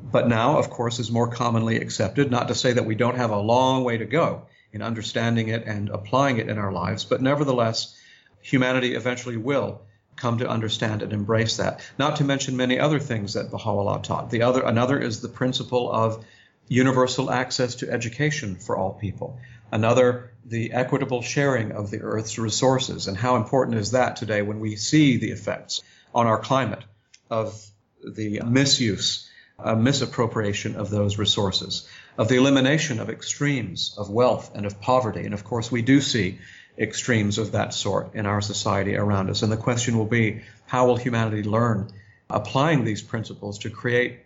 but 0.00 0.28
now, 0.28 0.58
of 0.58 0.70
course, 0.70 0.98
is 0.98 1.10
more 1.10 1.28
commonly 1.28 1.76
accepted. 1.76 2.30
Not 2.30 2.48
to 2.48 2.54
say 2.54 2.72
that 2.72 2.86
we 2.86 2.94
don't 2.94 3.16
have 3.16 3.30
a 3.30 3.38
long 3.38 3.84
way 3.84 3.98
to 3.98 4.04
go 4.04 4.46
in 4.72 4.82
understanding 4.82 5.48
it 5.48 5.64
and 5.66 5.90
applying 5.90 6.38
it 6.38 6.48
in 6.48 6.58
our 6.58 6.72
lives, 6.72 7.04
but 7.04 7.22
nevertheless, 7.22 7.96
humanity 8.40 8.94
eventually 8.94 9.36
will 9.36 9.82
come 10.16 10.38
to 10.38 10.48
understand 10.48 11.02
and 11.02 11.12
embrace 11.12 11.56
that. 11.56 11.80
Not 11.98 12.16
to 12.16 12.24
mention 12.24 12.56
many 12.56 12.78
other 12.78 12.98
things 12.98 13.34
that 13.34 13.50
Baha'u'llah 13.50 14.02
taught. 14.02 14.30
The 14.30 14.42
other, 14.42 14.62
another 14.62 14.98
is 14.98 15.20
the 15.20 15.28
principle 15.28 15.90
of 15.90 16.24
universal 16.68 17.30
access 17.30 17.76
to 17.76 17.90
education 17.90 18.56
for 18.56 18.76
all 18.76 18.92
people. 18.92 19.38
Another, 19.70 20.30
the 20.44 20.72
equitable 20.72 21.22
sharing 21.22 21.72
of 21.72 21.90
the 21.90 22.00
Earth's 22.00 22.38
resources. 22.38 23.08
And 23.08 23.16
how 23.16 23.36
important 23.36 23.78
is 23.78 23.92
that 23.92 24.16
today 24.16 24.42
when 24.42 24.60
we 24.60 24.76
see 24.76 25.16
the 25.16 25.30
effects 25.30 25.82
on 26.14 26.26
our 26.26 26.38
climate 26.38 26.84
of 27.30 27.66
the 28.04 28.40
misuse, 28.44 29.28
uh, 29.58 29.74
misappropriation 29.74 30.76
of 30.76 30.90
those 30.90 31.18
resources, 31.18 31.88
of 32.18 32.28
the 32.28 32.36
elimination 32.36 33.00
of 33.00 33.10
extremes 33.10 33.94
of 33.98 34.10
wealth 34.10 34.50
and 34.54 34.66
of 34.66 34.80
poverty. 34.80 35.24
And 35.24 35.34
of 35.34 35.44
course, 35.44 35.70
we 35.70 35.82
do 35.82 36.00
see 36.00 36.38
extremes 36.78 37.38
of 37.38 37.52
that 37.52 37.74
sort 37.74 38.14
in 38.14 38.26
our 38.26 38.40
society 38.40 38.96
around 38.96 39.30
us. 39.30 39.42
And 39.42 39.52
the 39.52 39.56
question 39.56 39.98
will 39.98 40.06
be 40.06 40.42
how 40.66 40.86
will 40.86 40.96
humanity 40.96 41.42
learn 41.42 41.90
applying 42.30 42.84
these 42.84 43.02
principles 43.02 43.60
to 43.60 43.70
create 43.70 44.20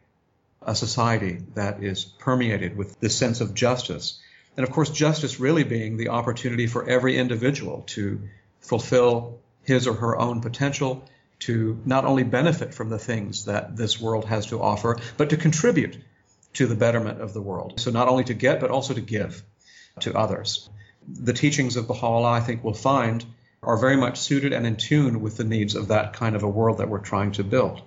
a 0.63 0.75
society 0.75 1.39
that 1.55 1.83
is 1.83 2.05
permeated 2.05 2.77
with 2.77 2.99
this 3.01 3.17
sense 3.17 3.41
of 3.41 3.55
justice 3.55 4.21
and 4.57 4.65
of 4.67 4.73
course, 4.73 4.91
justice 4.91 5.39
really 5.39 5.65
being 5.65 5.97
the 5.97 6.09
opportunity 6.09 6.67
for 6.67 6.89
every 6.89 7.19
individual 7.19 7.83
to 7.89 8.21
fulfill 8.61 9.39
his 9.65 9.87
or 9.87 9.95
her 9.95 10.19
own 10.19 10.41
potential, 10.41 11.05
to 11.41 11.79
not 11.85 12.05
only 12.05 12.23
benefit 12.23 12.73
from 12.73 12.89
the 12.89 12.99
things 12.99 13.45
that 13.45 13.77
this 13.77 14.01
world 14.01 14.25
has 14.25 14.47
to 14.47 14.63
offer, 14.63 14.99
but 15.19 15.31
to 15.31 15.37
contribute 15.37 15.99
to 16.57 16.67
the 16.67 16.75
betterment 16.75 17.21
of 17.21 17.33
the 17.33 17.41
world. 17.41 17.81
So 17.81 17.91
not 17.91 18.09
only 18.09 18.25
to 18.25 18.35
get, 18.35 18.61
but 18.61 18.71
also 18.71 18.95
to 18.95 19.01
give 19.01 19.43
to 20.01 20.17
others. 20.17 20.69
The 21.09 21.33
teachings 21.33 21.77
of 21.77 21.87
Baha'u'llah, 21.87 22.33
I 22.33 22.41
think, 22.41 22.65
will 22.65 22.75
find 22.75 23.25
are 23.63 23.77
very 23.77 23.97
much 23.97 24.19
suited 24.19 24.53
and 24.53 24.67
in 24.67 24.77
tune 24.77 25.21
with 25.21 25.37
the 25.37 25.45
needs 25.45 25.75
of 25.75 25.89
that 25.89 26.13
kind 26.13 26.37
of 26.37 26.43
a 26.43 26.49
world 26.49 26.79
that 26.79 26.89
we're 26.89 27.01
trying 27.01 27.33
to 27.33 27.45
build. 27.45 27.83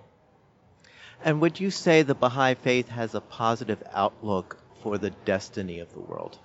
And 1.24 1.42
would 1.42 1.60
you 1.60 1.72
say 1.72 2.02
the 2.02 2.16
Baha'i 2.16 2.56
faith 2.56 2.90
has 2.90 3.16
a 3.16 3.22
positive 3.22 3.84
outlook 3.92 4.58
for 4.84 4.98
the 4.98 5.10
destiny 5.10 5.80
of 5.80 5.92
the 5.94 6.00
world? 6.00 6.38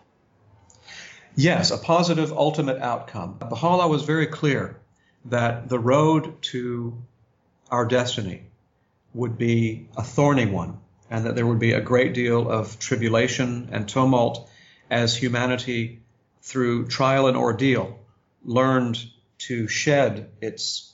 Yes, 1.36 1.70
a 1.70 1.78
positive 1.78 2.32
ultimate 2.32 2.78
outcome. 2.78 3.36
Baha'u'llah 3.38 3.88
was 3.88 4.02
very 4.02 4.26
clear 4.26 4.80
that 5.26 5.68
the 5.68 5.78
road 5.78 6.42
to 6.42 7.02
our 7.70 7.84
destiny 7.84 8.44
would 9.12 9.38
be 9.38 9.88
a 9.96 10.02
thorny 10.02 10.46
one, 10.46 10.78
and 11.14 11.26
that 11.26 11.36
there 11.36 11.46
would 11.46 11.60
be 11.60 11.72
a 11.72 11.80
great 11.80 12.12
deal 12.12 12.50
of 12.50 12.76
tribulation 12.80 13.68
and 13.70 13.88
tumult 13.88 14.50
as 14.90 15.16
humanity, 15.16 16.00
through 16.42 16.88
trial 16.88 17.28
and 17.28 17.36
ordeal, 17.36 18.00
learned 18.44 18.98
to 19.38 19.68
shed 19.68 20.28
its 20.40 20.92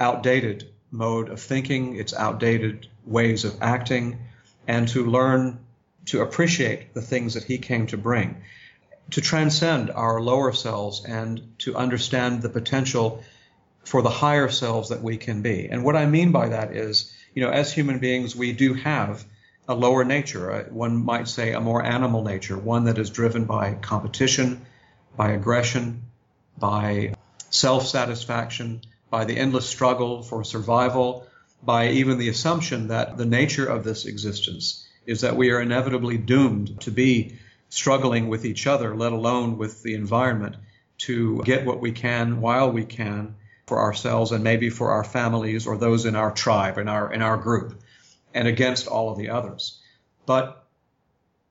outdated 0.00 0.68
mode 0.90 1.28
of 1.28 1.38
thinking, 1.38 1.96
its 1.96 2.14
outdated 2.14 2.86
ways 3.04 3.44
of 3.44 3.62
acting, 3.62 4.18
and 4.66 4.88
to 4.88 5.04
learn 5.04 5.58
to 6.06 6.22
appreciate 6.22 6.94
the 6.94 7.02
things 7.02 7.34
that 7.34 7.44
he 7.44 7.58
came 7.58 7.86
to 7.86 7.98
bring 7.98 8.36
to 9.10 9.20
transcend 9.20 9.90
our 9.90 10.20
lower 10.20 10.52
selves 10.52 11.04
and 11.04 11.40
to 11.58 11.76
understand 11.76 12.42
the 12.42 12.48
potential 12.48 13.22
for 13.84 14.02
the 14.02 14.10
higher 14.10 14.48
selves 14.48 14.88
that 14.88 15.02
we 15.02 15.16
can 15.16 15.42
be. 15.42 15.68
And 15.70 15.84
what 15.84 15.94
I 15.94 16.06
mean 16.06 16.32
by 16.32 16.48
that 16.48 16.74
is, 16.74 17.12
you 17.36 17.42
know, 17.42 17.50
as 17.50 17.70
human 17.70 17.98
beings, 17.98 18.34
we 18.34 18.52
do 18.52 18.72
have 18.72 19.22
a 19.68 19.74
lower 19.74 20.04
nature, 20.04 20.50
uh, 20.50 20.64
one 20.70 20.96
might 20.96 21.28
say 21.28 21.52
a 21.52 21.60
more 21.60 21.84
animal 21.84 22.24
nature, 22.24 22.56
one 22.56 22.84
that 22.84 22.96
is 22.96 23.10
driven 23.10 23.44
by 23.44 23.74
competition, 23.74 24.64
by 25.16 25.32
aggression, 25.32 26.02
by 26.56 27.14
self 27.50 27.86
satisfaction, 27.86 28.80
by 29.10 29.26
the 29.26 29.36
endless 29.36 29.68
struggle 29.68 30.22
for 30.22 30.44
survival, 30.44 31.26
by 31.62 31.90
even 31.90 32.18
the 32.18 32.30
assumption 32.30 32.88
that 32.88 33.18
the 33.18 33.26
nature 33.26 33.66
of 33.66 33.84
this 33.84 34.06
existence 34.06 34.86
is 35.04 35.20
that 35.20 35.36
we 35.36 35.50
are 35.50 35.60
inevitably 35.60 36.16
doomed 36.16 36.80
to 36.80 36.90
be 36.90 37.36
struggling 37.68 38.28
with 38.28 38.46
each 38.46 38.66
other, 38.66 38.96
let 38.96 39.12
alone 39.12 39.58
with 39.58 39.82
the 39.82 39.94
environment, 39.94 40.56
to 40.98 41.42
get 41.44 41.66
what 41.66 41.80
we 41.80 41.92
can 41.92 42.40
while 42.40 42.72
we 42.72 42.86
can 42.86 43.34
for 43.66 43.80
ourselves 43.80 44.30
and 44.30 44.44
maybe 44.44 44.70
for 44.70 44.92
our 44.92 45.02
families 45.02 45.66
or 45.66 45.76
those 45.76 46.06
in 46.06 46.14
our 46.14 46.30
tribe, 46.30 46.78
in 46.78 46.88
our 46.88 47.12
in 47.12 47.20
our 47.20 47.36
group, 47.36 47.80
and 48.32 48.46
against 48.46 48.86
all 48.86 49.10
of 49.10 49.18
the 49.18 49.30
others. 49.30 49.80
But 50.24 50.64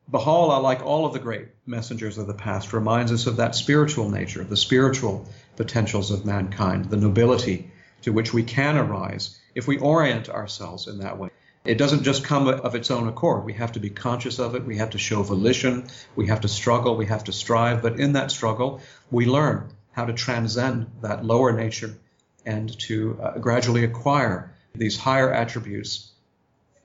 Baha'u'llah, 0.08 0.62
like 0.62 0.86
all 0.86 1.06
of 1.06 1.14
the 1.14 1.20
great 1.20 1.48
messengers 1.66 2.18
of 2.18 2.28
the 2.28 2.34
past, 2.34 2.72
reminds 2.72 3.12
us 3.12 3.28
of 3.28 3.38
that 3.38 3.56
spiritual 3.56 4.10
nature, 4.10 4.44
the 4.44 4.56
spiritual 4.56 5.28
potentials 5.58 6.12
of 6.12 6.26
mankind, 6.26 6.86
the 6.86 6.98
nobility 6.98 7.72
to 8.04 8.14
which 8.14 8.34
we 8.34 8.44
can 8.44 8.78
arise 8.78 9.38
if 9.54 9.68
we 9.68 9.78
orient 9.78 10.30
ourselves 10.30 10.88
in 10.88 11.00
that 11.00 11.18
way. 11.18 11.30
It 11.66 11.80
doesn't 11.80 12.04
just 12.04 12.24
come 12.24 12.48
of 12.48 12.76
its 12.76 12.92
own 12.92 13.08
accord. 13.08 13.44
We 13.44 13.54
have 13.54 13.72
to 13.74 13.80
be 13.80 13.90
conscious 13.90 14.38
of 14.40 14.54
it. 14.54 14.64
We 14.64 14.78
have 14.78 14.92
to 14.92 15.00
show 15.00 15.24
volition. 15.24 15.88
We 16.16 16.28
have 16.28 16.42
to 16.42 16.48
struggle. 16.48 16.96
We 16.96 17.08
have 17.08 17.24
to 17.24 17.34
strive. 17.34 17.82
But 17.82 18.00
in 18.00 18.14
that 18.14 18.30
struggle, 18.30 18.82
we 19.10 19.26
learn 19.26 19.70
how 19.92 20.06
to 20.06 20.14
transcend 20.14 20.92
that 21.02 21.26
lower 21.26 21.52
nature 21.52 21.98
and 22.46 22.78
to 22.80 23.20
uh, 23.22 23.38
gradually 23.40 23.84
acquire 23.84 24.54
these 24.74 24.98
higher 24.98 25.32
attributes. 25.32 26.12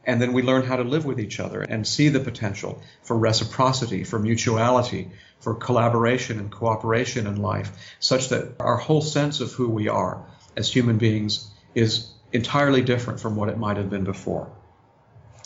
And 0.05 0.21
then 0.21 0.33
we 0.33 0.43
learn 0.43 0.65
how 0.65 0.77
to 0.77 0.83
live 0.83 1.05
with 1.05 1.21
each 1.21 1.41
other 1.41 1.61
and 1.61 1.87
see 1.87 2.09
the 2.09 2.21
potential 2.21 2.83
for 3.03 3.19
reciprocity, 3.19 4.05
for 4.05 4.19
mutuality, 4.19 5.11
for 5.41 5.55
collaboration 5.55 6.39
and 6.39 6.51
cooperation 6.51 7.27
in 7.27 7.37
life, 7.37 7.71
such 8.01 8.29
that 8.31 8.55
our 8.61 8.77
whole 8.77 9.03
sense 9.03 9.41
of 9.41 9.53
who 9.53 9.69
we 9.69 9.89
are 9.89 10.25
as 10.57 10.73
human 10.73 10.99
beings 10.99 11.51
is 11.75 12.11
entirely 12.33 12.83
different 12.83 13.21
from 13.21 13.37
what 13.37 13.49
it 13.49 13.59
might 13.59 13.77
have 13.77 13.91
been 13.91 14.05
before. 14.05 14.51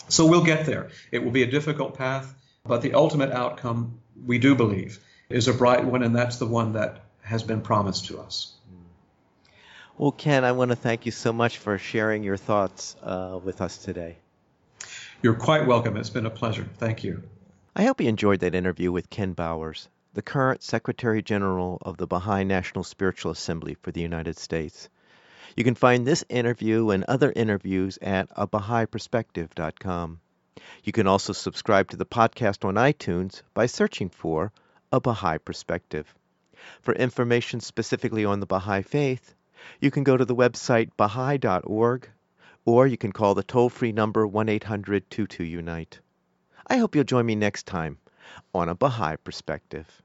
So 0.07 0.25
we'll 0.25 0.43
get 0.43 0.65
there. 0.65 0.89
It 1.11 1.23
will 1.23 1.31
be 1.31 1.43
a 1.43 1.51
difficult 1.51 1.97
path, 1.97 2.33
but 2.63 2.81
the 2.81 2.93
ultimate 2.93 3.31
outcome, 3.31 3.99
we 4.25 4.37
do 4.37 4.55
believe, 4.55 4.99
is 5.29 5.47
a 5.47 5.53
bright 5.53 5.83
one, 5.83 6.03
and 6.03 6.15
that's 6.15 6.37
the 6.37 6.45
one 6.45 6.73
that 6.73 7.03
has 7.21 7.41
been 7.43 7.61
promised 7.61 8.05
to 8.05 8.19
us. 8.19 8.54
Well, 9.97 10.11
Ken, 10.11 10.43
I 10.43 10.51
want 10.51 10.71
to 10.71 10.75
thank 10.75 11.05
you 11.05 11.13
so 11.13 11.31
much 11.31 11.57
for 11.57 11.77
sharing 11.77 12.21
your 12.21 12.35
thoughts 12.35 12.97
uh, 13.01 13.39
with 13.41 13.61
us 13.61 13.77
today. 13.77 14.17
You're 15.21 15.35
quite 15.35 15.65
welcome. 15.65 15.95
It's 15.95 16.09
been 16.09 16.25
a 16.25 16.29
pleasure. 16.29 16.67
Thank 16.77 17.05
you. 17.05 17.23
I 17.73 17.85
hope 17.85 18.01
you 18.01 18.09
enjoyed 18.09 18.41
that 18.41 18.55
interview 18.55 18.91
with 18.91 19.09
Ken 19.09 19.31
Bowers, 19.31 19.87
the 20.13 20.21
current 20.21 20.63
Secretary 20.63 21.21
General 21.21 21.77
of 21.81 21.95
the 21.95 22.07
Baha'i 22.07 22.43
National 22.43 22.83
Spiritual 22.83 23.31
Assembly 23.31 23.77
for 23.81 23.91
the 23.93 24.01
United 24.01 24.37
States. 24.37 24.89
You 25.55 25.63
can 25.63 25.75
find 25.75 26.05
this 26.05 26.25
interview 26.27 26.89
and 26.89 27.05
other 27.05 27.31
interviews 27.33 27.97
at 28.01 28.29
abahaiperspective.com. 28.35 30.19
You 30.83 30.91
can 30.91 31.07
also 31.07 31.31
subscribe 31.31 31.91
to 31.91 31.97
the 31.97 32.05
podcast 32.05 32.65
on 32.65 32.75
iTunes 32.75 33.43
by 33.53 33.67
searching 33.67 34.09
for 34.09 34.51
A 34.91 34.99
Baha'i 34.99 35.37
Perspective. 35.37 36.13
For 36.81 36.93
information 36.93 37.61
specifically 37.61 38.25
on 38.25 38.41
the 38.41 38.45
Baha'i 38.45 38.81
Faith, 38.81 39.33
you 39.79 39.91
can 39.91 40.03
go 40.03 40.17
to 40.17 40.25
the 40.25 40.35
website 40.35 40.89
baha'i.org 40.97 42.09
or 42.65 42.87
you 42.87 42.97
can 42.97 43.11
call 43.11 43.35
the 43.35 43.43
toll 43.43 43.69
free 43.69 43.91
number 43.91 44.25
1 44.25 44.49
800 44.49 45.09
22 45.09 45.43
Unite. 45.43 45.99
I 46.67 46.77
hope 46.77 46.95
you'll 46.95 47.03
join 47.03 47.25
me 47.25 47.35
next 47.35 47.65
time 47.67 47.99
on 48.53 48.69
A 48.69 48.75
Baha'i 48.75 49.17
Perspective. 49.17 50.01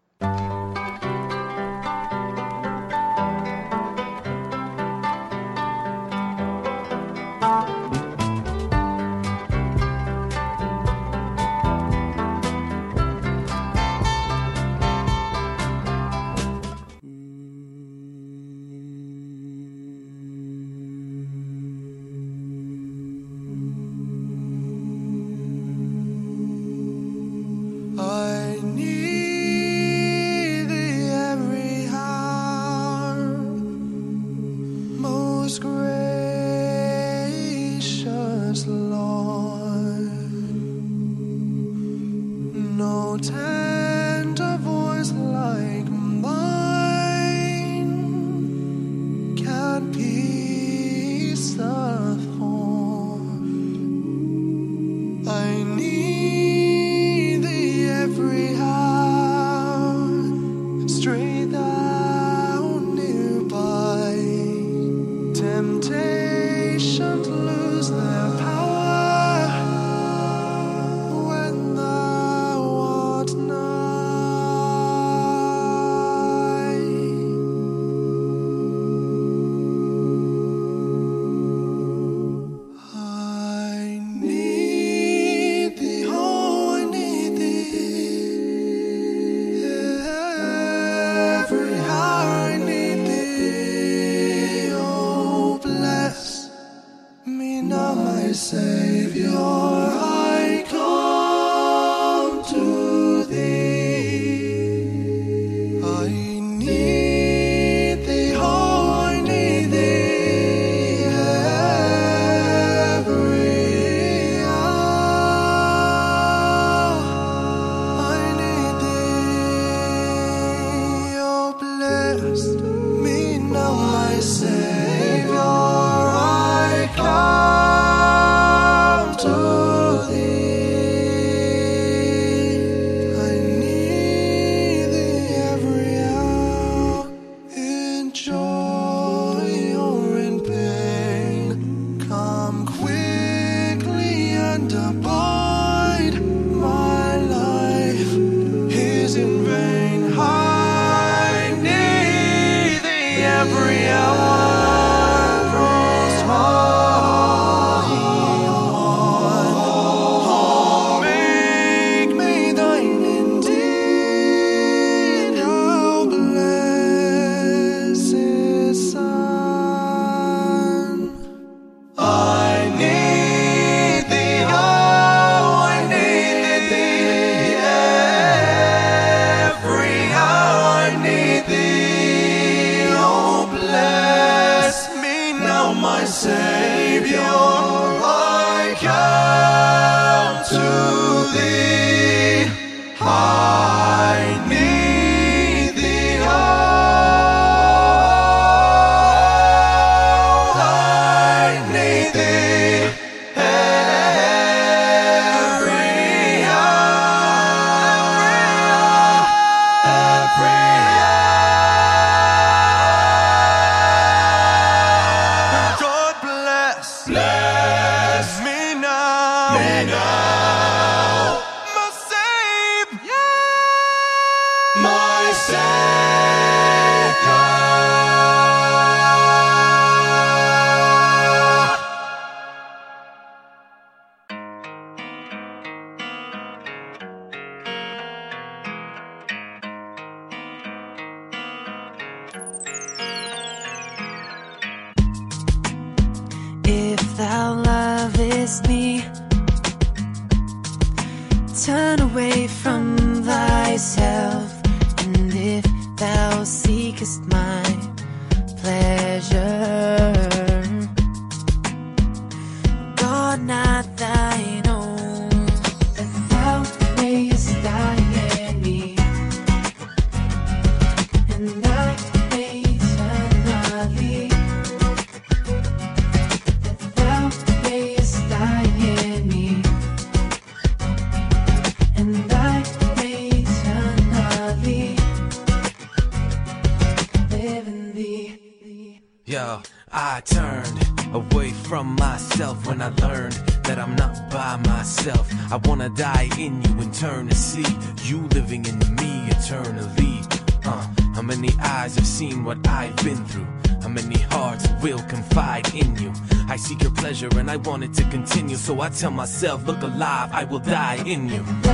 tell 309.00 309.10
myself, 309.10 309.66
look 309.66 309.80
alive, 309.82 310.30
I 310.30 310.44
will 310.44 310.58
die 310.58 311.02
in 311.06 311.26
you. 311.30 311.69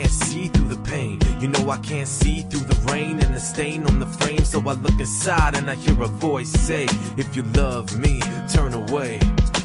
can't 0.00 0.12
see 0.12 0.48
through 0.48 0.68
the 0.68 0.90
pain. 0.90 1.18
You 1.40 1.48
know 1.48 1.68
I 1.68 1.76
can't 1.78 2.08
see 2.08 2.40
through 2.40 2.66
the 2.72 2.90
rain 2.90 3.20
and 3.20 3.34
the 3.34 3.40
stain 3.40 3.84
on 3.84 3.98
the 3.98 4.06
frame. 4.06 4.44
So 4.44 4.58
I 4.60 4.72
look 4.72 4.98
inside 4.98 5.54
and 5.56 5.70
I 5.70 5.74
hear 5.74 6.02
a 6.02 6.06
voice 6.06 6.48
say, 6.48 6.86
If 7.18 7.36
you 7.36 7.42
love 7.54 7.98
me, 7.98 8.22
turn 8.48 8.72
away. 8.72 9.20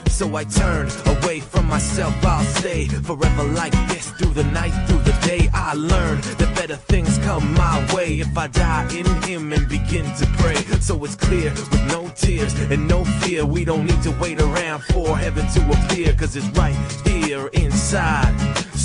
So 0.10 0.36
I 0.36 0.44
turn 0.44 0.90
away 1.06 1.40
from 1.40 1.68
myself, 1.68 2.14
I'll 2.26 2.44
stay 2.44 2.88
forever 2.88 3.44
like 3.44 3.72
this 3.88 4.12
through 4.12 4.34
the 4.34 4.44
night, 4.46 4.74
through 4.88 5.04
the 5.04 5.18
day. 5.26 5.50
I 5.54 5.74
learn 5.74 6.20
that 6.40 6.52
better 6.56 6.76
things 6.76 7.18
come 7.20 7.54
my 7.54 7.78
way 7.94 8.20
if 8.20 8.38
I 8.38 8.48
die 8.48 8.88
in 8.94 9.06
Him 9.24 9.54
and 9.54 9.68
begin 9.70 10.06
to 10.16 10.26
pray. 10.40 10.56
So 10.82 11.02
it's 11.06 11.16
clear 11.16 11.52
with 11.52 11.88
no 11.88 12.10
tears 12.10 12.54
and 12.72 12.88
no 12.90 13.06
fear, 13.22 13.46
we 13.46 13.64
don't 13.64 13.86
need 13.86 14.02
to 14.04 14.12
wait 14.20 14.42
around 14.42 14.84
for 14.84 15.18
heaven 15.18 15.48
to 15.56 15.62
appear, 15.76 16.14
cause 16.14 16.36
it's 16.36 16.48
right 16.58 16.76
here 17.06 17.48
inside 17.48 18.34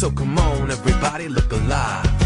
so 0.01 0.11
come 0.11 0.39
on, 0.39 0.71
everybody, 0.71 1.29
look 1.29 1.53
alive. 1.53 2.21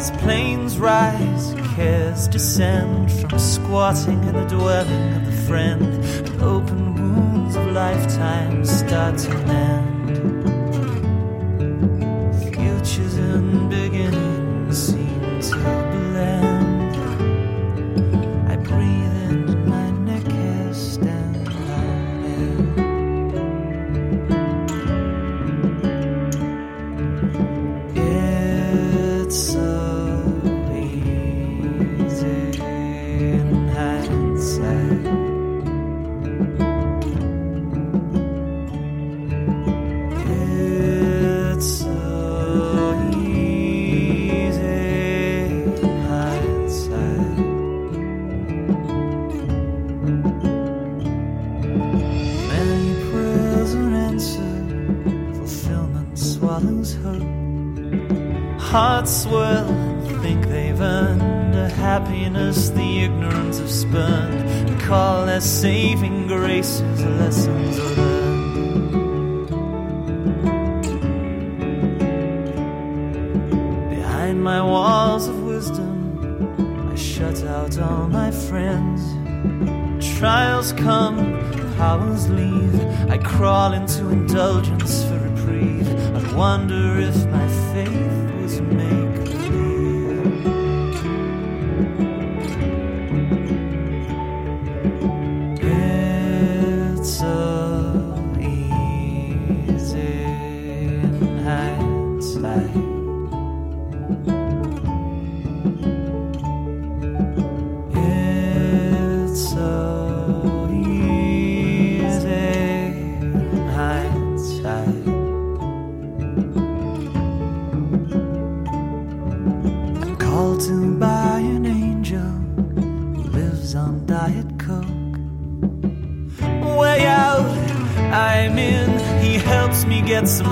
As 0.00 0.10
planes 0.12 0.78
rise, 0.78 1.54
cares 1.74 2.26
descend 2.26 3.12
from 3.12 3.38
squatting 3.38 4.24
in 4.24 4.32
the 4.32 4.46
dwelling 4.46 5.12
of 5.12 5.26
the 5.26 5.32
friend, 5.46 5.82
and 5.84 6.42
open 6.42 6.94
wounds 6.94 7.54
of 7.54 7.66
lifetime 7.66 8.64
start 8.64 9.18
to 9.18 9.28
mend. 9.44 9.99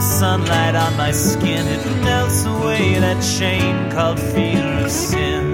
Sunlight 0.01 0.75
on 0.75 0.97
my 0.97 1.13
skin. 1.13 1.67
It 1.67 1.85
melts 2.03 2.45
away 2.45 2.99
that 2.99 3.21
chain 3.39 3.91
called 3.91 4.21
fear 4.21 4.65
of 4.85 4.91
sin. 4.91 5.45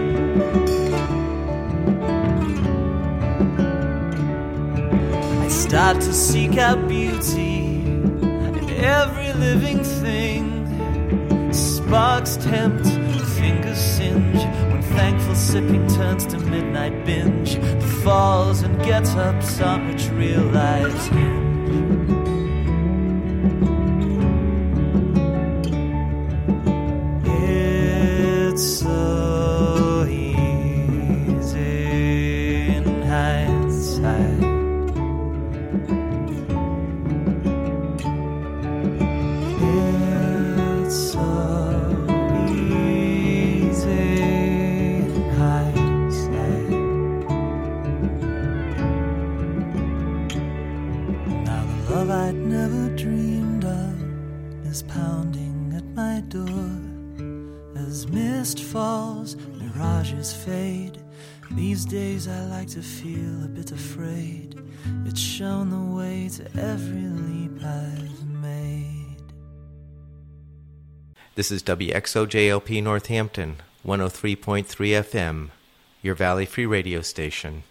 I 5.43 5.49
start 5.49 5.97
to 6.01 6.13
seek 6.13 6.59
out 6.59 6.89
beauty 6.89 7.77
in 8.61 8.71
every 8.71 9.33
living 9.33 9.83
thing. 9.83 11.53
Sparks 11.53 12.37
tempt, 12.37 12.87
fingers 13.39 13.79
singe 13.79 14.43
when 14.71 14.83
thankful 14.83 15.35
sipping 15.35 15.87
turns 15.89 16.27
to 16.27 16.39
midnight 16.39 17.05
binge. 17.05 17.55
The 17.55 18.01
falls 18.05 18.63
and 18.63 18.77
get 18.85 19.07
ups 19.17 19.61
on 19.61 19.89
which 19.89 20.09
real 20.09 20.45
to 62.75 62.83
feel 62.83 63.45
a 63.45 63.49
bit 63.49 63.71
afraid. 63.71 64.61
It's 65.07 65.21
shown 65.21 65.71
the 65.71 65.95
way 65.95 66.29
to 66.31 66.45
every 66.61 67.07
leap 67.07 67.63
I've 67.63 68.27
made. 68.27 69.23
This 71.37 71.53
is 71.53 71.63
WXOJLP 71.63 72.83
Northampton, 72.83 73.59
103.3 73.87 74.67
FM, 74.67 75.51
your 76.03 76.17
Valley 76.17 76.47
Free 76.47 76.67
Radio 76.67 77.01
station, 77.01 77.63